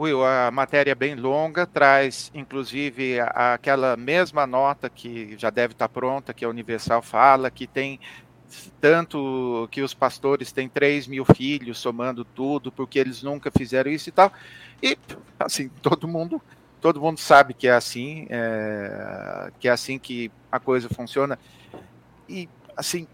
Will, 0.00 0.24
a 0.24 0.50
matéria 0.50 0.92
é 0.92 0.94
bem 0.94 1.14
longa, 1.14 1.66
traz 1.66 2.30
inclusive 2.34 3.20
aquela 3.20 3.96
mesma 3.96 4.46
nota 4.46 4.88
que 4.88 5.36
já 5.36 5.50
deve 5.50 5.72
estar 5.74 5.88
pronta, 5.88 6.32
que 6.32 6.44
a 6.44 6.48
Universal 6.48 7.02
fala, 7.02 7.50
que 7.50 7.66
tem 7.66 8.00
tanto 8.80 9.68
que 9.70 9.82
os 9.82 9.94
pastores 9.94 10.50
têm 10.50 10.68
3 10.68 11.06
mil 11.06 11.24
filhos, 11.24 11.78
somando 11.78 12.24
tudo, 12.24 12.72
porque 12.72 12.98
eles 12.98 13.22
nunca 13.22 13.50
fizeram 13.50 13.90
isso 13.90 14.08
e 14.08 14.12
tal. 14.12 14.32
E, 14.82 14.98
assim, 15.38 15.68
todo 15.82 16.08
mundo 16.08 16.42
todo 16.80 17.00
mundo 17.00 17.18
sabe 17.20 17.52
que 17.52 17.68
é 17.68 17.72
assim, 17.72 18.26
é, 18.30 19.52
que 19.60 19.68
é 19.68 19.70
assim 19.70 19.98
que 19.98 20.32
a 20.50 20.58
coisa 20.58 20.88
funciona. 20.88 21.38
E, 22.28 22.48
assim, 22.76 23.06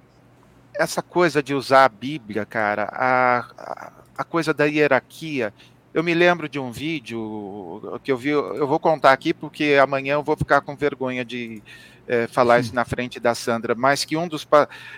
essa 0.72 1.02
coisa 1.02 1.42
de 1.42 1.54
usar 1.54 1.84
a 1.84 1.88
Bíblia, 1.88 2.46
cara, 2.46 2.88
a, 2.92 3.38
a, 3.58 3.92
a 4.18 4.24
coisa 4.24 4.54
da 4.54 4.64
hierarquia, 4.64 5.52
eu 5.96 6.04
me 6.04 6.12
lembro 6.12 6.46
de 6.46 6.58
um 6.58 6.70
vídeo 6.70 7.98
que 8.04 8.12
eu 8.12 8.18
vi, 8.18 8.28
eu 8.28 8.66
vou 8.66 8.78
contar 8.78 9.12
aqui 9.12 9.32
porque 9.32 9.78
amanhã 9.80 10.12
eu 10.12 10.22
vou 10.22 10.36
ficar 10.36 10.60
com 10.60 10.76
vergonha 10.76 11.24
de 11.24 11.62
é, 12.06 12.26
falar 12.26 12.60
isso 12.60 12.74
na 12.76 12.84
frente 12.84 13.18
da 13.18 13.34
Sandra, 13.34 13.74
mas 13.74 14.04
que 14.04 14.14
um 14.14 14.28
dos 14.28 14.46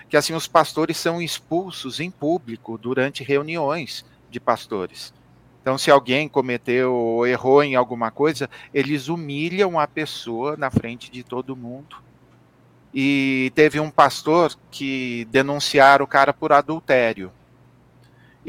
que 0.09 0.17
assim 0.17 0.33
os 0.33 0.45
pastores 0.45 0.97
são 0.97 1.21
expulsos 1.21 2.01
em 2.01 2.11
público 2.11 2.77
durante 2.77 3.23
reuniões 3.23 4.03
de 4.29 4.41
pastores. 4.41 5.13
Então, 5.61 5.77
se 5.77 5.89
alguém 5.89 6.27
cometeu 6.27 6.93
ou 6.93 7.25
errou 7.25 7.63
em 7.63 7.75
alguma 7.75 8.11
coisa, 8.11 8.49
eles 8.73 9.07
humilham 9.07 9.79
a 9.79 9.87
pessoa 9.87 10.57
na 10.57 10.69
frente 10.69 11.09
de 11.09 11.23
todo 11.23 11.55
mundo. 11.55 11.95
E 12.93 13.53
teve 13.55 13.79
um 13.79 13.89
pastor 13.89 14.53
que 14.69 15.25
denunciaram 15.31 16.03
o 16.03 16.07
cara 16.07 16.33
por 16.33 16.51
adultério. 16.51 17.31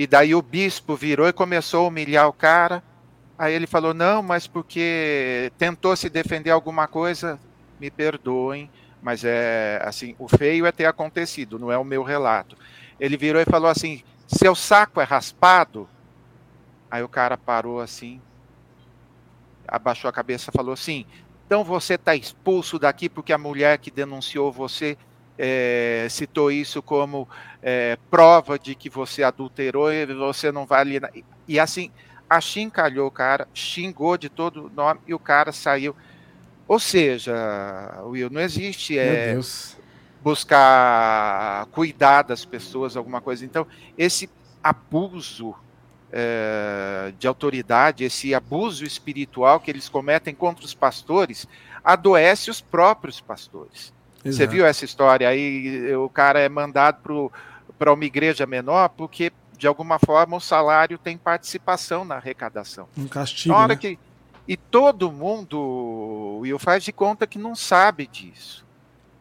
E 0.00 0.06
daí 0.06 0.34
o 0.34 0.40
bispo 0.40 0.96
virou 0.96 1.28
e 1.28 1.32
começou 1.32 1.84
a 1.84 1.88
humilhar 1.88 2.26
o 2.26 2.32
cara. 2.32 2.82
Aí 3.36 3.52
ele 3.52 3.66
falou: 3.66 3.92
Não, 3.92 4.22
mas 4.22 4.46
porque 4.46 5.52
tentou 5.58 5.94
se 5.94 6.08
defender 6.08 6.48
alguma 6.48 6.88
coisa, 6.88 7.38
me 7.78 7.90
perdoem, 7.90 8.70
mas 9.02 9.26
é 9.26 9.78
assim, 9.84 10.16
o 10.18 10.26
feio 10.26 10.64
é 10.64 10.72
ter 10.72 10.86
acontecido, 10.86 11.58
não 11.58 11.70
é 11.70 11.76
o 11.76 11.84
meu 11.84 12.02
relato. 12.02 12.56
Ele 12.98 13.14
virou 13.18 13.42
e 13.42 13.44
falou 13.44 13.68
assim: 13.68 14.02
"Seu 14.26 14.54
saco 14.54 15.02
é 15.02 15.04
raspado?" 15.04 15.86
Aí 16.90 17.02
o 17.02 17.08
cara 17.08 17.36
parou 17.36 17.78
assim, 17.78 18.22
abaixou 19.68 20.08
a 20.08 20.12
cabeça, 20.14 20.50
falou 20.50 20.72
assim: 20.72 21.04
"Então 21.44 21.62
você 21.62 21.96
está 21.96 22.16
expulso 22.16 22.78
daqui 22.78 23.06
porque 23.06 23.34
a 23.34 23.38
mulher 23.38 23.76
que 23.76 23.90
denunciou 23.90 24.50
você 24.50 24.96
é, 25.42 26.06
citou 26.10 26.52
isso 26.52 26.82
como 26.82 27.26
é, 27.62 27.96
prova 28.10 28.58
de 28.58 28.74
que 28.74 28.90
você 28.90 29.22
adulterou 29.22 29.90
e 29.90 30.04
você 30.04 30.52
não 30.52 30.66
vale. 30.66 31.00
E 31.48 31.58
assim, 31.58 31.90
achincalhou 32.28 33.08
o 33.08 33.10
cara, 33.10 33.48
xingou 33.54 34.18
de 34.18 34.28
todo 34.28 34.70
nome 34.76 35.00
e 35.06 35.14
o 35.14 35.18
cara 35.18 35.50
saiu. 35.50 35.96
Ou 36.68 36.78
seja, 36.78 37.32
Will, 38.04 38.28
não 38.28 38.40
existe 38.40 38.98
é, 38.98 39.38
buscar 40.22 41.64
cuidar 41.72 42.22
das 42.22 42.44
pessoas, 42.44 42.94
alguma 42.94 43.22
coisa. 43.22 43.42
Então, 43.42 43.66
esse 43.96 44.28
abuso 44.62 45.54
é, 46.12 47.14
de 47.18 47.26
autoridade, 47.26 48.04
esse 48.04 48.34
abuso 48.34 48.84
espiritual 48.84 49.58
que 49.58 49.70
eles 49.70 49.88
cometem 49.88 50.34
contra 50.34 50.66
os 50.66 50.74
pastores, 50.74 51.48
adoece 51.82 52.50
os 52.50 52.60
próprios 52.60 53.22
pastores. 53.22 53.90
Exato. 54.24 54.36
Você 54.36 54.46
viu 54.46 54.66
essa 54.66 54.84
história 54.84 55.28
aí? 55.28 55.94
O 55.96 56.08
cara 56.08 56.40
é 56.40 56.48
mandado 56.48 57.32
para 57.78 57.92
uma 57.92 58.04
igreja 58.04 58.46
menor 58.46 58.90
porque, 58.90 59.32
de 59.56 59.66
alguma 59.66 59.98
forma, 59.98 60.36
o 60.36 60.40
salário 60.40 60.98
tem 60.98 61.16
participação 61.16 62.04
na 62.04 62.16
arrecadação. 62.16 62.88
Um 62.96 63.08
castigo. 63.08 63.54
Na 63.54 63.60
hora 63.60 63.74
né? 63.74 63.80
que, 63.80 63.98
e 64.46 64.56
todo 64.56 65.10
mundo, 65.10 66.38
Will, 66.40 66.58
faz 66.58 66.84
de 66.84 66.92
conta 66.92 67.26
que 67.26 67.38
não 67.38 67.54
sabe 67.54 68.06
disso. 68.06 68.64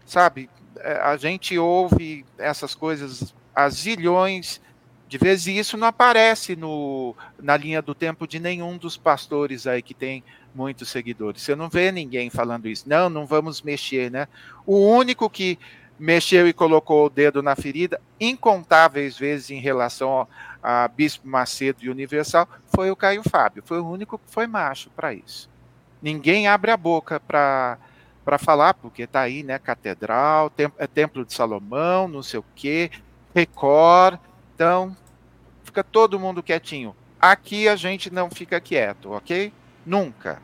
Sabe? 0.05 0.49
É, 0.79 0.93
a 1.01 1.15
gente 1.17 1.57
ouve 1.57 2.25
essas 2.37 2.75
coisas 2.75 3.33
a 3.55 3.69
zilhões 3.69 4.61
de 5.07 5.17
vezes 5.17 5.47
e 5.47 5.57
isso 5.57 5.75
não 5.75 5.87
aparece 5.87 6.55
no, 6.55 7.15
na 7.41 7.57
linha 7.57 7.81
do 7.81 7.95
tempo 7.95 8.27
de 8.27 8.39
nenhum 8.39 8.77
dos 8.77 8.95
pastores 8.95 9.65
aí 9.65 9.81
que 9.81 9.93
tem 9.93 10.23
muitos 10.53 10.89
seguidores. 10.89 11.41
Você 11.41 11.55
não 11.55 11.69
vê 11.69 11.91
ninguém 11.91 12.29
falando 12.29 12.67
isso. 12.67 12.87
Não, 12.87 13.09
não 13.09 13.25
vamos 13.25 13.61
mexer, 13.61 14.11
né? 14.11 14.27
O 14.65 14.77
único 14.77 15.29
que 15.29 15.57
mexeu 15.97 16.47
e 16.47 16.53
colocou 16.53 17.05
o 17.05 17.09
dedo 17.09 17.43
na 17.43 17.55
ferida, 17.55 17.99
incontáveis 18.19 19.17
vezes 19.17 19.49
em 19.49 19.59
relação 19.59 20.27
a 20.63 20.87
Bispo 20.87 21.27
Macedo 21.27 21.83
e 21.83 21.89
Universal, 21.89 22.47
foi 22.73 22.89
o 22.89 22.95
Caio 22.95 23.21
Fábio. 23.29 23.63
Foi 23.65 23.79
o 23.79 23.87
único 23.87 24.17
que 24.17 24.31
foi 24.31 24.47
macho 24.47 24.89
para 24.91 25.13
isso. 25.13 25.49
Ninguém 26.01 26.47
abre 26.47 26.71
a 26.71 26.77
boca 26.77 27.19
para 27.19 27.77
para 28.29 28.37
falar, 28.37 28.75
porque 28.75 29.03
está 29.03 29.21
aí, 29.21 29.41
né? 29.41 29.57
Catedral, 29.57 30.51
tem, 30.51 30.71
é 30.77 30.85
Templo 30.85 31.25
de 31.25 31.33
Salomão, 31.33 32.07
não 32.07 32.21
sei 32.21 32.39
o 32.39 32.45
quê, 32.53 32.91
Record. 33.33 34.19
Então, 34.53 34.95
fica 35.63 35.83
todo 35.83 36.19
mundo 36.19 36.43
quietinho. 36.43 36.95
Aqui 37.19 37.67
a 37.67 37.75
gente 37.75 38.13
não 38.13 38.29
fica 38.29 38.61
quieto, 38.61 39.13
ok? 39.13 39.51
Nunca. 39.85 40.41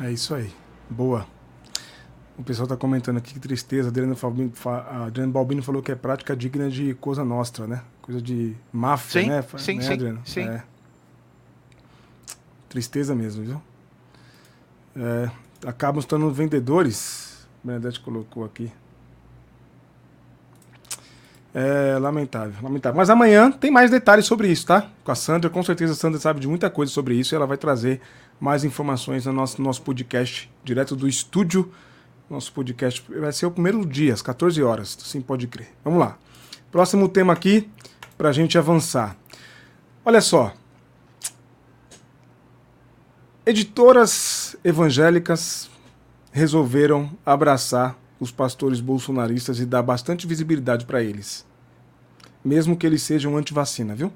É 0.00 0.10
isso 0.10 0.34
aí. 0.34 0.52
Boa. 0.88 1.26
O 2.38 2.42
pessoal 2.42 2.64
está 2.64 2.76
comentando 2.76 3.16
aqui 3.16 3.32
que 3.32 3.40
tristeza. 3.40 3.88
A 3.88 5.06
Adriana 5.06 5.32
Balbino 5.32 5.62
falou 5.62 5.82
que 5.82 5.90
é 5.90 5.94
prática 5.94 6.36
digna 6.36 6.68
de 6.68 6.94
coisa 6.94 7.24
nostra, 7.24 7.66
né? 7.66 7.82
Coisa 8.02 8.20
de 8.20 8.54
máfia, 8.72 9.22
sim, 9.22 9.28
né? 9.28 9.42
Sim, 9.56 9.76
né, 9.76 9.82
sim, 9.82 9.92
Adriano? 9.92 10.22
sim. 10.24 10.42
É. 10.42 10.62
Tristeza 12.68 13.14
mesmo, 13.14 13.44
viu? 13.44 13.62
É, 14.96 15.30
acabam 15.66 15.98
estando 15.98 16.30
vendedores. 16.30 17.46
Bernadette 17.64 18.00
colocou 18.00 18.44
aqui. 18.44 18.70
É 21.54 21.98
lamentável, 21.98 22.54
lamentável. 22.62 22.96
Mas 22.98 23.08
amanhã 23.08 23.50
tem 23.50 23.70
mais 23.70 23.90
detalhes 23.90 24.26
sobre 24.26 24.48
isso, 24.48 24.66
tá? 24.66 24.90
Com 25.02 25.10
a 25.10 25.14
Sandra, 25.14 25.48
com 25.48 25.62
certeza 25.62 25.94
a 25.94 25.96
Sandra 25.96 26.20
sabe 26.20 26.38
de 26.38 26.46
muita 26.46 26.68
coisa 26.68 26.92
sobre 26.92 27.14
isso 27.14 27.34
e 27.34 27.36
ela 27.36 27.46
vai 27.46 27.56
trazer 27.56 28.02
mais 28.38 28.64
informações 28.64 29.26
no 29.26 29.32
nosso, 29.32 29.60
nosso 29.60 29.82
podcast, 29.82 30.50
direto 30.64 30.94
do 30.94 31.08
estúdio. 31.08 31.72
Nosso 32.28 32.52
podcast 32.52 33.04
vai 33.08 33.32
ser 33.32 33.46
o 33.46 33.50
primeiro 33.50 33.84
dia, 33.86 34.12
às 34.12 34.20
14 34.20 34.62
horas, 34.62 34.96
sim 35.00 35.20
pode 35.20 35.46
crer. 35.46 35.68
Vamos 35.84 36.00
lá. 36.00 36.18
Próximo 36.72 37.08
tema 37.08 37.32
aqui, 37.32 37.70
para 38.18 38.28
a 38.28 38.32
gente 38.32 38.58
avançar. 38.58 39.16
Olha 40.04 40.20
só. 40.20 40.52
Editoras 43.44 44.56
evangélicas 44.64 45.70
resolveram 46.32 47.10
abraçar 47.24 47.96
os 48.18 48.30
pastores 48.32 48.80
bolsonaristas 48.80 49.60
e 49.60 49.66
dar 49.66 49.82
bastante 49.82 50.26
visibilidade 50.26 50.84
para 50.84 51.02
eles. 51.02 51.46
Mesmo 52.44 52.76
que 52.76 52.86
eles 52.86 53.02
sejam 53.02 53.36
anti-vacina, 53.36 53.94
viu? 53.94 54.12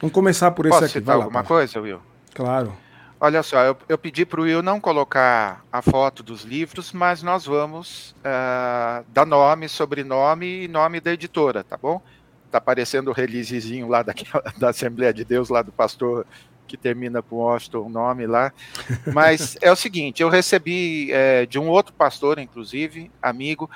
Vamos 0.00 0.12
começar 0.12 0.50
por 0.50 0.66
esse 0.66 0.78
Posso 0.78 0.84
aqui. 0.84 1.00
Vai 1.00 1.16
lá, 1.16 1.24
alguma 1.24 1.44
coisa, 1.44 1.80
Will? 1.80 2.00
Claro. 2.34 2.76
Olha 3.20 3.42
só, 3.42 3.62
eu, 3.62 3.76
eu 3.88 3.96
pedi 3.96 4.26
para 4.26 4.40
o 4.40 4.44
Will 4.44 4.60
não 4.60 4.78
colocar 4.78 5.64
a 5.72 5.80
foto 5.80 6.22
dos 6.22 6.42
livros, 6.42 6.92
mas 6.92 7.22
nós 7.22 7.46
vamos 7.46 8.14
uh, 8.18 9.04
dar 9.08 9.24
nome, 9.24 9.68
sobrenome 9.68 10.64
e 10.64 10.68
nome 10.68 11.00
da 11.00 11.12
editora, 11.12 11.64
tá 11.64 11.76
bom? 11.76 12.02
Tá 12.50 12.58
aparecendo 12.58 13.08
o 13.08 13.12
releasezinho 13.14 13.88
lá 13.88 14.02
daquela, 14.02 14.44
da 14.58 14.70
Assembleia 14.70 15.14
de 15.14 15.24
Deus, 15.24 15.48
lá 15.48 15.62
do 15.62 15.72
pastor 15.72 16.26
que 16.66 16.76
termina 16.76 17.22
com 17.22 17.36
Washington, 17.36 17.86
o 17.86 17.88
nome 17.88 18.26
lá. 18.26 18.52
Mas 19.14 19.56
é 19.62 19.70
o 19.70 19.76
seguinte, 19.76 20.22
eu 20.22 20.28
recebi 20.28 21.10
é, 21.12 21.46
de 21.46 21.58
um 21.58 21.68
outro 21.68 21.94
pastor, 21.94 22.38
inclusive, 22.38 23.10
amigo, 23.22 23.70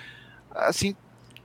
assim, 0.50 0.94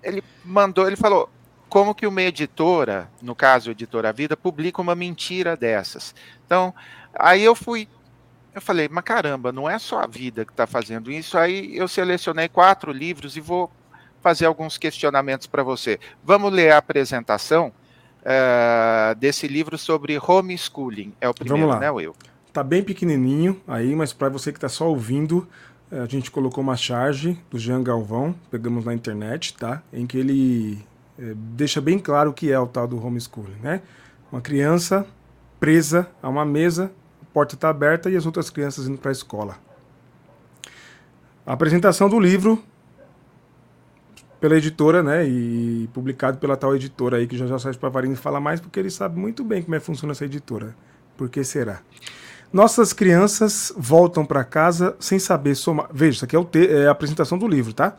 ele 0.02 0.24
mandou, 0.44 0.88
ele 0.88 0.98
falou, 0.98 1.30
como 1.70 1.96
que 1.96 2.06
uma 2.06 2.22
editora, 2.22 3.10
no 3.22 3.34
caso 3.34 3.72
Editora 3.72 4.14
Vida, 4.14 4.38
publica 4.38 4.80
uma 4.80 4.94
mentira 4.94 5.58
dessas? 5.58 6.14
Então, 6.46 6.74
Aí 7.14 7.44
eu 7.44 7.56
fui, 7.56 7.88
eu 8.54 8.62
falei, 8.62 8.88
mas 8.90 9.04
caramba, 9.04 9.52
não 9.52 9.70
é 9.70 9.78
só 9.80 10.00
a 10.00 10.08
vida 10.08 10.46
que 10.46 10.52
está 10.52 10.68
fazendo 10.68 11.12
isso. 11.12 11.38
Aí 11.38 11.76
eu 11.78 11.88
selecionei 11.88 12.48
quatro 12.50 12.92
livros 12.92 13.38
e 13.38 13.42
vou 13.42 13.72
fazer 14.22 14.46
alguns 14.46 14.78
questionamentos 14.78 15.48
para 15.48 15.64
você. 15.64 16.00
Vamos 16.24 16.52
ler 16.52 16.72
a 16.72 16.78
apresentação 16.78 17.74
uh, 18.22 19.16
desse 19.16 19.48
livro 19.48 19.78
sobre 19.78 20.18
homeschooling. 20.18 21.14
É 21.20 21.28
o 21.28 21.34
primeiro, 21.34 21.68
Vamos 21.68 21.76
lá. 21.76 21.80
né, 21.80 21.92
Will? 21.92 22.16
Tá 22.52 22.64
bem 22.64 22.84
pequenininho 22.84 23.62
aí, 23.68 23.96
mas 23.96 24.14
para 24.14 24.30
você 24.30 24.52
que 24.52 24.58
está 24.58 24.70
só 24.70 24.88
ouvindo, 24.88 25.48
eh, 25.92 26.00
a 26.00 26.06
gente 26.06 26.30
colocou 26.30 26.64
uma 26.64 26.78
charge 26.78 27.36
do 27.50 27.58
Jean 27.58 27.82
Galvão, 27.82 28.36
pegamos 28.52 28.86
na 28.86 28.94
internet, 28.94 29.56
tá? 29.56 29.82
Em 29.92 30.06
que 30.06 30.20
ele 30.20 30.78
é, 31.18 31.34
deixa 31.36 31.82
bem 31.82 31.98
claro 31.98 32.30
o 32.30 32.34
que 32.34 32.52
é 32.52 32.60
o 32.60 32.68
tal 32.68 32.88
do 32.88 33.04
homeschooling, 33.04 33.58
né? 33.60 33.82
Uma 34.32 34.40
criança 34.40 35.06
presa 35.60 36.08
a 36.22 36.30
uma 36.30 36.46
mesa 36.46 36.92
porta 37.34 37.56
está 37.56 37.70
aberta 37.70 38.10
e 38.10 38.16
as 38.16 38.26
outras 38.26 38.50
crianças 38.50 38.88
indo 38.88 38.98
para 38.98 39.10
a 39.10 39.12
escola. 39.12 39.58
A 41.46 41.54
apresentação 41.54 42.08
do 42.08 42.20
livro 42.20 42.64
pela 44.40 44.58
editora, 44.58 45.02
né, 45.02 45.26
e 45.26 45.90
publicado 45.94 46.38
pela 46.38 46.58
tal 46.58 46.76
editora 46.76 47.16
aí, 47.16 47.26
que 47.28 47.38
já 47.38 47.48
já 47.48 47.58
sai 47.58 47.74
para 47.76 47.88
Varini 47.88 48.16
falar 48.16 48.42
mais, 48.42 48.60
porque 48.60 48.78
ele 48.78 48.90
sabe 48.90 49.18
muito 49.18 49.42
bem 49.42 49.64
como 49.64 49.74
é 49.74 49.80
que 49.80 49.86
funciona 49.86 50.12
essa 50.12 50.26
editora. 50.26 50.76
Por 51.16 51.30
que 51.30 51.44
será? 51.46 51.80
Nossas 52.52 52.94
crianças 52.94 53.74
voltam 53.76 54.26
para 54.26 54.44
casa 54.44 54.96
sem 55.00 55.18
saber 55.18 55.56
somar. 55.56 55.88
Veja, 55.94 56.18
isso 56.18 56.26
aqui 56.26 56.36
é, 56.36 56.40
o 56.40 56.44
te... 56.44 56.68
é 56.68 56.88
a 56.88 56.92
apresentação 56.92 57.38
do 57.38 57.48
livro, 57.48 57.74
tá? 57.74 57.96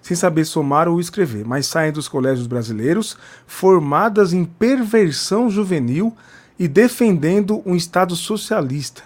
Sem 0.00 0.16
saber 0.16 0.44
somar 0.44 0.88
ou 0.88 0.98
escrever, 0.98 1.44
mas 1.44 1.66
saem 1.66 1.92
dos 1.92 2.08
colégios 2.08 2.46
brasileiros 2.46 3.16
formadas 3.46 4.32
em 4.32 4.44
perversão 4.44 5.48
juvenil 5.48 6.16
e 6.62 6.68
defendendo 6.68 7.60
um 7.66 7.74
Estado 7.74 8.14
socialista. 8.14 9.02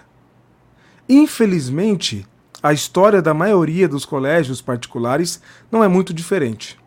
Infelizmente, 1.09 2.23
a 2.61 2.71
história 2.71 3.19
da 3.19 3.33
maioria 3.33 3.87
dos 3.87 4.05
colégios 4.05 4.61
particulares 4.61 5.41
não 5.71 5.83
é 5.83 5.87
muito 5.87 6.13
diferente. 6.13 6.77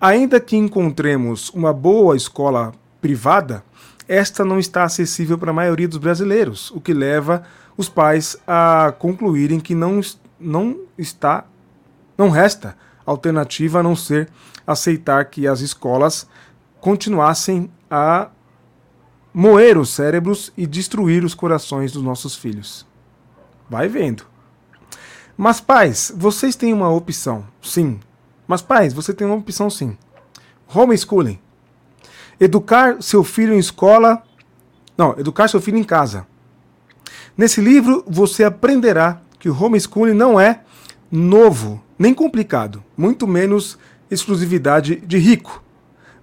Ainda 0.00 0.40
que 0.40 0.56
encontremos 0.56 1.50
uma 1.50 1.70
boa 1.70 2.16
escola 2.16 2.72
privada, 2.98 3.62
esta 4.08 4.42
não 4.42 4.58
está 4.58 4.84
acessível 4.84 5.36
para 5.36 5.50
a 5.50 5.52
maioria 5.52 5.86
dos 5.86 5.98
brasileiros, 5.98 6.70
o 6.70 6.80
que 6.80 6.94
leva 6.94 7.42
os 7.76 7.90
pais 7.90 8.38
a 8.46 8.94
concluírem 8.98 9.60
que 9.60 9.74
não, 9.74 10.00
não 10.40 10.80
está 10.96 11.44
não 12.16 12.30
resta 12.30 12.74
alternativa 13.04 13.80
a 13.80 13.82
não 13.82 13.94
ser 13.94 14.30
aceitar 14.66 15.26
que 15.26 15.46
as 15.46 15.60
escolas 15.60 16.26
continuassem 16.80 17.70
a 17.90 18.30
moer 19.32 19.78
os 19.78 19.90
cérebros 19.90 20.52
e 20.56 20.66
destruir 20.66 21.24
os 21.24 21.34
corações 21.34 21.92
dos 21.92 22.02
nossos 22.02 22.34
filhos. 22.34 22.86
Vai 23.68 23.88
vendo. 23.88 24.24
Mas 25.36 25.60
pais, 25.60 26.12
vocês 26.16 26.56
têm 26.56 26.72
uma 26.72 26.90
opção, 26.90 27.46
sim. 27.62 28.00
Mas 28.46 28.60
pais, 28.60 28.92
você 28.92 29.14
tem 29.14 29.26
uma 29.26 29.36
opção 29.36 29.70
sim. 29.70 29.96
Homeschooling. 30.72 31.38
Educar 32.38 33.02
seu 33.02 33.22
filho 33.22 33.54
em 33.54 33.58
escola. 33.58 34.22
Não, 34.96 35.18
educar 35.18 35.48
seu 35.48 35.60
filho 35.60 35.78
em 35.78 35.84
casa. 35.84 36.26
Nesse 37.36 37.60
livro 37.60 38.04
você 38.06 38.44
aprenderá 38.44 39.22
que 39.38 39.48
o 39.48 39.64
homeschooling 39.64 40.14
não 40.14 40.38
é 40.38 40.62
novo 41.10 41.82
nem 41.98 42.14
complicado, 42.14 42.82
muito 42.96 43.26
menos 43.26 43.78
exclusividade 44.10 44.96
de 44.96 45.18
rico, 45.18 45.62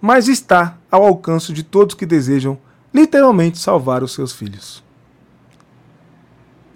mas 0.02 0.28
está 0.28 0.78
ao 0.90 1.06
alcance 1.06 1.54
de 1.54 1.64
todos 1.64 1.96
que 1.96 2.06
desejam 2.06 2.58
literalmente 2.98 3.60
salvar 3.60 4.04
os 4.04 4.14
seus 4.14 4.34
filhos. 4.34 4.84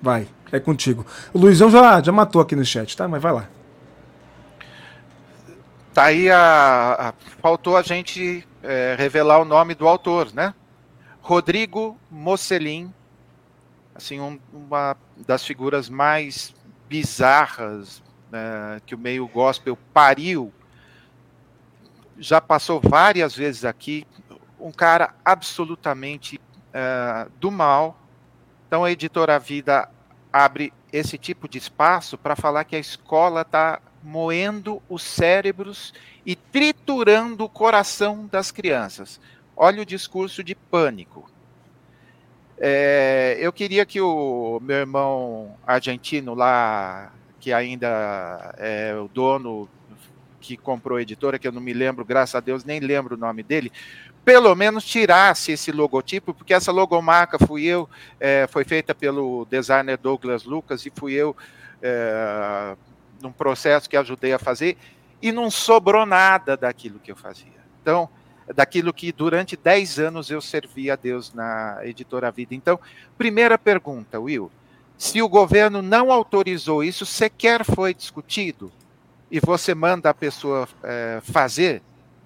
Vai, 0.02 0.28
é 0.52 0.60
contigo. 0.60 1.06
O 1.34 1.40
Luizão 1.40 1.70
já, 1.70 2.02
já 2.02 2.12
matou 2.12 2.42
aqui 2.42 2.56
no 2.56 2.64
chat, 2.64 2.96
tá? 2.96 3.08
Mas 3.08 3.22
vai 3.22 3.32
lá. 3.32 3.50
Tá 5.94 6.06
aí 6.06 6.30
a, 6.30 7.10
a 7.10 7.14
faltou 7.42 7.76
a 7.76 7.82
gente 7.82 8.48
é, 8.64 8.96
revelar 8.98 9.40
o 9.40 9.46
nome 9.46 9.76
do 9.76 9.88
autor, 9.88 10.32
né? 10.34 10.54
Rodrigo 11.22 11.98
Mocelin, 12.10 12.94
assim 13.94 14.20
um, 14.20 14.40
uma 14.54 14.96
das 15.28 15.46
figuras 15.46 15.90
mais 15.90 16.56
bizarras 16.88 18.02
né, 18.32 18.82
que 18.86 18.96
o 18.96 18.98
meio 18.98 19.28
gospel 19.28 19.78
pariu. 19.94 20.52
Já 22.18 22.40
passou 22.40 22.80
várias 22.80 23.36
vezes 23.36 23.66
aqui, 23.66 24.06
um 24.62 24.72
cara 24.72 25.14
absolutamente 25.26 26.39
uh, 26.70 27.30
do 27.39 27.51
mal. 27.51 27.97
Então 28.68 28.84
a 28.84 28.91
editora 28.91 29.38
Vida 29.39 29.89
abre 30.32 30.72
esse 30.93 31.18
tipo 31.18 31.47
de 31.47 31.57
espaço 31.57 32.18
para 32.18 32.36
falar 32.36 32.64
que 32.64 32.76
a 32.76 32.80
escola 32.80 33.41
está 33.41 33.82
moendo 34.03 34.82
os 34.89 35.03
cérebros 35.03 35.93
e 36.26 36.36
triturando 36.36 37.43
o 37.43 37.49
coração 37.49 38.28
das 38.32 38.51
crianças. 38.51 39.20
Olha 39.55 39.82
o 39.82 39.86
discurso 39.86 40.43
de 40.43 40.55
pânico. 40.55 41.30
É, 42.57 43.38
eu 43.39 43.51
queria 43.51 43.86
que 43.86 43.99
o 43.99 44.59
meu 44.62 44.78
irmão 44.78 45.55
argentino 45.66 46.36
lá, 46.36 47.12
que 47.39 47.51
ainda 47.51 48.53
é 48.57 48.95
o 48.95 49.07
dono 49.07 49.68
que 50.39 50.57
comprou 50.57 50.97
a 50.97 51.01
editora, 51.01 51.39
que 51.39 51.47
eu 51.47 51.51
não 51.51 51.62
me 51.62 51.74
lembro, 51.74 52.03
graças 52.03 52.36
a 52.36 52.39
Deus, 52.39 52.64
nem 52.64 52.80
lembro 52.80 53.16
o 53.16 53.18
nome 53.18 53.43
dele, 53.43 53.72
pelo 54.24 54.56
menos 54.56 54.86
tirasse 54.86 55.52
esse 55.52 55.72
logotipo, 55.72 56.34
porque 56.34 56.54
essa 56.54 56.72
logomarca 56.72 57.38
fui 57.40 57.66
eu, 57.66 57.90
é, 58.20 58.48
foi 58.48 58.64
feita 58.64 58.94
pelo 58.94 59.46
designer 59.50 59.98
Douglas 59.98 60.44
Lucas 60.44 60.86
e 60.86 60.92
fui 60.96 61.14
eu 61.14 61.36
é, 61.82 62.76
num 63.22 63.32
processo 63.32 63.90
que 63.90 63.98
ajudei 63.98 64.34
a 64.34 64.40
fazer 64.40 64.78
e 65.22 65.32
não 65.32 65.50
sobrou 65.50 66.06
nada 66.06 66.56
daquilo 66.56 67.00
que 67.00 67.12
eu 67.12 67.16
fazia. 67.16 67.62
Então, 67.82 68.10
daquilo 68.56 68.94
que 68.94 69.12
durante 69.12 69.56
10 69.56 70.00
anos 70.00 70.30
eu 70.30 70.42
servi 70.42 70.92
a 70.92 70.96
Deus 70.96 71.34
na 71.34 71.80
editora 71.84 72.32
Vida. 72.32 72.54
Então, 72.54 72.80
primeira 73.18 73.58
pergunta, 73.58 74.20
Will. 74.20 74.52
Se 74.98 75.22
o 75.22 75.30
governo 75.30 75.82
não 75.82 76.12
autorizou 76.12 76.84
isso, 76.84 77.06
sequer 77.06 77.64
foi 77.66 77.94
discutido 77.94 78.72
e 79.32 79.40
você 79.40 79.74
manda 79.74 80.10
a 80.10 80.14
pessoa 80.14 80.68
é, 80.84 81.20
fazer, 81.24 81.82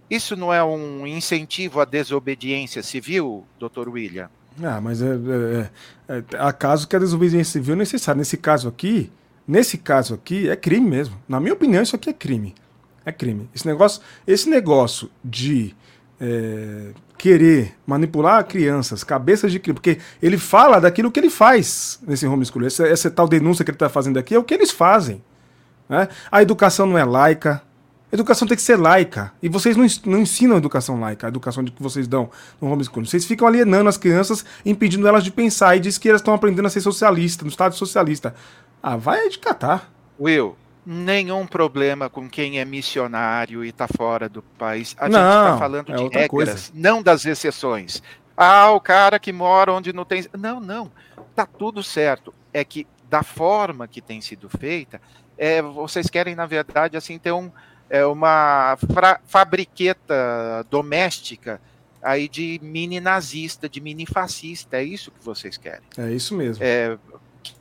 isso 0.10 0.36
não 0.36 0.54
é 0.54 0.64
um 0.64 1.06
incentivo 1.08 1.82
à 1.82 1.86
desobediência 1.86 2.84
civil, 2.84 3.46
doutor 3.60 3.90
William? 3.90 4.30
Ah, 4.64 4.80
mas 4.80 5.02
é, 5.02 5.08
é, 5.08 6.18
é, 6.18 6.24
há 6.38 6.54
casos 6.54 6.86
que 6.86 6.96
a 6.96 7.00
desobediência 7.00 7.54
civil 7.54 7.74
é 7.74 7.78
necessária. 7.78 8.20
Nesse 8.20 8.38
caso 8.38 8.68
aqui, 8.68 9.12
nesse 9.48 9.78
caso 9.78 10.14
aqui, 10.14 10.50
é 10.50 10.56
crime 10.56 10.90
mesmo. 10.90 11.18
Na 11.28 11.40
minha 11.40 11.54
opinião, 11.54 11.84
isso 11.84 11.96
aqui 11.96 12.10
é 12.10 12.14
crime. 12.14 12.56
É 13.06 13.12
crime. 13.12 13.50
Esse 13.54 13.68
negócio, 13.68 14.02
esse 14.26 14.50
negócio 14.50 15.10
de 15.24 15.76
é, 16.20 16.92
querer 17.18 17.76
manipular 17.86 18.46
crianças, 18.46 19.04
cabeças 19.04 19.52
de 19.52 19.60
criança, 19.60 19.82
porque 19.82 20.00
ele 20.22 20.38
fala 20.38 20.80
daquilo 20.80 21.12
que 21.12 21.20
ele 21.20 21.30
faz 21.30 22.00
nesse 22.08 22.26
homeschooling. 22.26 22.68
Essa, 22.68 22.88
essa 22.88 23.12
tal 23.12 23.28
denúncia 23.28 23.66
que 23.66 23.72
ele 23.72 23.76
está 23.76 23.90
fazendo 23.90 24.18
aqui 24.18 24.34
é 24.36 24.40
o 24.40 24.44
que 24.44 24.54
eles 24.54 24.72
fazem. 24.72 25.22
Né? 25.90 26.08
A 26.32 26.42
educação 26.42 26.88
não 26.88 26.98
é 26.98 27.04
laica, 27.04 27.62
educação 28.16 28.48
tem 28.48 28.58
que 28.58 28.64
ser 28.64 28.78
laica. 28.78 29.32
E 29.42 29.48
vocês 29.48 29.78
não, 29.78 29.86
não 30.06 30.20
ensinam 30.20 30.58
educação 30.58 31.00
laica, 31.00 31.28
a 31.28 31.30
educação 31.30 31.64
que 31.64 31.82
vocês 31.82 32.08
dão 32.08 32.30
no 32.60 32.72
homeschooling. 32.72 33.06
Vocês 33.06 33.26
ficam 33.26 33.48
alienando 33.48 33.88
as 33.88 33.98
crianças, 33.98 34.44
impedindo 34.66 35.08
elas 35.08 35.24
de 35.24 35.32
pensar 35.32 35.76
e 35.76 35.80
diz 35.80 35.98
que 35.98 36.10
elas 36.10 36.22
estão 36.22 36.34
aprendendo 36.34 36.66
a 36.66 36.70
ser 36.70 36.82
socialista, 36.82 37.44
no 37.44 37.50
estado 37.50 37.76
socialista. 37.76 38.34
Ah, 38.82 38.98
vai 38.98 39.30
de 39.30 39.40
catar. 39.40 39.92
Will, 40.20 40.56
nenhum 40.86 41.48
problema 41.48 42.10
com 42.10 42.30
quem 42.30 42.60
é 42.60 42.66
missionário 42.66 43.64
e 43.66 43.70
está 43.70 43.88
fora 43.88 44.30
do 44.30 44.42
país. 44.42 44.96
A 45.00 45.10
não, 45.10 45.20
gente 45.20 45.28
está 45.28 45.58
falando 45.58 45.92
é 45.92 45.96
de 45.96 46.04
regras, 46.04 46.30
coisa. 46.30 46.72
não 46.74 47.02
das 47.02 47.26
exceções. 47.26 48.02
Ah, 48.38 48.72
o 48.72 48.80
cara 48.80 49.18
que 49.18 49.32
mora 49.32 49.74
onde 49.74 49.94
não 49.94 50.06
tem. 50.06 50.26
Não, 50.38 50.60
não. 50.60 50.92
Tá 51.34 51.46
tudo 51.46 51.82
certo. 51.82 52.34
É 52.54 52.64
que 52.64 52.86
da 53.10 53.24
forma 53.24 53.88
que 53.88 54.02
tem 54.02 54.20
sido 54.22 54.50
feita, 54.50 55.02
é, 55.38 55.62
vocês 55.62 56.10
querem, 56.10 56.36
na 56.36 56.46
verdade, 56.46 56.98
assim, 56.98 57.18
ter 57.18 57.32
um, 57.32 57.52
é 57.90 58.06
uma 58.06 58.78
fabriqueta 59.26 60.66
doméstica 60.70 61.62
aí 62.02 62.28
de 62.28 62.60
mini 62.62 63.00
nazista, 63.00 63.68
de 63.68 63.82
mini 63.82 64.06
fascista. 64.06 64.78
É 64.78 64.84
isso 64.84 65.12
que 65.12 65.24
vocês 65.24 65.58
querem. 65.58 65.82
É 65.98 66.12
isso 66.12 66.36
mesmo. 66.36 66.64
É, 66.64 66.98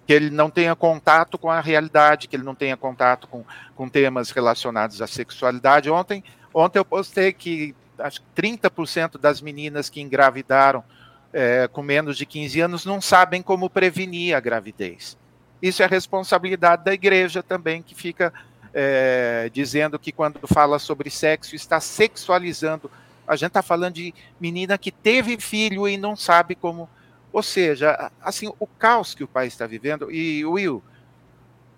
que 0.06 0.12
ele 0.12 0.30
não 0.30 0.50
tenha 0.50 0.74
contato 0.76 1.38
com 1.38 1.50
a 1.50 1.60
realidade, 1.60 2.28
que 2.28 2.36
ele 2.36 2.42
não 2.42 2.54
tenha 2.54 2.76
contato 2.76 3.26
com, 3.26 3.44
com 3.74 3.88
temas 3.88 4.30
relacionados 4.30 5.00
à 5.00 5.06
sexualidade. 5.06 5.90
Ontem, 5.90 6.22
ontem 6.52 6.78
eu 6.78 6.84
postei 6.84 7.32
que 7.32 7.74
acho 7.98 8.20
que 8.20 8.42
30% 8.42 9.18
das 9.18 9.40
meninas 9.40 9.88
que 9.88 10.00
engravidaram 10.00 10.84
é, 11.32 11.68
com 11.68 11.82
menos 11.82 12.16
de 12.16 12.26
15 12.26 12.60
anos 12.60 12.84
não 12.84 13.00
sabem 13.00 13.42
como 13.42 13.70
prevenir 13.70 14.36
a 14.36 14.40
gravidez. 14.40 15.16
Isso 15.60 15.82
é 15.82 15.86
responsabilidade 15.86 16.84
da 16.84 16.92
igreja 16.92 17.42
também, 17.42 17.82
que 17.82 17.94
fica 17.94 18.32
é, 18.74 19.48
dizendo 19.52 19.98
que 19.98 20.10
quando 20.10 20.40
fala 20.48 20.80
sobre 20.80 21.08
sexo 21.08 21.54
está 21.54 21.78
sexualizando. 21.78 22.90
A 23.26 23.36
gente 23.36 23.48
está 23.48 23.62
falando 23.62 23.94
de 23.94 24.12
menina 24.38 24.76
que 24.76 24.90
teve 24.90 25.40
filho 25.40 25.88
e 25.88 25.96
não 25.96 26.16
sabe 26.16 26.56
como. 26.56 26.90
Ou 27.32 27.42
seja, 27.42 28.10
assim, 28.20 28.52
o 28.58 28.66
caos 28.66 29.14
que 29.14 29.24
o 29.24 29.28
país 29.28 29.54
está 29.54 29.66
vivendo. 29.66 30.10
E, 30.10 30.44
Will, 30.44 30.82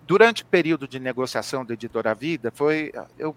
durante 0.05 0.43
o 0.43 0.45
período 0.45 0.87
de 0.87 0.99
negociação 0.99 1.63
da 1.63 1.75
Editora 1.75 2.13
Vida, 2.15 2.51
foi. 2.53 2.91
Eu 3.17 3.35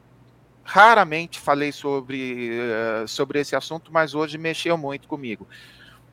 raramente 0.62 1.40
falei 1.40 1.72
sobre, 1.72 2.50
uh, 2.52 3.08
sobre 3.08 3.40
esse 3.40 3.56
assunto, 3.56 3.92
mas 3.92 4.14
hoje 4.14 4.38
mexeu 4.38 4.76
muito 4.76 5.08
comigo. 5.08 5.46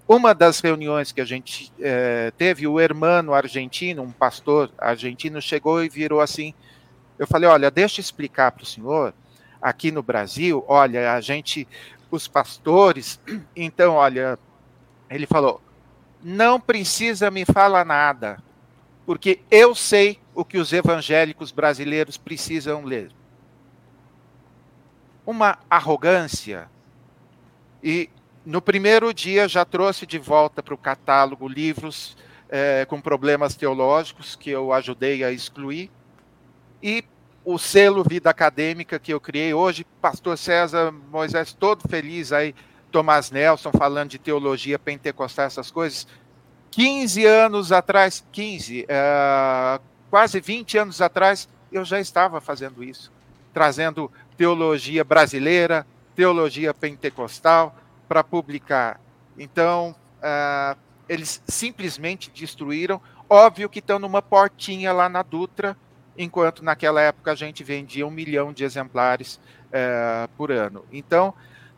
Uma 0.07 0.33
das 0.33 0.59
reuniões 0.61 1.11
que 1.11 1.21
a 1.21 1.25
gente 1.25 1.71
uh, 1.77 2.31
teve, 2.37 2.65
o 2.65 2.79
hermano 2.79 3.33
argentino, 3.33 4.01
um 4.01 4.11
pastor 4.11 4.71
argentino, 4.77 5.41
chegou 5.41 5.83
e 5.83 5.89
virou 5.89 6.21
assim 6.21 6.53
eu 7.17 7.27
falei, 7.27 7.49
olha, 7.49 7.71
deixa 7.71 7.99
eu 7.99 8.03
explicar 8.03 8.51
para 8.51 8.63
o 8.63 8.65
senhor, 8.65 9.13
aqui 9.61 9.91
no 9.91 10.03
Brasil, 10.03 10.63
olha, 10.67 11.13
a 11.13 11.21
gente, 11.21 11.67
os 12.11 12.27
pastores, 12.27 13.19
então, 13.55 13.95
olha, 13.95 14.37
ele 15.09 15.25
falou, 15.25 15.61
não 16.21 16.59
precisa 16.59 17.31
me 17.31 17.45
falar 17.45 17.85
nada, 17.85 18.37
porque 19.05 19.39
eu 19.49 19.73
sei 19.73 20.19
o 20.35 20.43
que 20.43 20.57
os 20.57 20.73
evangélicos 20.73 21.51
brasileiros 21.51 22.17
precisam 22.17 22.83
ler. 22.83 23.11
Uma 25.25 25.57
arrogância. 25.69 26.69
E 27.83 28.09
no 28.45 28.61
primeiro 28.61 29.13
dia 29.13 29.47
já 29.47 29.65
trouxe 29.65 30.05
de 30.05 30.19
volta 30.19 30.61
para 30.61 30.73
o 30.73 30.77
catálogo 30.77 31.47
livros 31.47 32.15
é, 32.49 32.85
com 32.85 33.01
problemas 33.01 33.55
teológicos 33.55 34.35
que 34.35 34.49
eu 34.49 34.71
ajudei 34.71 35.23
a 35.23 35.31
excluir. 35.31 35.89
E 36.81 37.03
o 37.43 37.57
selo 37.57 38.03
Vida 38.03 38.29
Acadêmica 38.29 38.99
que 38.99 39.13
eu 39.13 39.21
criei 39.21 39.53
hoje, 39.53 39.85
Pastor 40.01 40.37
César 40.37 40.91
Moisés, 40.91 41.53
todo 41.53 41.87
feliz 41.87 42.31
aí, 42.33 42.53
Tomás 42.91 43.31
Nelson 43.31 43.71
falando 43.71 44.09
de 44.09 44.19
teologia 44.19 44.77
pentecostal, 44.77 45.45
essas 45.45 45.71
coisas. 45.71 46.07
15 46.71 47.25
anos 47.25 47.71
atrás, 47.71 48.25
15, 48.31 48.83
uh, 48.83 49.81
quase 50.09 50.39
20 50.39 50.77
anos 50.77 51.01
atrás, 51.01 51.47
eu 51.71 51.83
já 51.83 51.99
estava 51.99 52.39
fazendo 52.41 52.83
isso, 52.83 53.11
trazendo 53.53 54.11
teologia 54.35 55.03
brasileira, 55.03 55.87
teologia 56.15 56.73
pentecostal 56.73 57.75
para 58.07 58.23
publicar. 58.23 58.99
Então, 59.37 59.95
uh, 60.19 60.77
eles 61.07 61.41
simplesmente 61.47 62.29
destruíram. 62.29 63.01
Óbvio 63.29 63.69
que 63.69 63.79
estão 63.79 63.99
numa 63.99 64.21
portinha 64.21 64.91
lá 64.93 65.07
na 65.07 65.21
Dutra, 65.21 65.77
enquanto 66.17 66.63
naquela 66.63 67.01
época 67.01 67.31
a 67.31 67.35
gente 67.35 67.63
vendia 67.63 68.07
um 68.07 68.11
milhão 68.11 68.51
de 68.51 68.63
exemplares 68.63 69.39
é, 69.71 70.27
por 70.37 70.51
ano. 70.51 70.83
Então, 70.91 71.33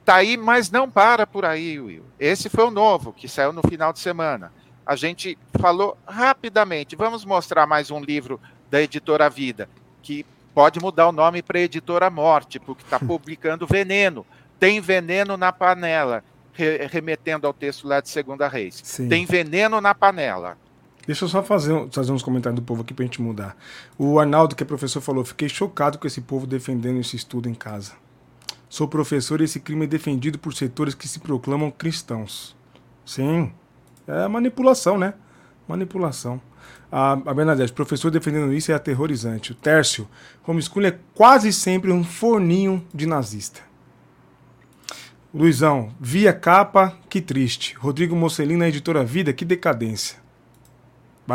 tá 0.05 0.15
aí, 0.15 0.37
mas 0.37 0.71
não 0.71 0.89
para 0.89 1.27
por 1.27 1.45
aí, 1.45 1.79
Will. 1.79 2.05
Esse 2.19 2.49
foi 2.49 2.65
o 2.65 2.71
novo, 2.71 3.13
que 3.13 3.27
saiu 3.27 3.51
no 3.51 3.61
final 3.61 3.91
de 3.91 3.99
semana. 3.99 4.51
A 4.85 4.95
gente 4.95 5.37
falou 5.59 5.97
rapidamente, 6.07 6.95
vamos 6.95 7.23
mostrar 7.25 7.67
mais 7.67 7.91
um 7.91 7.99
livro 7.99 8.39
da 8.71 8.81
editora 8.81 9.29
Vida, 9.29 9.69
que 10.01 10.25
pode 10.53 10.79
mudar 10.79 11.07
o 11.07 11.11
nome 11.11 11.41
para 11.41 11.59
Editora 11.59 12.09
Morte, 12.09 12.59
porque 12.59 12.83
está 12.83 12.97
publicando 12.99 13.67
Veneno. 13.67 14.25
Tem 14.59 14.81
veneno 14.81 15.37
na 15.37 15.53
panela, 15.53 16.23
remetendo 16.91 17.47
ao 17.47 17.53
texto 17.53 17.87
lá 17.87 18.01
de 18.01 18.09
Segunda 18.09 18.47
Reis. 18.47 18.81
Sim. 18.83 19.07
Tem 19.07 19.25
veneno 19.25 19.79
na 19.79 19.95
panela. 19.95 20.57
Deixa 21.09 21.25
eu 21.25 21.27
só 21.27 21.41
fazer, 21.41 21.73
fazer 21.89 22.11
uns 22.11 22.21
comentários 22.21 22.61
do 22.61 22.63
povo 22.63 22.83
aqui 22.83 22.93
pra 22.93 23.03
gente 23.03 23.19
mudar. 23.19 23.57
O 23.97 24.19
Arnaldo, 24.19 24.55
que 24.55 24.61
é 24.61 24.65
professor, 24.65 25.01
falou: 25.01 25.25
Fiquei 25.25 25.49
chocado 25.49 25.97
com 25.97 26.05
esse 26.05 26.21
povo 26.21 26.45
defendendo 26.45 26.99
esse 26.99 27.15
estudo 27.15 27.49
em 27.49 27.55
casa. 27.55 27.93
Sou 28.69 28.87
professor 28.87 29.41
e 29.41 29.45
esse 29.45 29.59
crime 29.59 29.85
é 29.85 29.87
defendido 29.87 30.37
por 30.37 30.53
setores 30.53 30.93
que 30.93 31.07
se 31.07 31.19
proclamam 31.19 31.71
cristãos. 31.71 32.55
Sim, 33.03 33.51
é 34.05 34.27
manipulação, 34.27 34.99
né? 34.99 35.15
Manipulação. 35.67 36.39
A, 36.91 37.13
a 37.13 37.33
Bernadette, 37.33 37.73
professor 37.73 38.11
defendendo 38.11 38.53
isso 38.53 38.71
é 38.71 38.75
aterrorizante. 38.75 39.53
O 39.53 39.55
Tércio, 39.55 40.07
homeschooling 40.45 40.89
é 40.89 40.99
quase 41.15 41.51
sempre 41.51 41.91
um 41.91 42.03
forninho 42.03 42.85
de 42.93 43.07
nazista. 43.07 43.61
Luizão, 45.33 45.91
via 45.99 46.33
capa, 46.33 46.95
que 47.09 47.19
triste. 47.19 47.75
Rodrigo 47.79 48.15
Mocelin 48.15 48.57
na 48.57 48.69
editora 48.69 49.03
Vida, 49.03 49.33
que 49.33 49.43
decadência. 49.43 50.28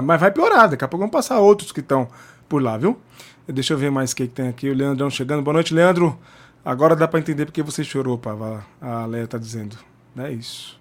Mas 0.03 0.21
vai 0.21 0.31
piorar, 0.31 0.69
daqui 0.69 0.85
a 0.85 0.89
pouco 0.89 1.03
vão 1.03 1.11
passar 1.11 1.39
outros 1.39 1.73
que 1.73 1.81
estão 1.81 2.09
por 2.49 2.63
lá, 2.63 2.77
viu? 2.77 2.99
Deixa 3.47 3.75
eu 3.75 3.79
ver 3.79 3.91
mais 3.91 4.13
o 4.13 4.17
que, 4.17 4.27
tem 4.27 4.49
aqui. 4.49 4.71
O 4.71 4.75
Leandrão 4.75 5.11
chegando. 5.11 5.43
Boa 5.43 5.55
noite, 5.55 5.75
Leandro. 5.75 6.19
Agora 6.65 6.97
dá 6.97 7.07
para 7.07 7.21
entender 7.21 7.45
porque 7.45 7.63
você 7.63 7.85
chorou, 7.85 8.17
Pava. 8.17 8.65
A 8.81 9.05
Leia 9.05 9.27
tá 9.27 9.37
dizendo. 9.37 9.77
É 10.17 10.33
isso. 10.33 10.81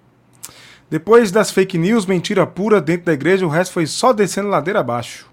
Depois 0.89 1.31
das 1.31 1.51
fake 1.51 1.77
news, 1.77 2.05
mentira 2.05 2.45
pura 2.45 2.79
dentro 2.79 3.05
da 3.05 3.13
igreja, 3.13 3.45
o 3.45 3.49
resto 3.49 3.73
foi 3.73 3.85
só 3.85 4.13
descendo 4.13 4.47
ladeira 4.47 4.79
abaixo. 4.79 5.29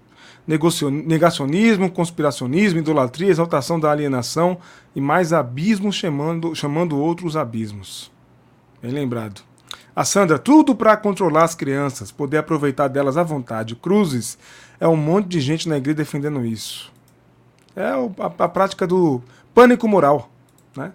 Negacionismo, 0.47 1.89
conspiracionismo, 1.89 2.79
idolatria, 2.79 3.29
exaltação 3.29 3.79
da 3.79 3.91
alienação 3.91 4.57
e 4.95 4.99
mais 4.99 5.31
abismos 5.31 5.95
chamando, 5.95 6.55
chamando 6.55 6.97
outros 6.97 7.37
abismos. 7.37 8.11
Bem 8.81 8.91
lembrado. 8.91 9.41
A 9.95 10.05
Sandra, 10.05 10.39
tudo 10.39 10.73
para 10.73 10.95
controlar 10.95 11.43
as 11.43 11.53
crianças, 11.53 12.11
poder 12.11 12.37
aproveitar 12.37 12.87
delas 12.87 13.17
à 13.17 13.23
vontade. 13.23 13.75
Cruzes, 13.75 14.37
é 14.79 14.87
um 14.87 14.95
monte 14.95 15.27
de 15.27 15.41
gente 15.41 15.67
na 15.67 15.77
igreja 15.77 15.97
defendendo 15.97 16.45
isso. 16.45 16.91
É 17.75 17.83
a, 17.83 18.45
a 18.45 18.49
prática 18.49 18.87
do 18.87 19.21
pânico 19.53 19.87
moral. 19.87 20.31
Né? 20.75 20.93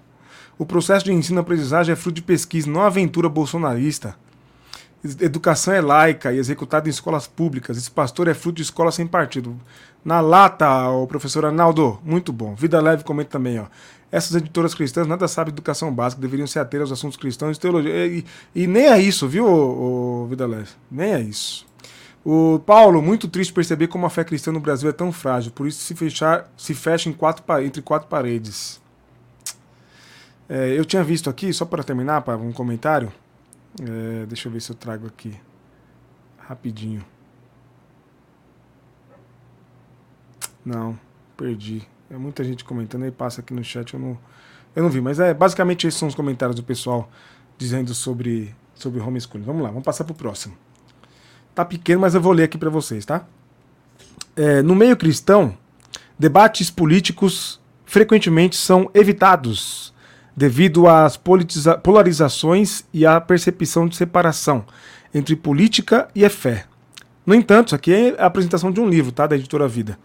O 0.58 0.64
processo 0.64 1.04
de 1.04 1.12
ensino-aprendizagem 1.12 1.92
é 1.92 1.96
fruto 1.96 2.16
de 2.16 2.22
pesquisa, 2.22 2.70
não 2.70 2.80
aventura 2.80 3.28
bolsonarista. 3.28 4.16
Educação 5.20 5.74
é 5.74 5.80
laica 5.80 6.32
e 6.32 6.38
executada 6.38 6.88
em 6.88 6.90
escolas 6.90 7.26
públicas. 7.26 7.76
Esse 7.76 7.90
pastor 7.90 8.28
é 8.28 8.34
fruto 8.34 8.56
de 8.56 8.62
escola 8.62 8.90
sem 8.90 9.06
partido. 9.06 9.60
Na 10.06 10.20
lata, 10.20 10.88
o 10.90 11.04
professor 11.04 11.44
Arnaldo, 11.44 11.98
muito 12.04 12.32
bom. 12.32 12.54
Vida 12.54 12.80
Leve 12.80 13.02
comenta 13.02 13.30
também, 13.30 13.58
ó. 13.58 13.66
Essas 14.08 14.36
editoras 14.36 14.72
cristãs 14.72 15.04
nada 15.04 15.26
sabem 15.26 15.52
de 15.52 15.56
educação 15.58 15.92
básica, 15.92 16.22
deveriam 16.22 16.46
se 16.46 16.60
ater 16.60 16.80
aos 16.80 16.92
assuntos 16.92 17.16
cristãos 17.16 17.56
e 17.56 17.60
teologia. 17.60 18.06
E, 18.06 18.24
e 18.54 18.68
nem 18.68 18.86
é 18.86 19.00
isso, 19.00 19.26
viu, 19.26 19.44
o, 19.44 20.28
Vida 20.30 20.46
Leve? 20.46 20.70
Nem 20.88 21.12
é 21.12 21.20
isso. 21.20 21.66
O 22.24 22.60
Paulo, 22.60 23.02
muito 23.02 23.26
triste 23.26 23.52
perceber 23.52 23.88
como 23.88 24.06
a 24.06 24.08
fé 24.08 24.22
cristã 24.22 24.52
no 24.52 24.60
Brasil 24.60 24.88
é 24.88 24.92
tão 24.92 25.10
frágil, 25.10 25.50
por 25.50 25.66
isso 25.66 25.80
se 25.80 25.92
fechar, 25.96 26.48
se 26.56 26.72
fecha 26.72 27.08
em 27.08 27.12
quatro, 27.12 27.44
entre 27.60 27.82
quatro 27.82 28.06
paredes. 28.06 28.80
É, 30.48 30.78
eu 30.78 30.84
tinha 30.84 31.02
visto 31.02 31.28
aqui, 31.28 31.52
só 31.52 31.64
para 31.64 31.82
terminar, 31.82 32.22
para 32.22 32.36
um 32.36 32.52
comentário. 32.52 33.12
É, 33.82 34.24
deixa 34.26 34.46
eu 34.46 34.52
ver 34.52 34.60
se 34.60 34.70
eu 34.70 34.76
trago 34.76 35.08
aqui 35.08 35.34
rapidinho. 36.38 37.04
Não, 40.66 40.98
perdi. 41.36 41.86
É 42.10 42.16
muita 42.16 42.42
gente 42.42 42.64
comentando 42.64 43.04
aí, 43.04 43.12
passa 43.12 43.40
aqui 43.40 43.54
no 43.54 43.62
chat, 43.62 43.94
eu 43.94 44.00
não, 44.00 44.18
eu 44.74 44.82
não 44.82 44.90
vi. 44.90 45.00
Mas 45.00 45.20
é 45.20 45.32
basicamente 45.32 45.86
esses 45.86 45.98
são 45.98 46.08
os 46.08 46.14
comentários 46.14 46.56
do 46.56 46.64
pessoal 46.64 47.08
dizendo 47.56 47.94
sobre, 47.94 48.52
sobre 48.74 49.00
homeschooling. 49.00 49.44
Vamos 49.44 49.62
lá, 49.62 49.68
vamos 49.68 49.84
passar 49.84 50.02
para 50.02 50.12
o 50.12 50.16
próximo. 50.16 50.56
Tá 51.54 51.64
pequeno, 51.64 52.00
mas 52.00 52.16
eu 52.16 52.20
vou 52.20 52.32
ler 52.32 52.42
aqui 52.42 52.58
para 52.58 52.68
vocês, 52.68 53.06
tá? 53.06 53.24
É, 54.34 54.60
no 54.60 54.74
meio 54.74 54.96
cristão, 54.96 55.56
debates 56.18 56.68
políticos 56.68 57.60
frequentemente 57.84 58.56
são 58.56 58.90
evitados 58.92 59.94
devido 60.36 60.88
às 60.88 61.18
polarizações 61.82 62.84
e 62.92 63.06
à 63.06 63.20
percepção 63.20 63.86
de 63.88 63.96
separação 63.96 64.66
entre 65.14 65.34
política 65.36 66.08
e 66.14 66.24
a 66.24 66.28
fé. 66.28 66.66
No 67.24 67.34
entanto, 67.34 67.68
isso 67.68 67.74
aqui 67.74 67.92
é 67.92 68.20
a 68.20 68.26
apresentação 68.26 68.70
de 68.70 68.80
um 68.80 68.88
livro, 68.88 69.12
tá, 69.12 69.26
da 69.26 69.36
editora 69.36 69.66
Vida. 69.66 69.98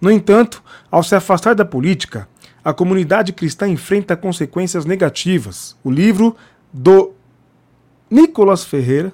No 0.00 0.10
entanto, 0.10 0.62
ao 0.90 1.02
se 1.02 1.14
afastar 1.14 1.54
da 1.54 1.64
política, 1.64 2.28
a 2.64 2.72
comunidade 2.72 3.32
cristã 3.32 3.68
enfrenta 3.68 4.16
consequências 4.16 4.84
negativas. 4.84 5.76
O 5.84 5.90
livro 5.90 6.36
do 6.72 7.12
Nicolas 8.10 8.64
Ferreira 8.64 9.12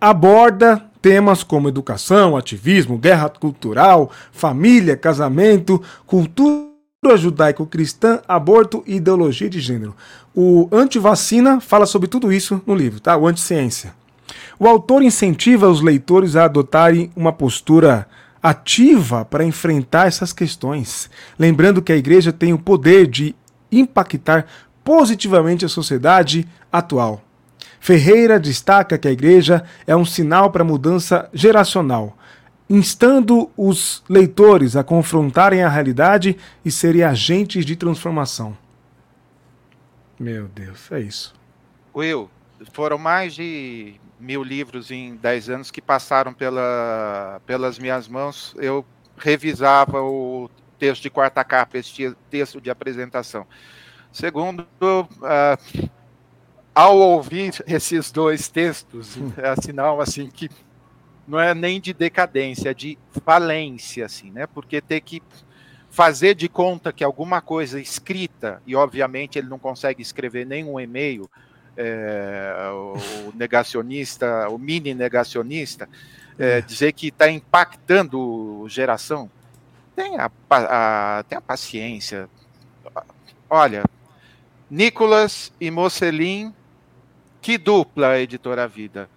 aborda 0.00 0.82
temas 1.02 1.42
como 1.42 1.68
educação, 1.68 2.36
ativismo, 2.36 2.98
guerra 2.98 3.28
cultural, 3.28 4.10
família, 4.32 4.96
casamento, 4.96 5.82
cultura 6.06 6.70
judaico-cristã, 7.16 8.20
aborto 8.28 8.84
e 8.86 8.96
ideologia 8.96 9.48
de 9.48 9.60
gênero. 9.60 9.94
O 10.34 10.68
Antivacina 10.70 11.60
fala 11.60 11.86
sobre 11.86 12.08
tudo 12.08 12.32
isso 12.32 12.62
no 12.66 12.74
livro, 12.74 13.00
tá? 13.00 13.16
O 13.16 13.26
Anticiência. 13.26 13.94
O 14.58 14.66
autor 14.66 15.02
incentiva 15.02 15.68
os 15.68 15.80
leitores 15.80 16.36
a 16.36 16.44
adotarem 16.44 17.10
uma 17.16 17.32
postura 17.32 18.06
ativa 18.42 19.24
para 19.24 19.44
enfrentar 19.44 20.06
essas 20.06 20.32
questões, 20.32 21.10
lembrando 21.38 21.82
que 21.82 21.92
a 21.92 21.96
igreja 21.96 22.32
tem 22.32 22.52
o 22.52 22.58
poder 22.58 23.06
de 23.06 23.34
impactar 23.70 24.46
positivamente 24.82 25.64
a 25.64 25.68
sociedade 25.68 26.48
atual. 26.72 27.22
Ferreira 27.78 28.38
destaca 28.38 28.98
que 28.98 29.08
a 29.08 29.12
igreja 29.12 29.64
é 29.86 29.94
um 29.96 30.04
sinal 30.04 30.50
para 30.50 30.64
mudança 30.64 31.28
geracional, 31.32 32.16
instando 32.68 33.50
os 33.56 34.02
leitores 34.08 34.76
a 34.76 34.84
confrontarem 34.84 35.62
a 35.62 35.68
realidade 35.68 36.36
e 36.64 36.70
serem 36.70 37.02
agentes 37.02 37.64
de 37.64 37.76
transformação. 37.76 38.56
Meu 40.18 40.46
Deus, 40.48 40.92
é 40.92 41.00
isso. 41.00 41.34
Will, 41.94 42.30
foram 42.72 42.98
mais 42.98 43.34
de 43.34 43.94
mil 44.20 44.42
livros 44.42 44.90
em 44.90 45.16
dez 45.16 45.48
anos 45.48 45.70
que 45.70 45.80
passaram 45.80 46.32
pela, 46.32 47.40
pelas 47.46 47.78
minhas 47.78 48.06
mãos. 48.06 48.54
Eu 48.58 48.84
revisava 49.16 50.02
o 50.02 50.50
texto 50.78 51.02
de 51.02 51.10
quarta 51.10 51.42
capa, 51.44 51.78
este 51.78 52.14
texto 52.30 52.60
de 52.60 52.70
apresentação. 52.70 53.46
Segundo, 54.12 54.66
uh, 54.82 55.90
ao 56.74 56.96
ouvir 56.98 57.54
esses 57.66 58.10
dois 58.10 58.48
textos, 58.48 59.16
é 59.38 59.56
sinal 59.60 60.00
assim 60.00 60.28
que 60.28 60.48
não 61.26 61.38
é 61.38 61.54
nem 61.54 61.80
de 61.80 61.92
decadência, 61.92 62.70
é 62.70 62.74
de 62.74 62.98
falência, 63.24 64.06
assim, 64.06 64.30
né? 64.30 64.46
Porque 64.46 64.80
ter 64.80 65.00
que 65.00 65.22
fazer 65.88 66.34
de 66.34 66.48
conta 66.48 66.92
que 66.92 67.04
alguma 67.04 67.40
coisa 67.40 67.80
escrita, 67.80 68.62
e 68.66 68.74
obviamente 68.74 69.38
ele 69.38 69.48
não 69.48 69.58
consegue 69.58 70.02
escrever 70.02 70.46
nenhum 70.46 70.78
e-mail, 70.80 71.30
é, 71.76 72.52
o 72.72 73.32
negacionista, 73.34 74.48
o 74.48 74.58
mini 74.58 74.94
negacionista, 74.94 75.88
é, 76.38 76.58
é. 76.58 76.60
dizer 76.60 76.92
que 76.92 77.08
está 77.08 77.30
impactando 77.30 78.64
geração, 78.68 79.30
tenha, 79.94 80.30
a, 80.50 81.24
tenha 81.28 81.40
paciência. 81.40 82.28
Olha, 83.48 83.82
Nicolas 84.70 85.52
e 85.60 85.70
Mocelin, 85.70 86.54
que 87.40 87.58
dupla 87.58 88.18
editora 88.18 88.68
Vida 88.68 89.08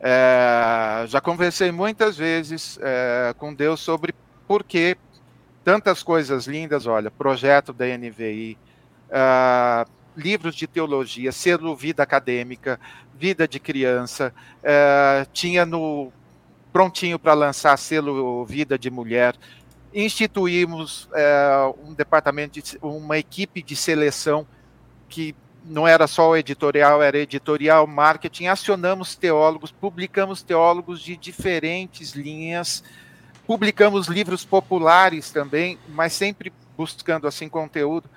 é, 0.00 1.04
já 1.06 1.20
conversei 1.20 1.72
muitas 1.72 2.16
vezes 2.16 2.78
é, 2.82 3.34
com 3.38 3.54
Deus 3.54 3.80
sobre 3.80 4.14
por 4.46 4.62
que 4.62 4.96
tantas 5.64 6.02
coisas 6.02 6.46
lindas, 6.46 6.86
olha, 6.86 7.10
projeto 7.10 7.72
da 7.72 7.86
NVI, 7.86 8.58
é, 9.10 9.86
livros 10.16 10.54
de 10.54 10.66
teologia, 10.66 11.30
selo 11.30 11.76
Vida 11.76 12.02
Acadêmica, 12.02 12.80
Vida 13.14 13.46
de 13.46 13.60
Criança, 13.60 14.32
é, 14.62 15.26
tinha 15.32 15.66
no 15.66 16.12
prontinho 16.72 17.18
para 17.18 17.34
lançar 17.34 17.76
selo 17.76 18.44
Vida 18.44 18.78
de 18.78 18.90
Mulher, 18.90 19.34
instituímos 19.94 21.08
é, 21.14 21.72
um 21.84 21.94
departamento, 21.94 22.60
de, 22.60 22.78
uma 22.82 23.18
equipe 23.18 23.62
de 23.62 23.74
seleção 23.74 24.46
que 25.08 25.34
não 25.64 25.86
era 25.86 26.06
só 26.06 26.30
o 26.30 26.36
editorial, 26.36 27.02
era 27.02 27.18
editorial, 27.18 27.86
marketing, 27.86 28.46
acionamos 28.46 29.16
teólogos, 29.16 29.72
publicamos 29.72 30.42
teólogos 30.42 31.00
de 31.00 31.16
diferentes 31.16 32.12
linhas, 32.12 32.84
publicamos 33.46 34.06
livros 34.06 34.44
populares 34.44 35.30
também, 35.30 35.78
mas 35.88 36.12
sempre 36.12 36.52
buscando 36.76 37.26
assim 37.26 37.48
conteúdo. 37.48 38.08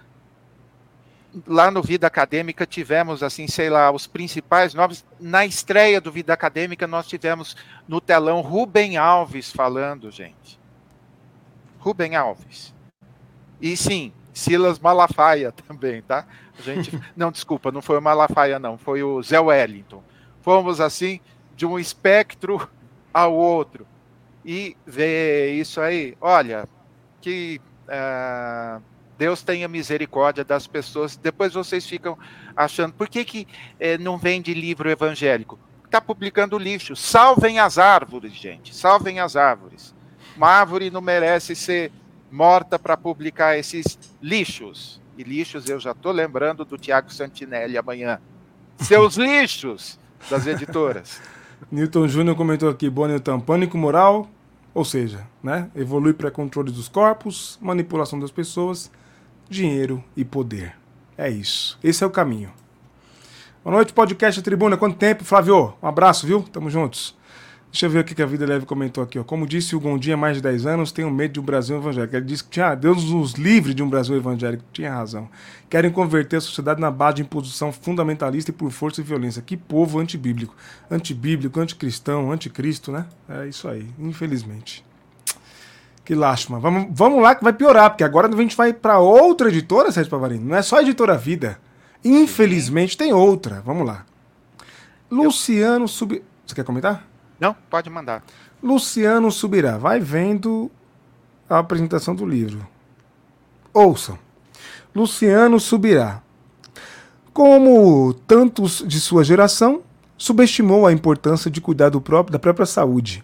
Lá 1.46 1.70
no 1.70 1.82
Vida 1.82 2.08
Acadêmica 2.08 2.66
tivemos 2.66 3.22
assim, 3.22 3.48
sei 3.48 3.70
lá, 3.70 3.92
os 3.92 4.08
principais 4.08 4.74
nomes. 4.74 5.06
Na 5.20 5.46
estreia 5.46 6.02
do 6.02 6.12
Vida 6.12 6.34
Acadêmica 6.34 6.88
nós 6.88 7.08
tivemos 7.08 7.56
no 7.88 8.02
telão 8.02 8.42
Rubem 8.42 8.98
Alves 8.98 9.52
falando, 9.52 10.10
gente. 10.10 10.60
Rubem 11.80 12.16
Alves. 12.16 12.74
E 13.62 13.76
sim, 13.78 14.12
Silas 14.34 14.80
Malafaia 14.80 15.52
também, 15.68 16.02
tá? 16.02 16.26
A 16.58 16.62
gente, 16.62 17.00
não, 17.16 17.32
desculpa, 17.32 17.72
não 17.72 17.82
foi 17.82 17.98
o 17.98 18.02
Malafaia, 18.02 18.60
não, 18.60 18.78
foi 18.78 19.04
o 19.04 19.22
Zé 19.22 19.40
Wellington. 19.40 20.04
Fomos 20.42 20.82
assim 20.82 21.20
de 21.56 21.66
um 21.66 21.78
espectro 21.78 22.70
ao 23.14 23.34
outro 23.34 23.86
e 24.46 24.76
ver 24.86 25.54
isso 25.54 25.82
aí. 25.82 26.18
Olha, 26.20 26.68
que 27.22 27.62
uh, 27.88 28.82
Deus 29.20 29.43
tenha 29.43 29.67
misericórdia 29.67 30.45
das 30.45 30.65
pessoas. 30.65 31.17
Depois 31.17 31.53
vocês 31.53 31.86
ficam 31.86 32.17
achando, 32.55 32.93
por 32.93 33.09
que, 33.09 33.26
que 33.26 33.47
eh, 33.78 33.97
não 33.97 34.17
vende 34.17 34.53
livro 34.53 34.89
evangélico? 34.89 35.59
Está 35.84 35.99
publicando 35.99 36.57
lixo. 36.57 36.95
Salvem 36.95 37.59
as 37.59 37.78
árvores, 37.78 38.32
gente. 38.32 38.74
Salvem 38.74 39.20
as 39.20 39.36
árvores. 39.36 39.93
Uma 40.38 40.47
árvore 40.47 40.89
não 40.89 41.01
merece 41.01 41.53
ser 41.53 41.91
morta 42.32 42.80
para 42.80 42.95
publicar 42.95 43.57
esses 43.57 43.99
lixos. 44.22 45.01
E 45.17 45.24
lixos 45.24 45.67
eu 45.70 45.82
já 45.82 45.91
estou 45.91 46.13
lembrando 46.13 46.63
do 46.63 46.78
Tiago 46.78 47.11
Santinelli 47.11 47.78
amanhã. 47.78 48.22
Seus 48.78 49.17
lixos 49.20 49.99
das 50.30 50.47
editoras. 50.47 51.22
Newton 51.70 52.07
Júnior 52.07 52.38
comentou 52.38 52.70
aqui, 52.70 52.89
boa 52.89 53.09
Newton, 53.09 53.41
pânico 53.41 53.78
moral, 53.78 54.30
ou 54.74 54.86
seja, 54.86 55.28
né, 55.43 55.70
evolui 55.76 56.13
para 56.13 56.32
controle 56.32 56.72
dos 56.72 56.88
corpos, 56.88 57.59
manipulação 57.61 58.17
das 58.17 58.32
pessoas, 58.32 58.89
dinheiro 59.50 60.04
e 60.16 60.24
poder. 60.24 60.76
É 61.18 61.30
isso. 61.30 61.78
Esse 61.84 62.04
é 62.04 62.08
o 62.08 62.12
caminho. 62.12 62.52
Boa 63.64 63.76
noite, 63.76 63.91
podcast 63.91 64.41
Tribuna. 64.41 64.78
Quanto 64.78 64.95
tempo, 64.95 65.26
Flávio? 65.26 65.74
Um 65.82 65.88
abraço, 65.88 66.26
viu? 66.26 66.43
Tamo 66.43 66.70
juntos. 66.70 67.18
Deixa 67.72 67.86
eu 67.86 67.89
ver 67.89 68.00
o 68.00 68.04
que 68.04 68.20
a 68.20 68.26
Vida 68.26 68.47
Leve 68.47 68.66
comentou 68.66 69.04
aqui. 69.04 69.20
Ó. 69.20 69.24
Como 69.24 69.45
disse 69.45 69.76
o 69.76 69.80
Gondim 69.80 70.12
há 70.12 70.18
mais 70.18 70.38
de 70.38 70.41
10 70.41 70.66
anos, 70.66 70.91
tenho 70.91 71.12
medo 71.12 71.34
de 71.34 71.39
um 71.39 71.43
Brasil 71.43 71.78
evangélico. 71.78 72.16
Ele 72.16 72.26
disse 72.26 72.43
que 72.43 72.50
tinha, 72.50 72.74
Deus 72.74 73.04
nos 73.12 73.34
livre 73.34 73.76
de 73.76 73.84
um 73.84 73.89
Brasil 73.89 74.16
evangélico. 74.16 74.64
Tinha 74.74 74.91
razão. 74.91 75.30
Querem 75.70 75.91
converter 75.91 76.38
a 76.38 76.41
sociedade 76.41 76.82
na 76.82 76.89
base 76.89 77.18
de 77.18 77.22
imposição 77.22 77.72
fundamentalista 77.72 78.50
e 78.50 78.54
por 78.54 78.72
força 78.72 79.02
e 79.02 79.04
violência. 79.04 79.41
Que 79.41 79.56
povo 79.56 80.00
antibíblico. 80.00 80.56
Antibíblico, 80.89 81.60
anticristão, 81.60 82.32
anticristo, 82.32 82.91
né? 82.91 83.06
É 83.28 83.47
isso 83.47 83.68
aí, 83.68 83.88
infelizmente. 84.00 84.84
Que 86.10 86.16
lástima. 86.16 86.60
Vamos, 86.60 86.88
vamos 86.89 87.22
lá 87.22 87.36
que 87.36 87.43
vai 87.43 87.53
piorar, 87.53 87.91
porque 87.91 88.03
agora 88.03 88.28
a 88.28 88.36
gente 88.36 88.57
vai 88.57 88.74
para 88.74 88.97
outra 88.97 89.47
editora, 89.47 89.91
Sérgio 89.91 90.10
Pavarino. 90.10 90.43
Não 90.43 90.55
é 90.55 90.62
só 90.64 90.78
a 90.78 90.82
editora 90.82 91.16
Vida. 91.16 91.60
Infelizmente 92.03 92.97
tem 92.97 93.14
outra. 93.14 93.62
Vamos 93.62 93.86
lá. 93.86 94.07
Luciano 95.12 95.88
Sub. 95.88 96.24
Você 96.43 96.55
quer 96.55 96.64
comentar? 96.64 97.05
Não, 97.39 97.55
pode 97.70 97.91
mandar. 97.91 98.24
Luciano 98.64 99.30
Subirá. 99.30 99.78
Vai 99.78 99.99
vendo 99.99 100.72
a 101.47 101.60
apresentação 101.60 102.16
do 102.16 102.26
livro. 102.26 102.68
Ouçam. 103.72 104.18
Luciano 104.95 105.60
Subirá. 105.60 106.24
Como 107.32 108.16
tantos 108.26 108.84
de 108.84 108.99
sua 108.99 109.24
geração, 109.24 109.84
subestimou 110.18 110.88
a 110.88 110.91
importância 110.91 111.51
de 111.51 111.62
cuidar 111.62 111.89
do 111.89 112.01
próprio, 112.01 112.34
da 112.34 112.39
própria 112.39 112.66
saúde. 112.66 113.24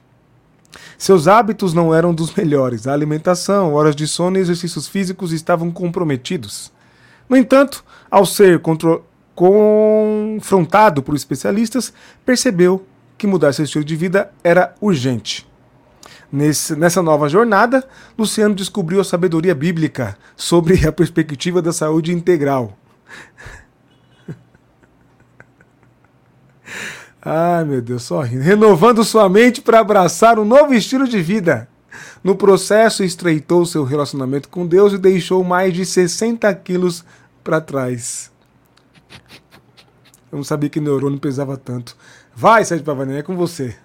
Seus 0.97 1.27
hábitos 1.27 1.73
não 1.73 1.93
eram 1.93 2.13
dos 2.13 2.33
melhores. 2.33 2.87
A 2.87 2.93
alimentação, 2.93 3.73
horas 3.73 3.95
de 3.95 4.07
sono 4.07 4.37
e 4.37 4.41
exercícios 4.41 4.87
físicos 4.87 5.31
estavam 5.31 5.71
comprometidos. 5.71 6.71
No 7.27 7.35
entanto, 7.35 7.83
ao 8.09 8.25
ser 8.25 8.61
confrontado 9.35 11.01
por 11.01 11.15
especialistas, 11.15 11.91
percebeu 12.25 12.85
que 13.17 13.27
mudar 13.27 13.53
seu 13.53 13.65
estilo 13.65 13.83
de 13.83 13.95
vida 13.95 14.31
era 14.43 14.75
urgente. 14.79 15.47
Nesse, 16.31 16.75
nessa 16.75 17.01
nova 17.01 17.29
jornada, 17.29 17.87
Luciano 18.17 18.53
descobriu 18.53 18.99
a 18.99 19.03
sabedoria 19.03 19.55
bíblica 19.55 20.17
sobre 20.35 20.85
a 20.87 20.91
perspectiva 20.91 21.61
da 21.61 21.71
saúde 21.71 22.11
integral. 22.11 22.77
Ai, 27.27 27.63
meu 27.65 27.81
Deus, 27.81 28.03
só 28.03 28.21
rindo. 28.21 28.43
Renovando 28.43 29.03
sua 29.03 29.27
mente 29.27 29.59
para 29.59 29.79
abraçar 29.79 30.37
um 30.37 30.45
novo 30.45 30.75
estilo 30.75 31.07
de 31.07 31.19
vida. 31.23 31.67
No 32.23 32.35
processo, 32.35 33.03
estreitou 33.03 33.65
seu 33.65 33.83
relacionamento 33.83 34.47
com 34.47 34.67
Deus 34.67 34.93
e 34.93 34.99
deixou 34.99 35.43
mais 35.43 35.73
de 35.73 35.87
60 35.87 36.53
quilos 36.55 37.03
para 37.43 37.59
trás. 37.59 38.31
Eu 40.31 40.37
não 40.37 40.43
sabia 40.43 40.69
que 40.69 40.79
neurônio 40.79 41.19
pesava 41.19 41.57
tanto. 41.57 41.97
Vai, 42.35 42.63
Sérgio 42.63 42.85
Pavanelli, 42.85 43.19
é 43.19 43.23
com 43.23 43.35
você. 43.35 43.75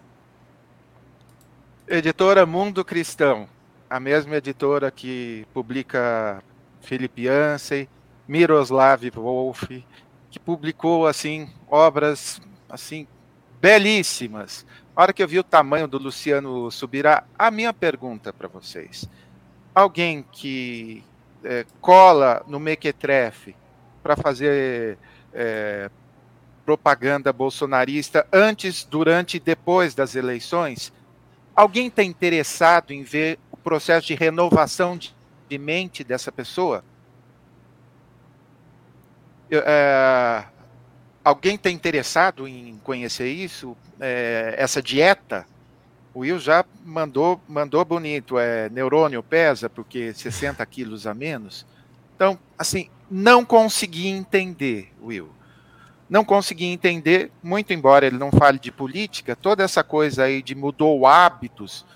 Editora 1.88 2.44
Mundo 2.44 2.84
Cristão, 2.84 3.48
a 3.88 3.98
mesma 3.98 4.36
editora 4.36 4.90
que 4.90 5.46
publica 5.54 6.42
Philip 6.82 7.22
Yancey, 7.22 7.88
Miroslav 8.28 9.02
Wolf, 9.14 9.64
que 10.30 10.38
publicou 10.38 11.06
assim 11.06 11.48
obras 11.68 12.40
assim 12.68 13.06
belíssimas. 13.60 14.64
A 14.96 15.02
hora 15.02 15.12
que 15.12 15.22
eu 15.22 15.28
vi 15.28 15.38
o 15.38 15.44
tamanho 15.44 15.86
do 15.86 15.98
Luciano 15.98 16.70
Subirá, 16.70 17.24
a 17.38 17.50
minha 17.50 17.72
pergunta 17.72 18.32
para 18.32 18.48
vocês: 18.48 19.08
alguém 19.74 20.24
que 20.32 21.04
é, 21.44 21.64
cola 21.80 22.42
no 22.46 22.58
Mequetrefe 22.58 23.54
para 24.02 24.16
fazer 24.16 24.98
é, 25.32 25.90
propaganda 26.64 27.32
bolsonarista 27.32 28.26
antes, 28.32 28.84
durante 28.84 29.36
e 29.36 29.40
depois 29.40 29.94
das 29.94 30.14
eleições, 30.14 30.92
alguém 31.54 31.88
está 31.88 32.02
interessado 32.02 32.92
em 32.92 33.02
ver 33.02 33.38
o 33.50 33.56
processo 33.56 34.06
de 34.06 34.14
renovação 34.14 34.96
de, 34.96 35.58
mente 35.58 36.04
dessa 36.04 36.30
pessoa? 36.30 36.84
É, 39.50 40.44
Alguém 41.22 41.56
está 41.56 41.70
interessado 41.70 42.48
em 42.48 42.78
conhecer 42.82 43.28
isso? 43.28 43.76
É, 44.00 44.54
essa 44.56 44.82
dieta? 44.82 45.46
O 46.14 46.20
Will 46.20 46.38
já 46.38 46.64
mandou, 46.84 47.40
mandou 47.46 47.84
bonito. 47.84 48.38
É, 48.38 48.68
neurônio 48.70 49.22
pesa 49.22 49.68
porque 49.68 50.14
60 50.14 50.64
quilos 50.66 51.06
a 51.06 51.14
menos. 51.14 51.66
Então, 52.16 52.38
assim, 52.58 52.88
não 53.10 53.44
consegui 53.44 54.08
entender, 54.08 54.92
Will. 55.02 55.30
Não 56.08 56.24
consegui 56.24 56.66
entender, 56.66 57.30
muito 57.42 57.72
embora 57.72 58.06
ele 58.06 58.18
não 58.18 58.32
fale 58.32 58.58
de 58.58 58.72
política, 58.72 59.36
toda 59.36 59.62
essa 59.62 59.84
coisa 59.84 60.24
aí 60.24 60.42
de 60.42 60.56
mudou 60.56 61.06
hábitos, 61.06 61.86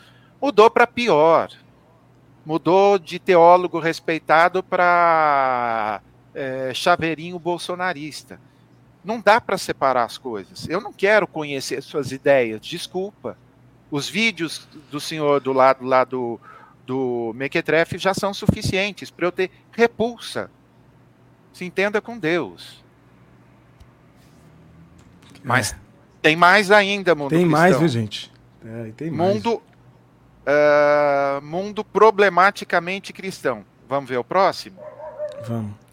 mudou 0.40 0.70
para 0.70 0.86
pior. 0.86 1.50
Mudou 2.46 2.98
de 2.98 3.18
teólogo 3.18 3.78
respeitado 3.78 4.62
para 4.62 6.00
é, 6.34 6.72
chaveirinho 6.74 7.38
bolsonarista. 7.38 8.38
Não 9.04 9.20
dá 9.20 9.40
para 9.40 9.58
separar 9.58 10.04
as 10.04 10.16
coisas. 10.16 10.66
Eu 10.68 10.80
não 10.80 10.92
quero 10.92 11.26
conhecer 11.26 11.82
suas 11.82 12.10
ideias, 12.10 12.60
desculpa. 12.60 13.36
Os 13.90 14.08
vídeos 14.08 14.66
do 14.90 14.98
senhor 14.98 15.40
do 15.40 15.52
lado 15.52 15.84
lá 15.84 16.04
do, 16.04 16.40
do 16.86 17.32
Mequetrefe 17.34 17.98
já 17.98 18.14
são 18.14 18.32
suficientes 18.32 19.10
para 19.10 19.26
eu 19.26 19.32
ter 19.32 19.50
repulsa. 19.72 20.50
Se 21.52 21.64
entenda 21.64 22.00
com 22.00 22.18
Deus. 22.18 22.82
Mas 25.44 25.72
é. 25.72 25.76
tem 26.22 26.34
mais 26.34 26.70
ainda, 26.70 27.14
mundo 27.14 27.30
Tem 27.30 27.40
cristão. 27.40 27.60
mais, 27.60 27.78
viu, 27.78 27.88
gente? 27.88 28.32
É, 28.64 28.90
tem 28.96 29.10
mundo, 29.10 29.62
uh, 30.46 31.42
mundo 31.42 31.84
problematicamente 31.84 33.12
cristão. 33.12 33.64
Vamos 33.86 34.08
ver 34.08 34.16
o 34.16 34.24
próximo? 34.24 34.80
Vamos. 35.46 35.83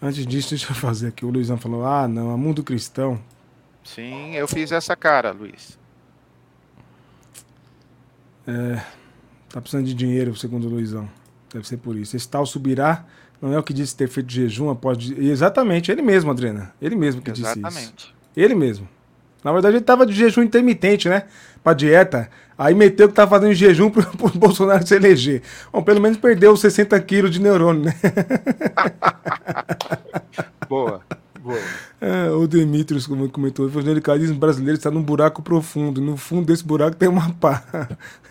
Antes 0.00 0.26
disso, 0.26 0.50
deixa 0.50 0.70
eu 0.70 0.76
fazer 0.76 1.08
aqui. 1.08 1.24
O 1.24 1.30
Luizão 1.30 1.56
falou: 1.56 1.84
ah, 1.84 2.06
não, 2.06 2.30
a 2.30 2.36
mundo 2.36 2.62
cristão. 2.62 3.20
Sim, 3.82 4.34
eu 4.34 4.46
fiz 4.46 4.70
essa 4.70 4.94
cara, 4.94 5.32
Luiz. 5.32 5.78
É, 8.46 8.82
tá 9.48 9.60
precisando 9.60 9.86
de 9.86 9.94
dinheiro, 9.94 10.34
segundo 10.36 10.66
o 10.66 10.70
Luizão. 10.70 11.08
Deve 11.52 11.66
ser 11.66 11.78
por 11.78 11.96
isso. 11.96 12.16
Esse 12.16 12.28
tal 12.28 12.44
subirá 12.46 13.04
não 13.40 13.52
é 13.52 13.58
o 13.58 13.62
que 13.62 13.72
disse 13.72 13.96
ter 13.96 14.08
feito 14.08 14.30
jejum 14.30 14.70
após. 14.70 14.98
Exatamente, 15.10 15.90
ele 15.90 16.02
mesmo, 16.02 16.30
Adriana. 16.30 16.72
Ele 16.80 16.96
mesmo 16.96 17.22
que 17.22 17.30
Exatamente. 17.30 17.68
disse 17.68 17.92
isso. 17.96 18.14
Ele 18.36 18.54
mesmo. 18.54 18.88
Na 19.42 19.52
verdade, 19.52 19.76
ele 19.76 19.84
tava 19.84 20.04
de 20.04 20.12
jejum 20.12 20.42
intermitente, 20.42 21.08
né? 21.08 21.26
Pra 21.62 21.72
dieta. 21.72 22.30
Aí 22.58 22.74
meteu 22.74 23.08
que 23.08 23.14
tava 23.14 23.30
fazendo 23.30 23.54
jejum 23.54 23.88
pro, 23.88 24.04
pro 24.04 24.30
Bolsonaro 24.36 24.84
se 24.84 24.96
eleger. 24.96 25.42
Bom, 25.72 25.80
pelo 25.80 26.00
menos 26.00 26.18
perdeu 26.18 26.52
os 26.52 26.60
60 26.60 26.98
quilos 27.02 27.30
de 27.30 27.40
neurônio, 27.40 27.84
né? 27.84 27.94
boa, 30.68 31.00
boa. 31.40 31.58
É, 32.00 32.30
o 32.30 32.48
Demetrius 32.48 33.06
comentou, 33.06 33.64
o 33.64 33.68
evangelicalismo 33.68 34.36
brasileiro 34.36 34.76
está 34.76 34.90
num 34.90 35.02
buraco 35.02 35.40
profundo. 35.40 36.00
No 36.00 36.16
fundo 36.16 36.46
desse 36.46 36.64
buraco 36.64 36.96
tem 36.96 37.08
uma 37.08 37.32
pá. 37.34 37.62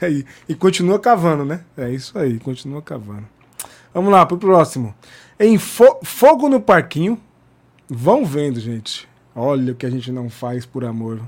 Aí, 0.02 0.26
e 0.48 0.54
continua 0.54 1.00
cavando, 1.00 1.46
né? 1.46 1.62
É 1.78 1.90
isso 1.90 2.20
aí, 2.20 2.38
continua 2.38 2.82
cavando. 2.82 3.26
Vamos 3.94 4.12
lá, 4.12 4.26
pro 4.26 4.38
próximo. 4.38 4.94
Em 5.40 5.58
fo 5.58 6.00
Fogo 6.04 6.50
no 6.50 6.60
Parquinho. 6.60 7.18
Vão 7.90 8.26
vendo, 8.26 8.60
gente. 8.60 9.08
Olha 9.34 9.72
o 9.72 9.76
que 9.76 9.86
a 9.86 9.90
gente 9.90 10.12
não 10.12 10.30
faz 10.30 10.66
por 10.66 10.84
amor. 10.84 11.22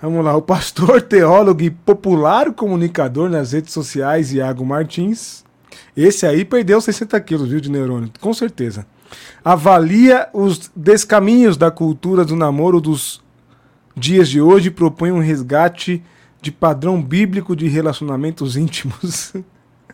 Vamos 0.00 0.24
lá, 0.24 0.36
o 0.36 0.42
pastor, 0.42 1.02
teólogo 1.02 1.60
e 1.62 1.70
popular 1.70 2.52
comunicador 2.52 3.28
nas 3.28 3.52
redes 3.52 3.72
sociais, 3.72 4.32
Iago 4.32 4.64
Martins. 4.64 5.44
Esse 5.96 6.24
aí 6.24 6.44
perdeu 6.44 6.80
60 6.80 7.20
quilos, 7.20 7.48
viu, 7.48 7.60
de 7.60 7.68
neurônio, 7.68 8.10
com 8.20 8.32
certeza. 8.32 8.86
Avalia 9.44 10.28
os 10.32 10.70
descaminhos 10.76 11.56
da 11.56 11.70
cultura 11.70 12.24
do 12.24 12.36
namoro 12.36 12.80
dos 12.80 13.20
dias 13.96 14.28
de 14.28 14.40
hoje 14.40 14.68
e 14.68 14.70
propõe 14.70 15.10
um 15.10 15.18
resgate 15.18 16.02
de 16.40 16.52
padrão 16.52 17.02
bíblico 17.02 17.56
de 17.56 17.66
relacionamentos 17.66 18.56
íntimos. 18.56 19.32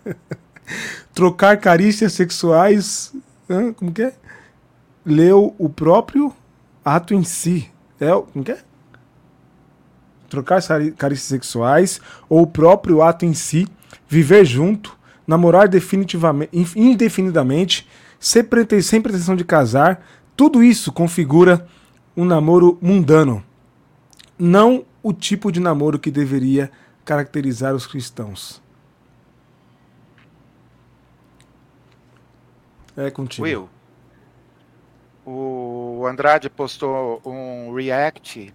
Trocar 1.14 1.56
carícias 1.56 2.12
sexuais. 2.12 3.14
Como 3.76 3.90
que 3.90 4.02
é? 4.02 4.12
Leu 5.06 5.54
o 5.58 5.70
próprio 5.70 6.34
ato 6.84 7.14
em 7.14 7.24
si. 7.24 7.70
É, 7.98 8.10
como 8.10 8.44
que 8.44 8.52
é? 8.52 8.58
Trocar 10.34 10.60
carícias 10.96 11.28
sexuais 11.28 12.00
ou 12.28 12.42
o 12.42 12.46
próprio 12.46 13.02
ato 13.02 13.24
em 13.24 13.32
si. 13.32 13.68
Viver 14.08 14.44
junto. 14.44 14.98
Namorar 15.24 15.68
definitivamente, 15.68 16.50
indefinidamente. 16.74 17.88
Sem 18.18 18.42
pretensão 18.42 19.36
de 19.36 19.44
casar. 19.44 20.04
Tudo 20.36 20.60
isso 20.60 20.90
configura 20.90 21.64
um 22.16 22.24
namoro 22.24 22.76
mundano. 22.82 23.44
Não 24.36 24.84
o 25.04 25.12
tipo 25.12 25.52
de 25.52 25.60
namoro 25.60 26.00
que 26.00 26.10
deveria 26.10 26.68
caracterizar 27.04 27.72
os 27.76 27.86
cristãos. 27.86 28.60
É 32.96 33.08
contigo. 33.08 33.44
Will, 33.44 33.68
o 35.24 36.04
Andrade 36.06 36.50
postou 36.50 37.20
um 37.24 37.72
react 37.72 38.52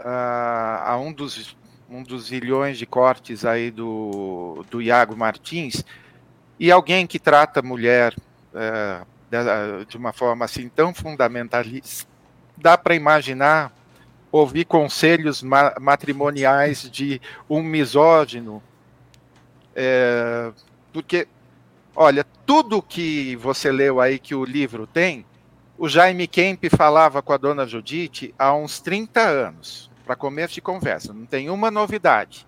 uh, 0.00 0.82
a 0.84 0.98
um 0.98 1.12
dos, 1.12 1.56
um 1.88 2.02
dos 2.02 2.26
zilhões 2.26 2.78
de 2.78 2.86
cortes 2.86 3.44
aí 3.44 3.70
do, 3.70 4.64
do 4.70 4.80
Iago 4.80 5.16
Martins 5.16 5.84
e 6.58 6.70
alguém 6.70 7.06
que 7.06 7.18
trata 7.18 7.60
a 7.60 7.62
mulher 7.62 8.14
de, 9.30 9.84
de 9.86 9.96
uma 9.96 10.12
forma 10.12 10.44
assim 10.44 10.68
tão 10.68 10.94
fundamentalista, 10.94 12.08
dá 12.56 12.78
para 12.78 12.94
imaginar 12.94 13.72
ouvir 14.30 14.64
conselhos 14.64 15.42
ma 15.42 15.74
matrimoniais 15.80 16.90
de 16.90 17.20
um 17.48 17.62
misógino, 17.62 18.62
é, 19.74 20.50
porque, 20.92 21.28
olha, 21.94 22.24
tudo 22.44 22.82
que 22.82 23.36
você 23.36 23.70
leu 23.70 24.00
aí 24.00 24.18
que 24.18 24.34
o 24.34 24.44
livro 24.44 24.86
tem, 24.86 25.24
o 25.78 25.88
Jaime 25.88 26.26
Kemp 26.26 26.64
falava 26.74 27.20
com 27.20 27.32
a 27.32 27.36
dona 27.36 27.66
Judite 27.66 28.34
há 28.38 28.54
uns 28.54 28.80
30 28.80 29.20
anos, 29.20 29.90
para 30.04 30.16
começo 30.16 30.54
de 30.54 30.60
conversa, 30.60 31.12
não 31.12 31.26
tem 31.26 31.50
uma 31.50 31.70
novidade. 31.70 32.46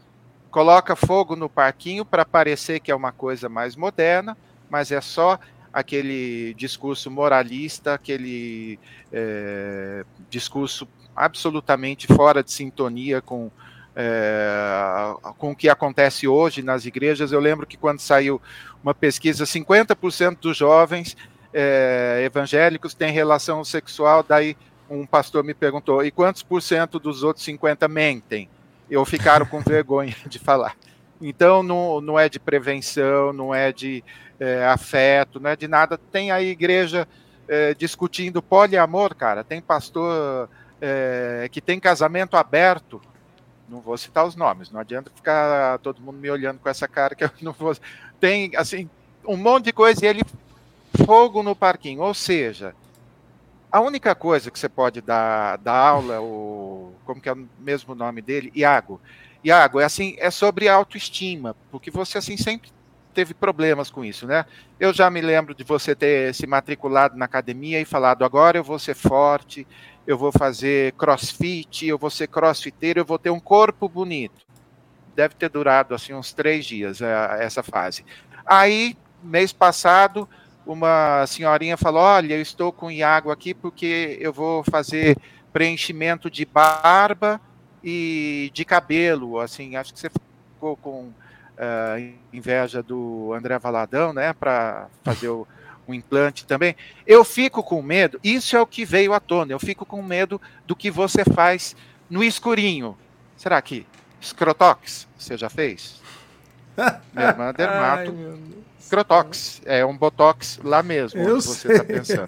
Coloca 0.50 0.96
fogo 0.96 1.36
no 1.36 1.48
parquinho 1.48 2.04
para 2.04 2.24
parecer 2.24 2.80
que 2.80 2.90
é 2.90 2.94
uma 2.94 3.12
coisa 3.12 3.48
mais 3.48 3.76
moderna, 3.76 4.36
mas 4.70 4.90
é 4.90 5.00
só 5.00 5.38
aquele 5.72 6.54
discurso 6.54 7.10
moralista, 7.10 7.94
aquele 7.94 8.78
é, 9.12 10.04
discurso 10.30 10.88
absolutamente 11.14 12.06
fora 12.06 12.42
de 12.42 12.50
sintonia 12.50 13.20
com, 13.20 13.50
é, 13.94 15.14
com 15.36 15.50
o 15.50 15.56
que 15.56 15.68
acontece 15.68 16.26
hoje 16.26 16.62
nas 16.62 16.86
igrejas. 16.86 17.30
Eu 17.30 17.40
lembro 17.40 17.66
que 17.66 17.76
quando 17.76 18.00
saiu 18.00 18.40
uma 18.82 18.94
pesquisa, 18.94 19.44
50% 19.44 20.38
dos 20.40 20.56
jovens 20.56 21.16
é, 21.52 22.22
evangélicos 22.24 22.94
têm 22.94 23.12
relação 23.12 23.64
sexual, 23.64 24.22
daí 24.22 24.56
um 24.88 25.06
pastor 25.06 25.44
me 25.44 25.54
perguntou, 25.54 26.04
e 26.04 26.10
quantos 26.10 26.42
por 26.42 26.62
cento 26.62 26.98
dos 26.98 27.22
outros 27.22 27.44
50 27.44 27.86
mentem? 27.88 28.48
Eu 28.90 29.04
ficaram 29.04 29.44
com 29.44 29.60
vergonha 29.62 30.16
de 30.26 30.38
falar. 30.38 30.74
Então, 31.20 31.62
não, 31.62 32.00
não 32.00 32.18
é 32.18 32.28
de 32.28 32.38
prevenção, 32.38 33.32
não 33.32 33.54
é 33.54 33.72
de 33.72 34.04
é, 34.38 34.64
afeto, 34.64 35.40
não 35.40 35.50
é 35.50 35.56
de 35.56 35.66
nada. 35.66 35.98
Tem 35.98 36.30
a 36.30 36.40
igreja 36.40 37.06
é, 37.48 37.74
discutindo 37.74 38.40
poliamor, 38.40 39.14
cara. 39.14 39.42
Tem 39.42 39.60
pastor 39.60 40.48
é, 40.80 41.48
que 41.50 41.60
tem 41.60 41.80
casamento 41.80 42.36
aberto, 42.36 43.00
não 43.68 43.80
vou 43.80 43.98
citar 43.98 44.24
os 44.26 44.36
nomes, 44.36 44.70
não 44.70 44.80
adianta 44.80 45.10
ficar 45.14 45.78
todo 45.80 46.00
mundo 46.00 46.18
me 46.18 46.30
olhando 46.30 46.58
com 46.58 46.68
essa 46.68 46.88
cara 46.88 47.14
que 47.14 47.24
eu 47.24 47.30
não 47.42 47.52
vou. 47.52 47.74
Tem, 48.20 48.52
assim, 48.56 48.88
um 49.26 49.36
monte 49.36 49.66
de 49.66 49.72
coisa 49.72 50.04
e 50.04 50.08
ele 50.08 50.22
fogo 51.08 51.42
no 51.42 51.56
parquinho. 51.56 52.02
Ou 52.02 52.12
seja, 52.12 52.74
a 53.72 53.80
única 53.80 54.14
coisa 54.14 54.50
que 54.50 54.58
você 54.58 54.68
pode 54.68 55.00
dar, 55.00 55.56
dar 55.56 55.74
aula, 55.74 56.20
o, 56.20 56.92
como 57.06 57.18
que 57.18 57.30
é 57.30 57.32
o 57.32 57.48
mesmo 57.58 57.94
nome 57.94 58.20
dele? 58.20 58.52
Iago. 58.54 59.00
Iago, 59.42 59.80
é 59.80 59.84
assim, 59.84 60.16
é 60.18 60.30
sobre 60.30 60.68
autoestima, 60.68 61.56
porque 61.70 61.90
você 61.90 62.18
assim 62.18 62.36
sempre 62.36 62.70
teve 63.14 63.32
problemas 63.32 63.90
com 63.90 64.04
isso, 64.04 64.26
né? 64.26 64.44
Eu 64.78 64.92
já 64.92 65.08
me 65.08 65.22
lembro 65.22 65.54
de 65.54 65.64
você 65.64 65.94
ter 65.94 66.34
se 66.34 66.46
matriculado 66.46 67.16
na 67.16 67.24
academia 67.24 67.80
e 67.80 67.86
falado: 67.86 68.22
agora 68.22 68.58
eu 68.58 68.64
vou 68.64 68.78
ser 68.78 68.94
forte, 68.94 69.66
eu 70.06 70.18
vou 70.18 70.30
fazer 70.30 70.92
crossfit, 70.92 71.86
eu 71.86 71.96
vou 71.96 72.10
ser 72.10 72.26
crossfiteiro, 72.26 73.00
eu 73.00 73.04
vou 73.06 73.18
ter 73.18 73.30
um 73.30 73.40
corpo 73.40 73.88
bonito. 73.88 74.44
Deve 75.16 75.36
ter 75.36 75.48
durado 75.48 75.94
assim 75.94 76.12
uns 76.12 76.34
três 76.34 76.66
dias 76.66 77.00
é, 77.00 77.38
essa 77.40 77.62
fase. 77.62 78.04
Aí, 78.44 78.94
mês 79.22 79.54
passado, 79.54 80.28
uma 80.72 81.26
senhorinha 81.26 81.76
falou: 81.76 82.02
Olha, 82.02 82.34
eu 82.34 82.42
estou 82.42 82.72
com 82.72 82.90
Iago 82.90 83.30
aqui 83.30 83.54
porque 83.54 84.18
eu 84.20 84.32
vou 84.32 84.62
fazer 84.64 85.16
preenchimento 85.52 86.30
de 86.30 86.44
barba 86.44 87.40
e 87.82 88.50
de 88.52 88.64
cabelo. 88.64 89.40
Assim, 89.40 89.76
acho 89.76 89.92
que 89.92 90.00
você 90.00 90.10
ficou 90.10 90.76
com 90.76 91.04
uh, 91.04 92.14
inveja 92.32 92.82
do 92.82 93.32
André 93.32 93.58
Valadão, 93.58 94.12
né, 94.12 94.32
para 94.32 94.88
fazer 95.02 95.28
o 95.28 95.46
um 95.88 95.94
implante 95.94 96.46
também. 96.46 96.76
Eu 97.06 97.24
fico 97.24 97.62
com 97.62 97.80
medo, 97.80 98.20
isso 98.22 98.54
é 98.54 98.60
o 98.60 98.66
que 98.66 98.84
veio 98.84 99.14
à 99.14 99.20
tona, 99.20 99.52
eu 99.52 99.58
fico 99.58 99.86
com 99.86 100.02
medo 100.02 100.38
do 100.66 100.76
que 100.76 100.90
você 100.90 101.24
faz 101.24 101.74
no 102.10 102.22
escurinho. 102.22 102.96
Será 103.38 103.60
que 103.62 103.86
escrotox 104.20 105.08
você 105.18 105.38
já 105.38 105.48
fez? 105.48 106.00
Minha 107.14 107.28
irmã 107.28 107.54
dermato. 107.54 108.14
Scrotox, 108.88 109.62
é 109.64 109.84
um 109.84 109.96
botox 109.96 110.58
lá 110.64 110.82
mesmo, 110.82 111.20
eu 111.20 111.40
você 111.40 111.72
está 111.72 111.84
pensando. 111.84 112.26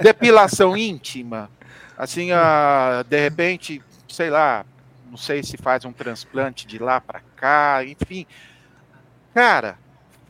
Depilação 0.00 0.76
íntima, 0.76 1.50
assim, 1.96 2.32
uh, 2.32 3.04
de 3.08 3.20
repente, 3.20 3.82
sei 4.08 4.30
lá, 4.30 4.64
não 5.10 5.16
sei 5.16 5.42
se 5.42 5.56
faz 5.56 5.84
um 5.84 5.92
transplante 5.92 6.66
de 6.66 6.78
lá 6.78 7.00
para 7.00 7.20
cá, 7.36 7.84
enfim. 7.84 8.26
Cara, 9.34 9.78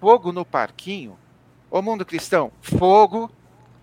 fogo 0.01 0.33
no 0.33 0.45
parquinho 0.45 1.17
Ô 1.71 1.83
mundo 1.83 2.05
cristão, 2.05 2.51
fogo 2.63 3.31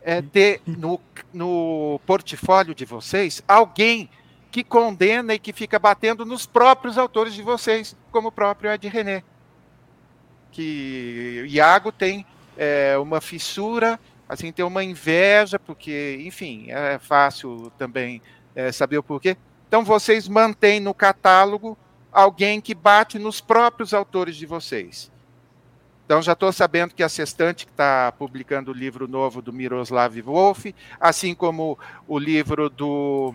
é 0.02 0.20
ter 0.20 0.60
no, 0.66 1.00
no 1.32 2.00
portfólio 2.04 2.74
de 2.74 2.84
vocês 2.84 3.44
alguém 3.48 4.10
que 4.52 4.64
condena 4.64 5.36
e 5.36 5.40
que 5.40 5.54
fica 5.54 5.78
batendo 5.78 6.26
nos 6.26 6.48
próprios 6.48 6.98
autores 6.98 7.36
de 7.36 7.44
vocês, 7.44 7.96
como 8.12 8.30
o 8.30 8.32
próprio 8.32 8.72
Ed 8.72 8.88
René. 8.88 9.24
Que 10.56 11.46
Iago 11.50 11.92
tem 11.92 12.26
é, 12.56 12.98
uma 12.98 13.20
fissura, 13.20 14.00
assim, 14.28 14.54
tem 14.54 14.64
uma 14.64 14.84
inveja, 14.84 15.60
porque, 15.60 16.22
enfim, 16.26 16.68
é 16.70 16.98
fácil 16.98 17.72
também 17.78 18.22
é, 18.56 18.72
saber 18.72 18.98
o 18.98 19.04
porquê. 19.04 19.36
Então 19.68 19.84
vocês 19.84 20.30
mantêm 20.30 20.80
no 20.80 20.94
catálogo 20.94 21.78
alguém 22.12 22.62
que 22.62 22.74
bate 22.74 23.20
nos 23.20 23.42
próprios 23.42 23.94
autores 23.94 24.38
de 24.38 24.46
vocês. 24.46 25.12
Então, 26.06 26.22
já 26.22 26.34
estou 26.34 26.54
sabendo 26.54 26.94
que 26.94 27.02
a 27.02 27.10
Sextante 27.10 27.66
está 27.66 28.12
publicando 28.12 28.70
o 28.70 28.74
livro 28.74 29.08
novo 29.08 29.42
do 29.42 29.52
Miroslav 29.52 30.16
Wolf, 30.22 30.68
assim 31.00 31.34
como 31.34 31.80
o 32.08 32.20
livro 32.20 32.70
do. 32.70 33.34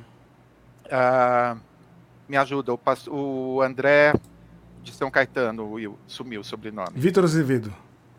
Uh, 0.86 1.60
me 2.28 2.36
ajuda, 2.36 2.72
o, 2.72 2.80
o, 3.10 3.60
André 3.60 4.14
de 4.82 4.92
São 4.92 5.10
Caetano, 5.10 5.72
Will, 5.72 5.98
sumiu 6.06 6.40
o 6.40 6.44
sobrenome. 6.44 6.90
Vitor 6.94 7.24
Azevedo. 7.24 7.72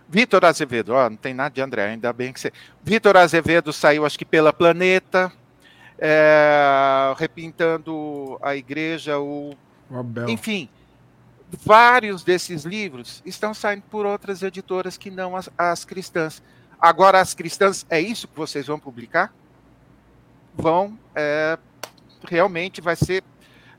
Vitor 0.07 0.43
Azevedo, 0.43 0.93
ó, 0.93 1.09
não 1.09 1.18
tem 1.18 1.34
nada 1.34 1.53
de 1.53 1.62
André, 1.62 1.88
ainda 1.88 2.12
bem 2.12 2.34
que 2.34 2.39
você. 2.39 2.51
Vitor 2.84 3.16
Azevedo 3.16 3.72
saiu, 3.72 4.05
acho 4.05 4.20
que 4.20 4.26
pela 4.26 4.51
Planeta, 4.51 5.32
é, 5.97 7.14
repintando 7.18 8.38
a 8.41 8.55
igreja, 8.55 9.18
o. 9.20 9.55
o 9.89 9.97
Abel. 9.97 10.30
Enfim 10.30 10.70
vários 11.51 12.24
desses 12.24 12.64
livros 12.64 13.22
estão 13.26 13.53
saindo 13.53 13.84
por 13.89 14.05
outras 14.05 14.41
editoras 14.41 14.97
que 14.97 15.12
não 15.12 15.36
as, 15.36 15.49
as 15.57 15.84
cristãs. 15.84 16.41
Agora, 16.80 17.20
as 17.20 17.34
cristãs, 17.34 17.86
é 17.89 17.99
isso 17.99 18.28
que 18.28 18.38
vocês 18.38 18.68
vão 18.68 18.80
publicar? 18.80 19.34
Vão, 20.55 20.97
é, 21.14 21.57
realmente 22.28 22.82
vai 22.82 22.95
ser 22.95 23.24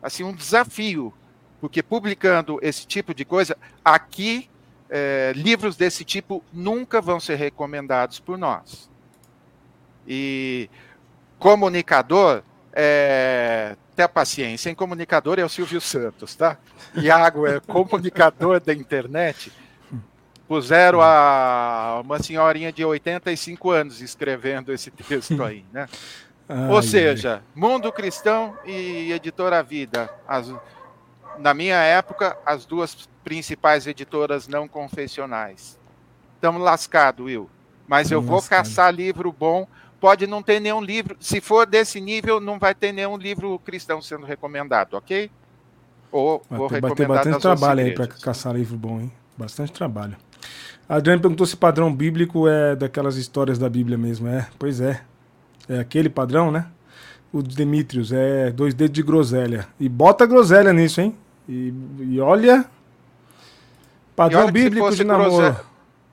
assim 0.03 0.23
um 0.23 0.33
desafio, 0.33 1.13
porque 1.63 1.81
publicando 1.81 2.59
esse 2.61 2.85
tipo 2.85 3.15
de 3.15 3.25
coisa, 3.25 3.57
aqui, 3.85 4.51
é, 4.91 5.33
livros 5.37 5.77
desse 5.77 6.05
tipo 6.05 6.43
nunca 6.53 7.01
vão 7.01 7.21
ser 7.21 7.37
recomendados 7.37 8.19
por 8.19 8.37
nós. 8.37 8.91
E 10.05 10.69
comunicador, 11.39 12.43
é, 12.73 13.77
ter 13.95 14.09
paciência. 14.09 14.71
Em 14.71 14.75
comunicador 14.75 15.39
é 15.39 15.45
o 15.45 15.49
Silvio 15.49 15.81
Santos, 15.81 16.35
tá? 16.35 16.59
Iago 16.97 17.47
é 17.47 17.61
comunicador 17.61 18.59
da 18.59 18.75
internet. 18.75 19.53
Puseram 20.49 21.01
a 21.01 22.01
uma 22.05 22.21
senhorinha 22.21 22.73
de 22.73 22.85
85 22.85 23.71
anos 23.71 24.01
escrevendo 24.01 24.73
esse 24.73 24.91
texto 24.91 25.41
aí, 25.45 25.65
né? 25.73 25.89
Ai, 26.49 26.71
Ou 26.71 26.83
seja. 26.83 27.41
Mundo 27.55 27.93
Cristão 27.93 28.59
e 28.67 29.13
Editora 29.13 29.63
Vida. 29.63 30.11
As... 30.27 30.53
na 31.39 31.55
minha 31.55 31.77
época, 31.77 32.37
as 32.45 32.65
duas 32.65 33.09
principais 33.25 33.87
editoras 33.87 34.49
não 34.49 34.67
confessionais. 34.67 35.79
Estamos 36.35 36.61
lascados, 36.63 37.25
Will. 37.25 37.49
Mas 37.87 38.11
eu 38.11 38.21
vou 38.21 38.37
lascado. 38.37 38.65
caçar 38.65 38.93
livro 38.93 39.33
bom. 39.33 39.67
Pode 40.01 40.27
não 40.27 40.43
ter 40.43 40.59
nenhum 40.61 40.83
livro. 40.83 41.17
Se 41.21 41.41
for 41.41 41.65
desse 41.65 42.01
nível, 42.01 42.41
não 42.41 42.59
vai 42.59 42.75
ter 42.75 42.93
nenhum 42.93 43.17
livro 43.17 43.59
cristão 43.61 44.03
sendo 44.03 44.27
recomendado, 44.27 44.95
ok? 44.95 45.31
Ou 46.11 46.43
vai 46.51 46.59
vou 46.59 46.69
ter, 46.69 46.75
recomendar 46.75 47.09
vai 47.09 47.23
ter 47.23 47.31
bastante 47.31 47.43
trabalho 47.43 47.81
aí 47.81 47.95
para 47.95 48.07
caçar 48.09 48.55
livro 48.55 48.77
bom, 48.77 49.01
hein? 49.01 49.13
Bastante 49.39 49.73
trabalho. 49.73 50.17
A 50.89 50.97
Adriane 50.97 51.23
perguntou 51.23 51.47
se 51.47 51.57
padrão 51.57 51.95
bíblico 51.95 52.49
é 52.49 52.75
daquelas 52.75 53.17
histórias 53.17 53.59
da 53.59 53.69
Bíblia 53.69 53.97
mesmo. 53.97 54.29
É, 54.29 54.49
pois 54.59 54.81
é. 54.81 55.01
É 55.69 55.79
aquele 55.79 56.09
padrão, 56.09 56.51
né? 56.51 56.67
O 57.33 57.43
Demetrius 57.43 58.13
é 58.13 58.51
dois 58.51 58.75
dedos 58.75 58.95
de 58.95 59.03
groselha. 59.03 59.67
E 59.81 59.89
bota 59.89 60.27
groselha 60.27 60.73
nisso, 60.73 61.01
hein? 61.01 61.17
E, 61.49 61.73
e 62.01 62.21
olha. 62.21 62.67
Padrão 64.15 64.43
olha 64.43 64.53
bíblico 64.53 64.95
de 64.95 65.03
namoro. 65.03 65.31
Groselha, 65.31 65.61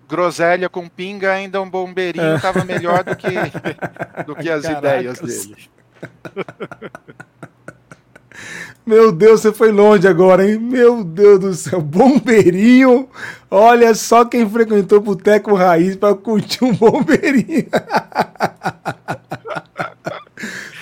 groselha 0.08 0.70
com 0.70 0.88
pinga, 0.88 1.34
ainda 1.34 1.62
um 1.62 1.70
bombeirinho 1.70 2.36
é. 2.36 2.40
tava 2.40 2.64
melhor 2.64 3.04
do 3.04 3.16
que, 3.18 3.28
do 4.26 4.36
que 4.36 4.50
as 4.50 4.64
Caracas. 4.64 5.20
ideias 5.20 5.20
dele. 5.20 5.70
Meu 8.86 9.12
Deus, 9.12 9.42
você 9.42 9.52
foi 9.52 9.72
longe 9.72 10.08
agora, 10.08 10.50
hein? 10.50 10.58
Meu 10.58 11.04
Deus 11.04 11.40
do 11.40 11.54
céu, 11.54 11.82
bombeirinho. 11.82 13.10
Olha 13.52 13.94
só 13.94 14.24
quem 14.24 14.50
frequentou 14.50 15.02
Boteco 15.02 15.54
Raiz 15.54 15.98
para 15.98 16.16
curtir 16.16 16.64
um 16.64 16.74
bombeirinho. 16.74 17.68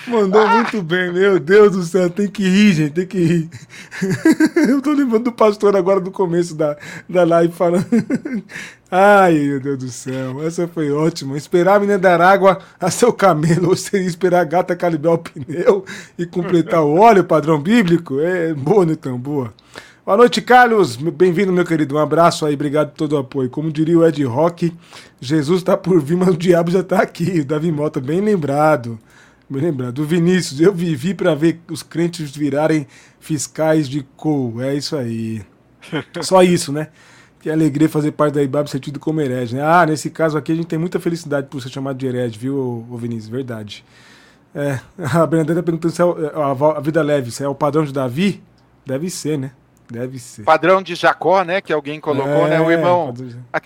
Mandou 0.08 0.48
muito 0.48 0.82
bem, 0.82 1.12
meu 1.12 1.38
Deus 1.38 1.72
do 1.72 1.82
céu, 1.82 2.08
tem 2.08 2.28
que 2.28 2.42
rir, 2.42 2.72
gente, 2.72 2.92
tem 2.92 3.06
que 3.06 3.18
rir. 3.18 3.50
Eu 4.68 4.80
tô 4.80 4.92
lembrando 4.92 5.24
do 5.24 5.32
pastor 5.32 5.76
agora 5.76 6.00
do 6.00 6.10
começo 6.10 6.54
da, 6.54 6.76
da 7.08 7.24
live 7.24 7.52
falando. 7.52 7.86
Ai, 8.90 9.34
meu 9.34 9.60
Deus 9.60 9.78
do 9.78 9.88
céu, 9.90 10.42
essa 10.42 10.66
foi 10.66 10.90
ótima. 10.90 11.36
Esperar 11.36 11.76
a 11.76 11.80
menina 11.80 11.98
dar 11.98 12.20
água 12.22 12.58
a 12.80 12.90
seu 12.90 13.12
camelo, 13.12 13.68
ou 13.68 13.76
seria 13.76 14.06
esperar 14.06 14.40
a 14.40 14.44
gata 14.44 14.74
calibrar 14.74 15.12
o 15.12 15.18
pneu 15.18 15.84
e 16.18 16.24
completar 16.24 16.82
o 16.82 16.98
óleo, 16.98 17.22
padrão 17.22 17.60
bíblico? 17.60 18.18
É 18.18 18.54
boa, 18.54 18.86
Newton, 18.86 19.18
boa. 19.18 19.52
Boa 20.06 20.16
noite, 20.16 20.40
Carlos. 20.40 20.96
Bem-vindo, 20.96 21.52
meu 21.52 21.66
querido. 21.66 21.96
Um 21.96 21.98
abraço 21.98 22.46
aí, 22.46 22.54
obrigado 22.54 22.92
por 22.92 22.96
todo 22.96 23.12
o 23.12 23.18
apoio. 23.18 23.50
Como 23.50 23.70
diria 23.70 23.98
o 23.98 24.06
Ed 24.06 24.24
Rock, 24.24 24.72
Jesus 25.20 25.58
está 25.58 25.76
por 25.76 26.00
vir, 26.00 26.16
mas 26.16 26.30
o 26.30 26.36
diabo 26.36 26.70
já 26.70 26.80
está 26.80 27.02
aqui. 27.02 27.40
O 27.40 27.44
Davi 27.44 27.70
Mota, 27.70 28.00
bem 28.00 28.22
lembrado. 28.22 28.98
Me 29.48 29.60
lembrando, 29.60 29.92
do 29.92 30.04
Vinícius, 30.04 30.60
eu 30.60 30.74
vivi 30.74 31.14
para 31.14 31.34
ver 31.34 31.60
os 31.70 31.82
crentes 31.82 32.36
virarem 32.36 32.86
fiscais 33.18 33.88
de 33.88 34.02
cou. 34.16 34.60
É 34.62 34.74
isso 34.74 34.94
aí. 34.94 35.42
Só 36.20 36.42
isso, 36.42 36.70
né? 36.70 36.88
Que 37.40 37.50
alegria 37.50 37.88
fazer 37.88 38.12
parte 38.12 38.34
da 38.34 38.42
IBAB 38.42 38.68
sentido 38.68 39.00
como 39.00 39.20
herege, 39.20 39.56
né? 39.56 39.62
Ah, 39.62 39.86
nesse 39.86 40.10
caso 40.10 40.36
aqui 40.36 40.52
a 40.52 40.54
gente 40.54 40.66
tem 40.66 40.78
muita 40.78 41.00
felicidade 41.00 41.46
por 41.46 41.62
ser 41.62 41.70
chamado 41.70 41.96
de 41.96 42.06
herege, 42.06 42.38
viu, 42.38 42.86
ô 42.90 42.96
Vinícius? 42.96 43.28
Verdade. 43.28 43.84
É, 44.54 44.80
a 44.98 45.26
Bernadette 45.26 45.62
perguntando 45.62 45.94
se 45.94 46.02
é, 46.02 46.04
é 46.04 46.76
a, 46.76 46.80
vida 46.80 47.00
leve, 47.00 47.30
se 47.30 47.42
é 47.42 47.48
o 47.48 47.54
padrão 47.54 47.84
de 47.84 47.92
Davi? 47.92 48.42
Deve 48.84 49.08
ser, 49.08 49.38
né? 49.38 49.52
Deve 49.90 50.18
ser. 50.18 50.42
Padrão 50.42 50.82
de 50.82 50.94
Jacó, 50.94 51.42
né? 51.42 51.62
Que 51.62 51.72
alguém 51.72 52.00
colocou, 52.00 52.46
é, 52.46 52.50
né? 52.50 52.60
O 52.60 52.70
irmão. 52.70 53.14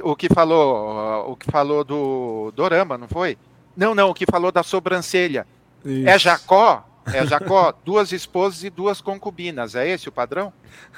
O 0.02 0.14
que 0.14 0.28
falou, 0.28 1.30
o 1.30 1.36
que 1.36 1.50
falou 1.50 1.82
do 1.82 2.52
Dorama, 2.54 2.96
não 2.96 3.08
foi? 3.08 3.36
Não, 3.76 3.94
não, 3.94 4.10
o 4.10 4.14
que 4.14 4.26
falou 4.30 4.52
da 4.52 4.62
sobrancelha. 4.62 5.46
É 5.84 5.90
Isso. 5.90 6.08
É 6.08 6.18
Jacó, 6.18 6.84
é 7.06 7.26
Jacó, 7.26 7.74
duas 7.84 8.12
esposas 8.12 8.64
e 8.64 8.70
duas 8.70 9.00
concubinas. 9.00 9.74
É 9.74 9.88
esse 9.88 10.08
o 10.08 10.12
padrão? 10.12 10.52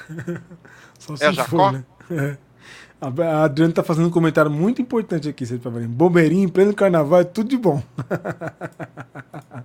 é 1.20 1.32
Jacó? 1.32 1.48
For, 1.48 1.72
né? 1.72 1.84
é. 2.10 2.36
A 3.00 3.44
Adriana 3.44 3.70
está 3.70 3.82
fazendo 3.82 4.06
um 4.06 4.10
comentário 4.10 4.50
muito 4.50 4.80
importante 4.80 5.28
aqui, 5.28 5.44
você 5.44 5.58
tá 5.58 5.68
vendo? 5.68 5.88
Bombeirinho, 5.88 6.44
em 6.44 6.48
pleno 6.48 6.72
carnaval, 6.72 7.20
é 7.20 7.24
tudo 7.24 7.50
de 7.50 7.58
bom. 7.58 7.82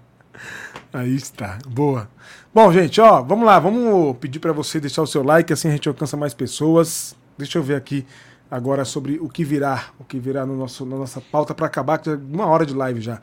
Aí 0.91 1.15
está, 1.15 1.59
boa. 1.67 2.09
Bom, 2.53 2.71
gente, 2.73 2.99
ó, 2.99 3.21
vamos 3.21 3.45
lá, 3.45 3.59
vamos 3.59 4.17
pedir 4.17 4.39
para 4.39 4.51
você 4.51 4.79
deixar 4.79 5.03
o 5.03 5.07
seu 5.07 5.23
like, 5.23 5.53
assim 5.53 5.69
a 5.69 5.71
gente 5.71 5.87
alcança 5.87 6.17
mais 6.17 6.33
pessoas. 6.33 7.15
Deixa 7.37 7.57
eu 7.57 7.63
ver 7.63 7.75
aqui 7.75 8.05
agora 8.49 8.83
sobre 8.83 9.19
o 9.19 9.29
que 9.29 9.45
virá, 9.45 9.85
o 9.99 10.03
que 10.03 10.19
virá 10.19 10.45
no 10.45 10.57
nosso, 10.57 10.85
na 10.85 10.97
nossa 10.97 11.21
pauta 11.21 11.53
para 11.53 11.67
acabar, 11.67 11.99
que 11.99 12.09
é 12.09 12.15
uma 12.15 12.47
hora 12.47 12.65
de 12.65 12.73
live 12.73 12.99
já. 12.99 13.21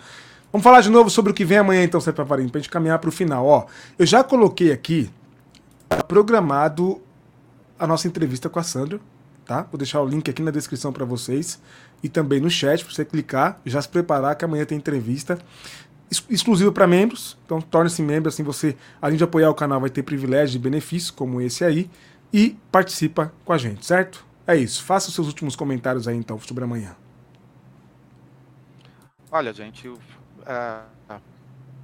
Vamos 0.56 0.64
falar 0.64 0.80
de 0.80 0.88
novo 0.88 1.10
sobre 1.10 1.32
o 1.32 1.34
que 1.34 1.44
vem 1.44 1.58
amanhã, 1.58 1.84
então, 1.84 2.00
Sérgio 2.00 2.16
Pavarinho, 2.16 2.48
para 2.48 2.58
a 2.58 2.62
gente 2.62 2.70
caminhar 2.70 2.98
para 2.98 3.10
o 3.10 3.12
final. 3.12 3.44
Ó, 3.44 3.66
eu 3.98 4.06
já 4.06 4.24
coloquei 4.24 4.72
aqui 4.72 5.10
tá 5.86 6.02
programado 6.02 6.98
a 7.78 7.86
nossa 7.86 8.08
entrevista 8.08 8.48
com 8.48 8.58
a 8.58 8.62
Sandra, 8.62 8.98
tá? 9.44 9.66
Vou 9.70 9.76
deixar 9.76 10.00
o 10.00 10.06
link 10.06 10.30
aqui 10.30 10.40
na 10.40 10.50
descrição 10.50 10.94
para 10.94 11.04
vocês 11.04 11.60
e 12.02 12.08
também 12.08 12.40
no 12.40 12.48
chat 12.48 12.82
para 12.82 12.94
você 12.94 13.04
clicar 13.04 13.60
já 13.66 13.82
se 13.82 13.88
preparar 13.90 14.34
que 14.34 14.46
amanhã 14.46 14.64
tem 14.64 14.78
entrevista 14.78 15.38
exclusiva 16.30 16.72
para 16.72 16.86
membros. 16.86 17.36
Então 17.44 17.60
torne-se 17.60 18.00
membro, 18.00 18.30
assim 18.30 18.42
você, 18.42 18.74
além 18.98 19.18
de 19.18 19.24
apoiar 19.24 19.50
o 19.50 19.54
canal, 19.54 19.78
vai 19.78 19.90
ter 19.90 20.04
privilégios 20.04 20.54
e 20.54 20.58
benefícios 20.58 21.10
como 21.10 21.38
esse 21.38 21.66
aí 21.66 21.90
e 22.32 22.56
participa 22.72 23.30
com 23.44 23.52
a 23.52 23.58
gente, 23.58 23.84
certo? 23.84 24.24
É 24.46 24.56
isso. 24.56 24.82
Faça 24.82 25.10
os 25.10 25.14
seus 25.14 25.26
últimos 25.26 25.54
comentários 25.54 26.08
aí 26.08 26.16
então 26.16 26.40
sobre 26.40 26.64
amanhã. 26.64 26.96
Olha, 29.30 29.52
gente, 29.52 29.86
uh, 30.46 31.20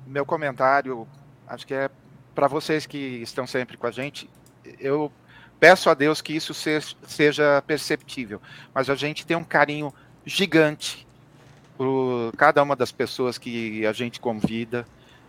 meu 0.07 0.25
comentário, 0.25 1.07
acho 1.47 1.67
que 1.67 1.75
é 1.75 1.91
para 2.35 2.47
vocês 2.47 2.87
que 2.87 2.97
estão 2.97 3.47
sempre 3.47 3.77
com 3.77 3.87
a 3.87 3.91
gente. 3.91 4.29
Eu 4.79 5.13
peço 5.61 5.91
a 5.91 5.95
Deus 5.95 6.21
que 6.21 6.35
isso 6.35 6.55
seja 6.55 7.63
perceptível, 7.67 8.41
mas 8.75 8.89
a 8.89 8.95
gente 8.95 9.27
tem 9.27 9.37
um 9.37 9.45
carinho 9.45 9.93
gigante 10.25 11.07
por 11.77 12.33
cada 12.37 12.63
uma 12.63 12.77
das 12.77 12.93
pessoas 12.93 13.39
que 13.39 13.87
a 13.87 13.93
gente 13.93 14.21
convida. 14.21 14.87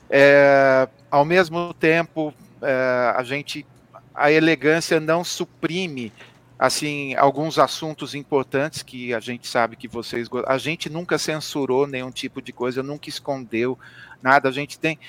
É, 0.09 0.87
ao 1.09 1.25
mesmo 1.25 1.73
tempo, 1.73 2.33
é, 2.61 3.13
a 3.15 3.23
gente, 3.23 3.65
a 4.13 4.31
elegância 4.31 4.99
não 4.99 5.23
suprime 5.23 6.11
assim 6.57 7.15
alguns 7.15 7.57
assuntos 7.57 8.13
importantes 8.13 8.83
que 8.83 9.13
a 9.13 9.19
gente 9.19 9.47
sabe 9.47 9.75
que 9.75 9.87
vocês 9.87 10.27
a 10.47 10.57
gente 10.57 10.89
nunca 10.89 11.17
censurou 11.17 11.87
nenhum 11.87 12.11
tipo 12.11 12.41
de 12.41 12.53
coisa 12.53 12.83
nunca 12.83 13.09
escondeu 13.09 13.77
nada 14.21 14.49
a 14.49 14.51
gente 14.51 14.77
tem 14.77 14.99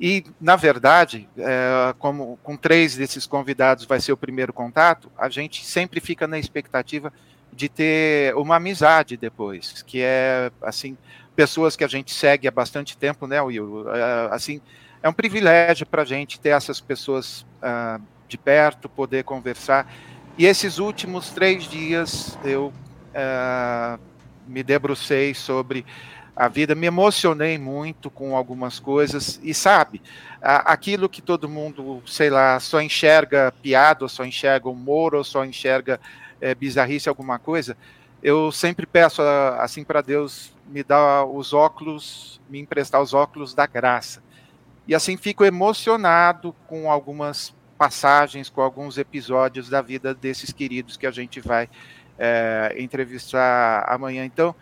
e 0.00 0.24
na 0.40 0.56
verdade 0.56 1.28
é, 1.36 1.94
como 1.98 2.38
com 2.42 2.56
três 2.56 2.96
desses 2.96 3.26
convidados 3.26 3.84
vai 3.84 4.00
ser 4.00 4.12
o 4.12 4.16
primeiro 4.16 4.52
contato 4.52 5.10
a 5.18 5.28
gente 5.28 5.64
sempre 5.64 6.00
fica 6.00 6.26
na 6.26 6.38
expectativa 6.38 7.12
de 7.52 7.68
ter 7.68 8.34
uma 8.36 8.56
amizade 8.56 9.16
depois 9.16 9.82
que 9.82 10.00
é 10.00 10.50
assim 10.62 10.96
pessoas 11.34 11.76
que 11.76 11.84
a 11.84 11.88
gente 11.88 12.12
segue 12.14 12.46
há 12.46 12.50
bastante 12.50 12.96
tempo 12.96 13.26
né 13.26 13.40
Will? 13.42 13.92
É, 13.92 14.28
assim 14.30 14.60
é 15.02 15.08
um 15.08 15.12
privilégio 15.12 15.84
para 15.84 16.02
a 16.02 16.06
gente 16.06 16.38
ter 16.38 16.50
essas 16.50 16.80
pessoas 16.80 17.44
uh, 17.60 18.00
de 18.28 18.38
perto 18.38 18.88
poder 18.88 19.24
conversar 19.24 19.92
e 20.38 20.46
esses 20.46 20.78
últimos 20.78 21.30
três 21.30 21.64
dias 21.64 22.38
eu 22.44 22.72
é, 23.14 23.98
me 24.46 24.62
debrucei 24.62 25.34
sobre 25.34 25.84
a 26.34 26.48
vida, 26.48 26.74
me 26.74 26.86
emocionei 26.86 27.58
muito 27.58 28.10
com 28.10 28.34
algumas 28.34 28.78
coisas, 28.78 29.38
e 29.42 29.52
sabe, 29.52 30.00
aquilo 30.40 31.08
que 31.08 31.20
todo 31.20 31.48
mundo, 31.48 32.02
sei 32.06 32.30
lá, 32.30 32.58
só 32.58 32.80
enxerga 32.80 33.52
piada, 33.62 34.04
ou 34.04 34.08
só 34.08 34.24
enxerga 34.24 34.68
humor, 34.68 35.14
ou 35.14 35.22
só 35.22 35.44
enxerga 35.44 36.00
é, 36.40 36.54
bizarrice, 36.54 37.08
alguma 37.08 37.38
coisa, 37.38 37.76
eu 38.22 38.50
sempre 38.50 38.86
peço 38.86 39.20
assim 39.58 39.84
para 39.84 40.00
Deus 40.00 40.54
me 40.66 40.82
dar 40.82 41.24
os 41.24 41.52
óculos, 41.52 42.40
me 42.48 42.60
emprestar 42.60 43.02
os 43.02 43.12
óculos 43.12 43.52
da 43.52 43.66
graça. 43.66 44.22
E 44.86 44.94
assim 44.94 45.16
fico 45.16 45.44
emocionado 45.44 46.54
com 46.66 46.90
algumas 46.90 47.54
passagens, 47.82 48.48
com 48.48 48.60
alguns 48.60 48.96
episódios 48.96 49.68
da 49.68 49.82
vida 49.82 50.14
desses 50.14 50.52
queridos 50.52 50.96
que 50.96 51.04
a 51.04 51.10
gente 51.10 51.40
vai 51.40 51.68
é, 52.16 52.76
entrevistar 52.78 53.84
amanhã. 53.88 54.24
Então, 54.24 54.54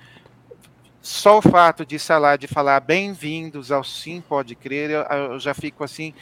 só 1.03 1.37
o 1.37 1.43
fato 1.43 1.85
de 1.85 1.99
falar, 1.99 2.39
de 2.39 2.47
falar 2.47 2.81
bem-vindos 2.81 3.71
ao 3.71 3.85
Sim 3.85 4.23
Pode 4.27 4.55
Crer, 4.55 4.91
eu, 4.91 5.03
eu 5.03 5.39
já 5.39 5.53
fico 5.53 5.85
assim 5.85 6.14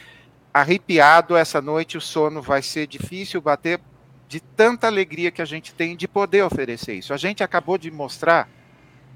arrepiado 0.53 1.37
essa 1.37 1.61
noite. 1.61 1.97
O 1.97 2.01
sono 2.01 2.41
vai 2.41 2.61
ser 2.61 2.85
difícil 2.85 3.39
bater 3.39 3.79
de 4.27 4.41
tanta 4.41 4.87
alegria 4.87 5.31
que 5.31 5.41
a 5.41 5.45
gente 5.45 5.73
tem 5.73 5.95
de 5.95 6.05
poder 6.05 6.43
oferecer 6.43 6.95
isso. 6.95 7.13
A 7.13 7.17
gente 7.17 7.41
acabou 7.41 7.77
de 7.77 7.89
mostrar 7.89 8.49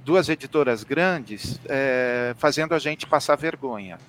duas 0.06 0.30
editoras 0.30 0.86
grandes 0.86 1.60
é, 1.66 2.34
fazendo 2.38 2.74
a 2.74 2.80
gente 2.80 3.06
passar 3.06 3.36
vergonha. 3.36 4.00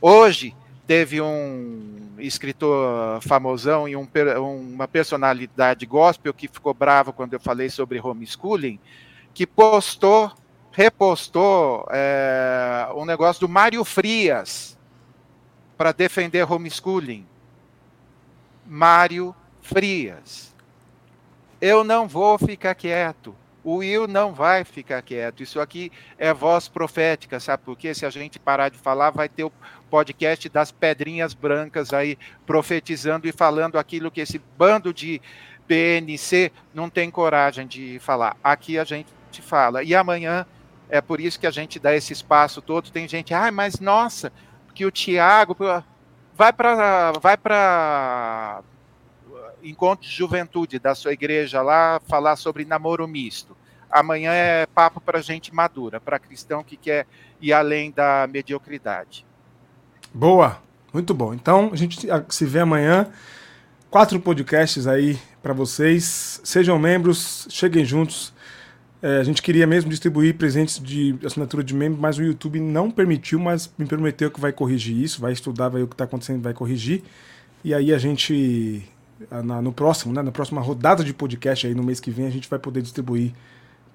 Hoje 0.00 0.54
teve 0.88 1.20
um 1.20 2.16
escritor 2.18 3.20
famosão 3.20 3.86
e 3.86 3.94
um, 3.94 4.08
uma 4.72 4.88
personalidade 4.88 5.84
gospel 5.84 6.32
que 6.32 6.48
ficou 6.48 6.72
bravo 6.72 7.12
quando 7.12 7.34
eu 7.34 7.40
falei 7.40 7.68
sobre 7.68 8.00
homeschooling, 8.00 8.80
que 9.34 9.46
postou, 9.46 10.32
repostou 10.72 11.86
é, 11.90 12.88
um 12.96 13.04
negócio 13.04 13.40
do 13.40 13.48
Mário 13.50 13.84
Frias 13.84 14.78
para 15.76 15.92
defender 15.92 16.50
homeschooling. 16.50 17.26
Mário 18.66 19.36
frias. 19.60 20.54
Eu 21.60 21.84
não 21.84 22.08
vou 22.08 22.38
ficar 22.38 22.74
quieto. 22.74 23.36
O 23.62 23.76
Will 23.76 24.08
não 24.08 24.32
vai 24.32 24.64
ficar 24.64 25.02
quieto. 25.02 25.42
Isso 25.42 25.60
aqui 25.60 25.92
é 26.16 26.32
voz 26.32 26.68
profética, 26.68 27.38
sabe 27.38 27.64
por 27.64 27.76
quê? 27.76 27.92
Se 27.92 28.06
a 28.06 28.10
gente 28.10 28.38
parar 28.38 28.70
de 28.70 28.78
falar, 28.78 29.10
vai 29.10 29.28
ter 29.28 29.44
o 29.44 29.52
podcast 29.90 30.48
das 30.48 30.70
pedrinhas 30.70 31.34
brancas 31.34 31.92
aí 31.92 32.18
profetizando 32.46 33.26
e 33.26 33.32
falando 33.32 33.78
aquilo 33.78 34.10
que 34.10 34.20
esse 34.20 34.40
bando 34.56 34.92
de 34.92 35.20
PNC 35.66 36.50
não 36.72 36.88
tem 36.88 37.10
coragem 37.10 37.66
de 37.66 37.98
falar. 37.98 38.36
Aqui 38.42 38.78
a 38.78 38.84
gente 38.84 39.08
fala. 39.42 39.82
E 39.82 39.94
amanhã 39.94 40.46
é 40.88 41.00
por 41.00 41.20
isso 41.20 41.38
que 41.38 41.46
a 41.46 41.50
gente 41.50 41.78
dá 41.78 41.94
esse 41.94 42.12
espaço 42.12 42.62
todo. 42.62 42.90
Tem 42.90 43.06
gente, 43.06 43.34
ah, 43.34 43.52
mas 43.52 43.78
nossa, 43.78 44.32
que 44.74 44.86
o 44.86 44.90
Tiago 44.90 45.56
vai 46.34 46.52
para 46.52 47.12
vai 47.20 47.36
para 47.36 48.62
encontro 49.62 50.06
de 50.06 50.14
juventude 50.14 50.78
da 50.78 50.94
sua 50.94 51.12
igreja 51.12 51.60
lá 51.60 52.00
falar 52.06 52.36
sobre 52.36 52.64
namoro 52.64 53.06
misto. 53.06 53.56
Amanhã 53.90 54.32
é 54.32 54.66
papo 54.66 55.00
para 55.00 55.20
gente 55.20 55.54
madura, 55.54 56.00
para 56.00 56.18
cristão 56.18 56.62
que 56.62 56.76
quer 56.76 57.06
ir 57.40 57.52
além 57.52 57.90
da 57.90 58.26
mediocridade. 58.26 59.26
Boa, 60.12 60.60
muito 60.92 61.12
bom. 61.12 61.34
Então 61.34 61.70
a 61.72 61.76
gente 61.76 62.06
se 62.28 62.46
vê 62.46 62.60
amanhã. 62.60 63.06
Quatro 63.90 64.20
podcasts 64.20 64.86
aí 64.86 65.18
para 65.42 65.52
vocês. 65.52 66.40
Sejam 66.44 66.78
membros, 66.78 67.46
cheguem 67.50 67.84
juntos. 67.84 68.32
É, 69.00 69.18
a 69.18 69.22
gente 69.22 69.40
queria 69.40 69.66
mesmo 69.66 69.90
distribuir 69.90 70.34
presentes 70.36 70.80
de 70.82 71.16
assinatura 71.24 71.62
de 71.62 71.72
membro, 71.72 72.00
mas 72.00 72.18
o 72.18 72.22
YouTube 72.22 72.58
não 72.58 72.90
permitiu, 72.90 73.38
mas 73.38 73.72
me 73.78 73.86
prometeu 73.86 74.30
que 74.30 74.40
vai 74.40 74.52
corrigir 74.52 74.96
isso, 74.96 75.20
vai 75.20 75.32
estudar, 75.32 75.68
vai 75.68 75.80
ver 75.80 75.84
o 75.84 75.88
que 75.88 75.94
está 75.94 76.04
acontecendo, 76.04 76.42
vai 76.42 76.52
corrigir. 76.52 77.04
E 77.62 77.72
aí 77.72 77.92
a 77.92 77.98
gente, 77.98 78.82
na, 79.30 79.62
no 79.62 79.72
próximo, 79.72 80.12
né, 80.12 80.20
na 80.20 80.32
próxima 80.32 80.60
rodada 80.60 81.04
de 81.04 81.14
podcast 81.14 81.66
aí 81.66 81.74
no 81.74 81.82
mês 81.82 82.00
que 82.00 82.10
vem, 82.10 82.26
a 82.26 82.30
gente 82.30 82.48
vai 82.48 82.58
poder 82.58 82.82
distribuir 82.82 83.32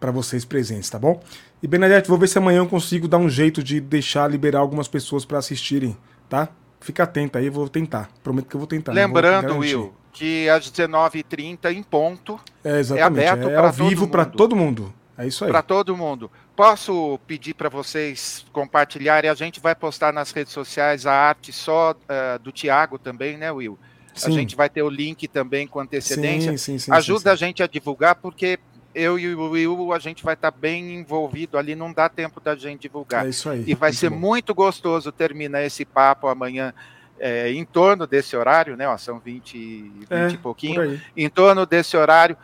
para 0.03 0.11
vocês 0.11 0.43
presentes, 0.43 0.89
tá 0.89 0.99
bom? 0.99 1.23
E 1.61 1.67
Benedete, 1.67 2.09
vou 2.09 2.17
ver 2.17 2.27
se 2.27 2.37
amanhã 2.37 2.57
eu 2.57 2.67
consigo 2.67 3.07
dar 3.07 3.19
um 3.19 3.29
jeito 3.29 3.63
de 3.63 3.79
deixar 3.79 4.29
liberar 4.29 4.59
algumas 4.59 4.85
pessoas 4.85 5.23
para 5.23 5.37
assistirem, 5.37 5.95
tá? 6.27 6.49
Fica 6.81 7.03
atento 7.03 7.37
aí, 7.37 7.49
vou 7.49 7.69
tentar. 7.69 8.09
Prometo 8.21 8.49
que 8.49 8.55
eu 8.57 8.59
vou 8.59 8.67
tentar. 8.67 8.91
Lembrando, 8.91 9.59
Will, 9.59 9.93
que 10.11 10.49
às 10.49 10.69
19h30 10.69 11.71
em 11.71 11.81
ponto 11.81 12.37
é, 12.65 12.79
exatamente, 12.79 13.23
é 13.23 13.29
aberto 13.29 13.49
é, 13.49 13.53
é 13.53 13.55
ao 13.55 13.71
vivo 13.71 14.09
para 14.09 14.25
todo 14.25 14.57
mundo. 14.57 14.93
É 15.17 15.25
isso 15.25 15.45
aí. 15.45 15.51
Para 15.51 15.61
todo 15.61 15.95
mundo. 15.95 16.29
Posso 16.53 17.17
pedir 17.25 17.53
para 17.53 17.69
vocês 17.69 18.45
compartilharem? 18.51 19.29
A 19.29 19.35
gente 19.35 19.61
vai 19.61 19.73
postar 19.73 20.11
nas 20.11 20.33
redes 20.33 20.51
sociais 20.51 21.05
a 21.05 21.13
arte 21.13 21.53
só 21.53 21.91
uh, 21.91 22.39
do 22.39 22.51
Tiago 22.51 22.99
também, 22.99 23.37
né, 23.37 23.49
Will? 23.53 23.79
Sim. 24.13 24.27
A 24.27 24.31
gente 24.31 24.53
vai 24.53 24.69
ter 24.69 24.83
o 24.83 24.89
link 24.89 25.29
também 25.29 25.65
com 25.65 25.79
antecedência. 25.79 26.51
Sim, 26.51 26.57
sim, 26.57 26.77
sim, 26.77 26.91
Ajuda 26.91 27.31
a 27.31 27.35
gente 27.37 27.63
a 27.63 27.67
divulgar, 27.67 28.15
porque 28.15 28.59
eu 28.93 29.17
e 29.17 29.33
o 29.33 29.49
Will, 29.49 29.93
a 29.93 29.99
gente 29.99 30.23
vai 30.23 30.33
estar 30.33 30.51
tá 30.51 30.57
bem 30.57 30.95
envolvido 30.95 31.57
ali, 31.57 31.75
não 31.75 31.91
dá 31.91 32.07
tempo 32.09 32.39
da 32.39 32.55
gente 32.55 32.81
divulgar. 32.81 33.25
É 33.25 33.29
isso 33.29 33.49
aí. 33.49 33.63
E 33.65 33.73
vai 33.73 33.89
muito 33.89 33.99
ser 33.99 34.09
bom. 34.09 34.15
muito 34.17 34.55
gostoso 34.55 35.11
terminar 35.11 35.63
esse 35.63 35.83
papo 35.85 36.27
amanhã 36.27 36.73
é, 37.19 37.51
em 37.51 37.63
torno 37.65 38.05
desse 38.05 38.35
horário, 38.35 38.75
né? 38.75 38.87
Ó, 38.87 38.97
são 38.97 39.19
20, 39.19 39.57
20 39.57 40.07
é, 40.09 40.29
e 40.29 40.37
pouquinho. 40.37 41.01
Em 41.15 41.29
torno 41.29 41.65
desse 41.65 41.95
horário, 41.95 42.37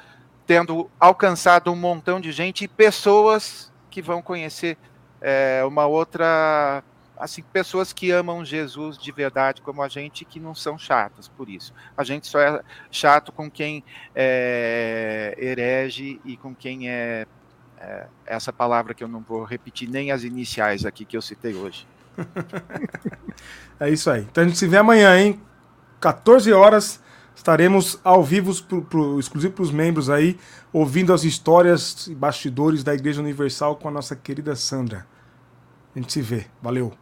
tendo 0.46 0.90
alcançado 1.00 1.72
um 1.72 1.76
montão 1.76 2.20
de 2.20 2.32
gente 2.32 2.64
e 2.64 2.68
pessoas 2.68 3.72
que 3.90 4.02
vão 4.02 4.22
conhecer 4.22 4.78
é, 5.22 5.64
uma 5.66 5.86
outra 5.86 6.84
assim, 7.20 7.44
pessoas 7.44 7.92
que 7.92 8.10
amam 8.12 8.46
Jesus 8.46 8.98
de 8.98 9.12
verdade 9.12 9.62
como 9.62 9.84
a 9.84 9.90
gente, 9.90 10.24
que 10.24 10.40
não 10.40 10.56
são 10.56 10.78
chatas 10.78 11.28
por 11.28 11.50
isso. 11.50 11.74
A 11.98 12.04
gente 12.04 12.28
só 12.28 12.40
é 12.40 12.62
chato 12.90 13.32
com 13.34 13.52
quem 13.52 13.84
é 14.16 15.36
herege 15.38 16.22
e 16.24 16.38
com 16.38 16.56
quem 16.56 16.90
é, 16.90 17.28
é 17.78 18.08
essa 18.26 18.54
palavra 18.54 18.94
que 18.94 19.04
eu 19.04 19.08
não 19.08 19.20
vou 19.20 19.44
repetir 19.44 19.90
nem 19.90 20.12
as 20.12 20.24
iniciais 20.24 20.86
aqui 20.86 21.04
que 21.04 21.18
eu 21.18 21.22
citei 21.22 21.54
hoje. 21.54 21.86
é 23.80 23.90
isso 23.90 24.10
aí. 24.10 24.22
Então 24.22 24.44
a 24.44 24.48
gente 24.48 24.58
se 24.58 24.68
vê 24.68 24.78
amanhã, 24.78 25.20
hein? 25.20 25.42
14 26.00 26.54
horas 26.54 27.04
estaremos 27.36 28.00
ao 28.04 28.24
vivo 28.24 28.54
pro, 28.64 28.82
pro, 28.82 29.20
exclusivo 29.20 29.54
para 29.54 29.64
os 29.64 29.72
membros 29.72 30.10
aí, 30.10 30.38
ouvindo 30.72 31.14
as 31.14 31.24
histórias 31.24 32.08
e 32.08 32.16
bastidores 32.16 32.84
da 32.84 32.94
Igreja 32.94 33.22
Universal 33.22 33.76
com 33.76 33.88
a 33.90 33.92
nossa 33.92 34.16
querida 34.16 34.56
Sandra. 34.56 35.06
A 35.96 36.00
gente 36.00 36.14
se 36.14 36.22
vê. 36.22 36.46
Valeu. 36.62 36.94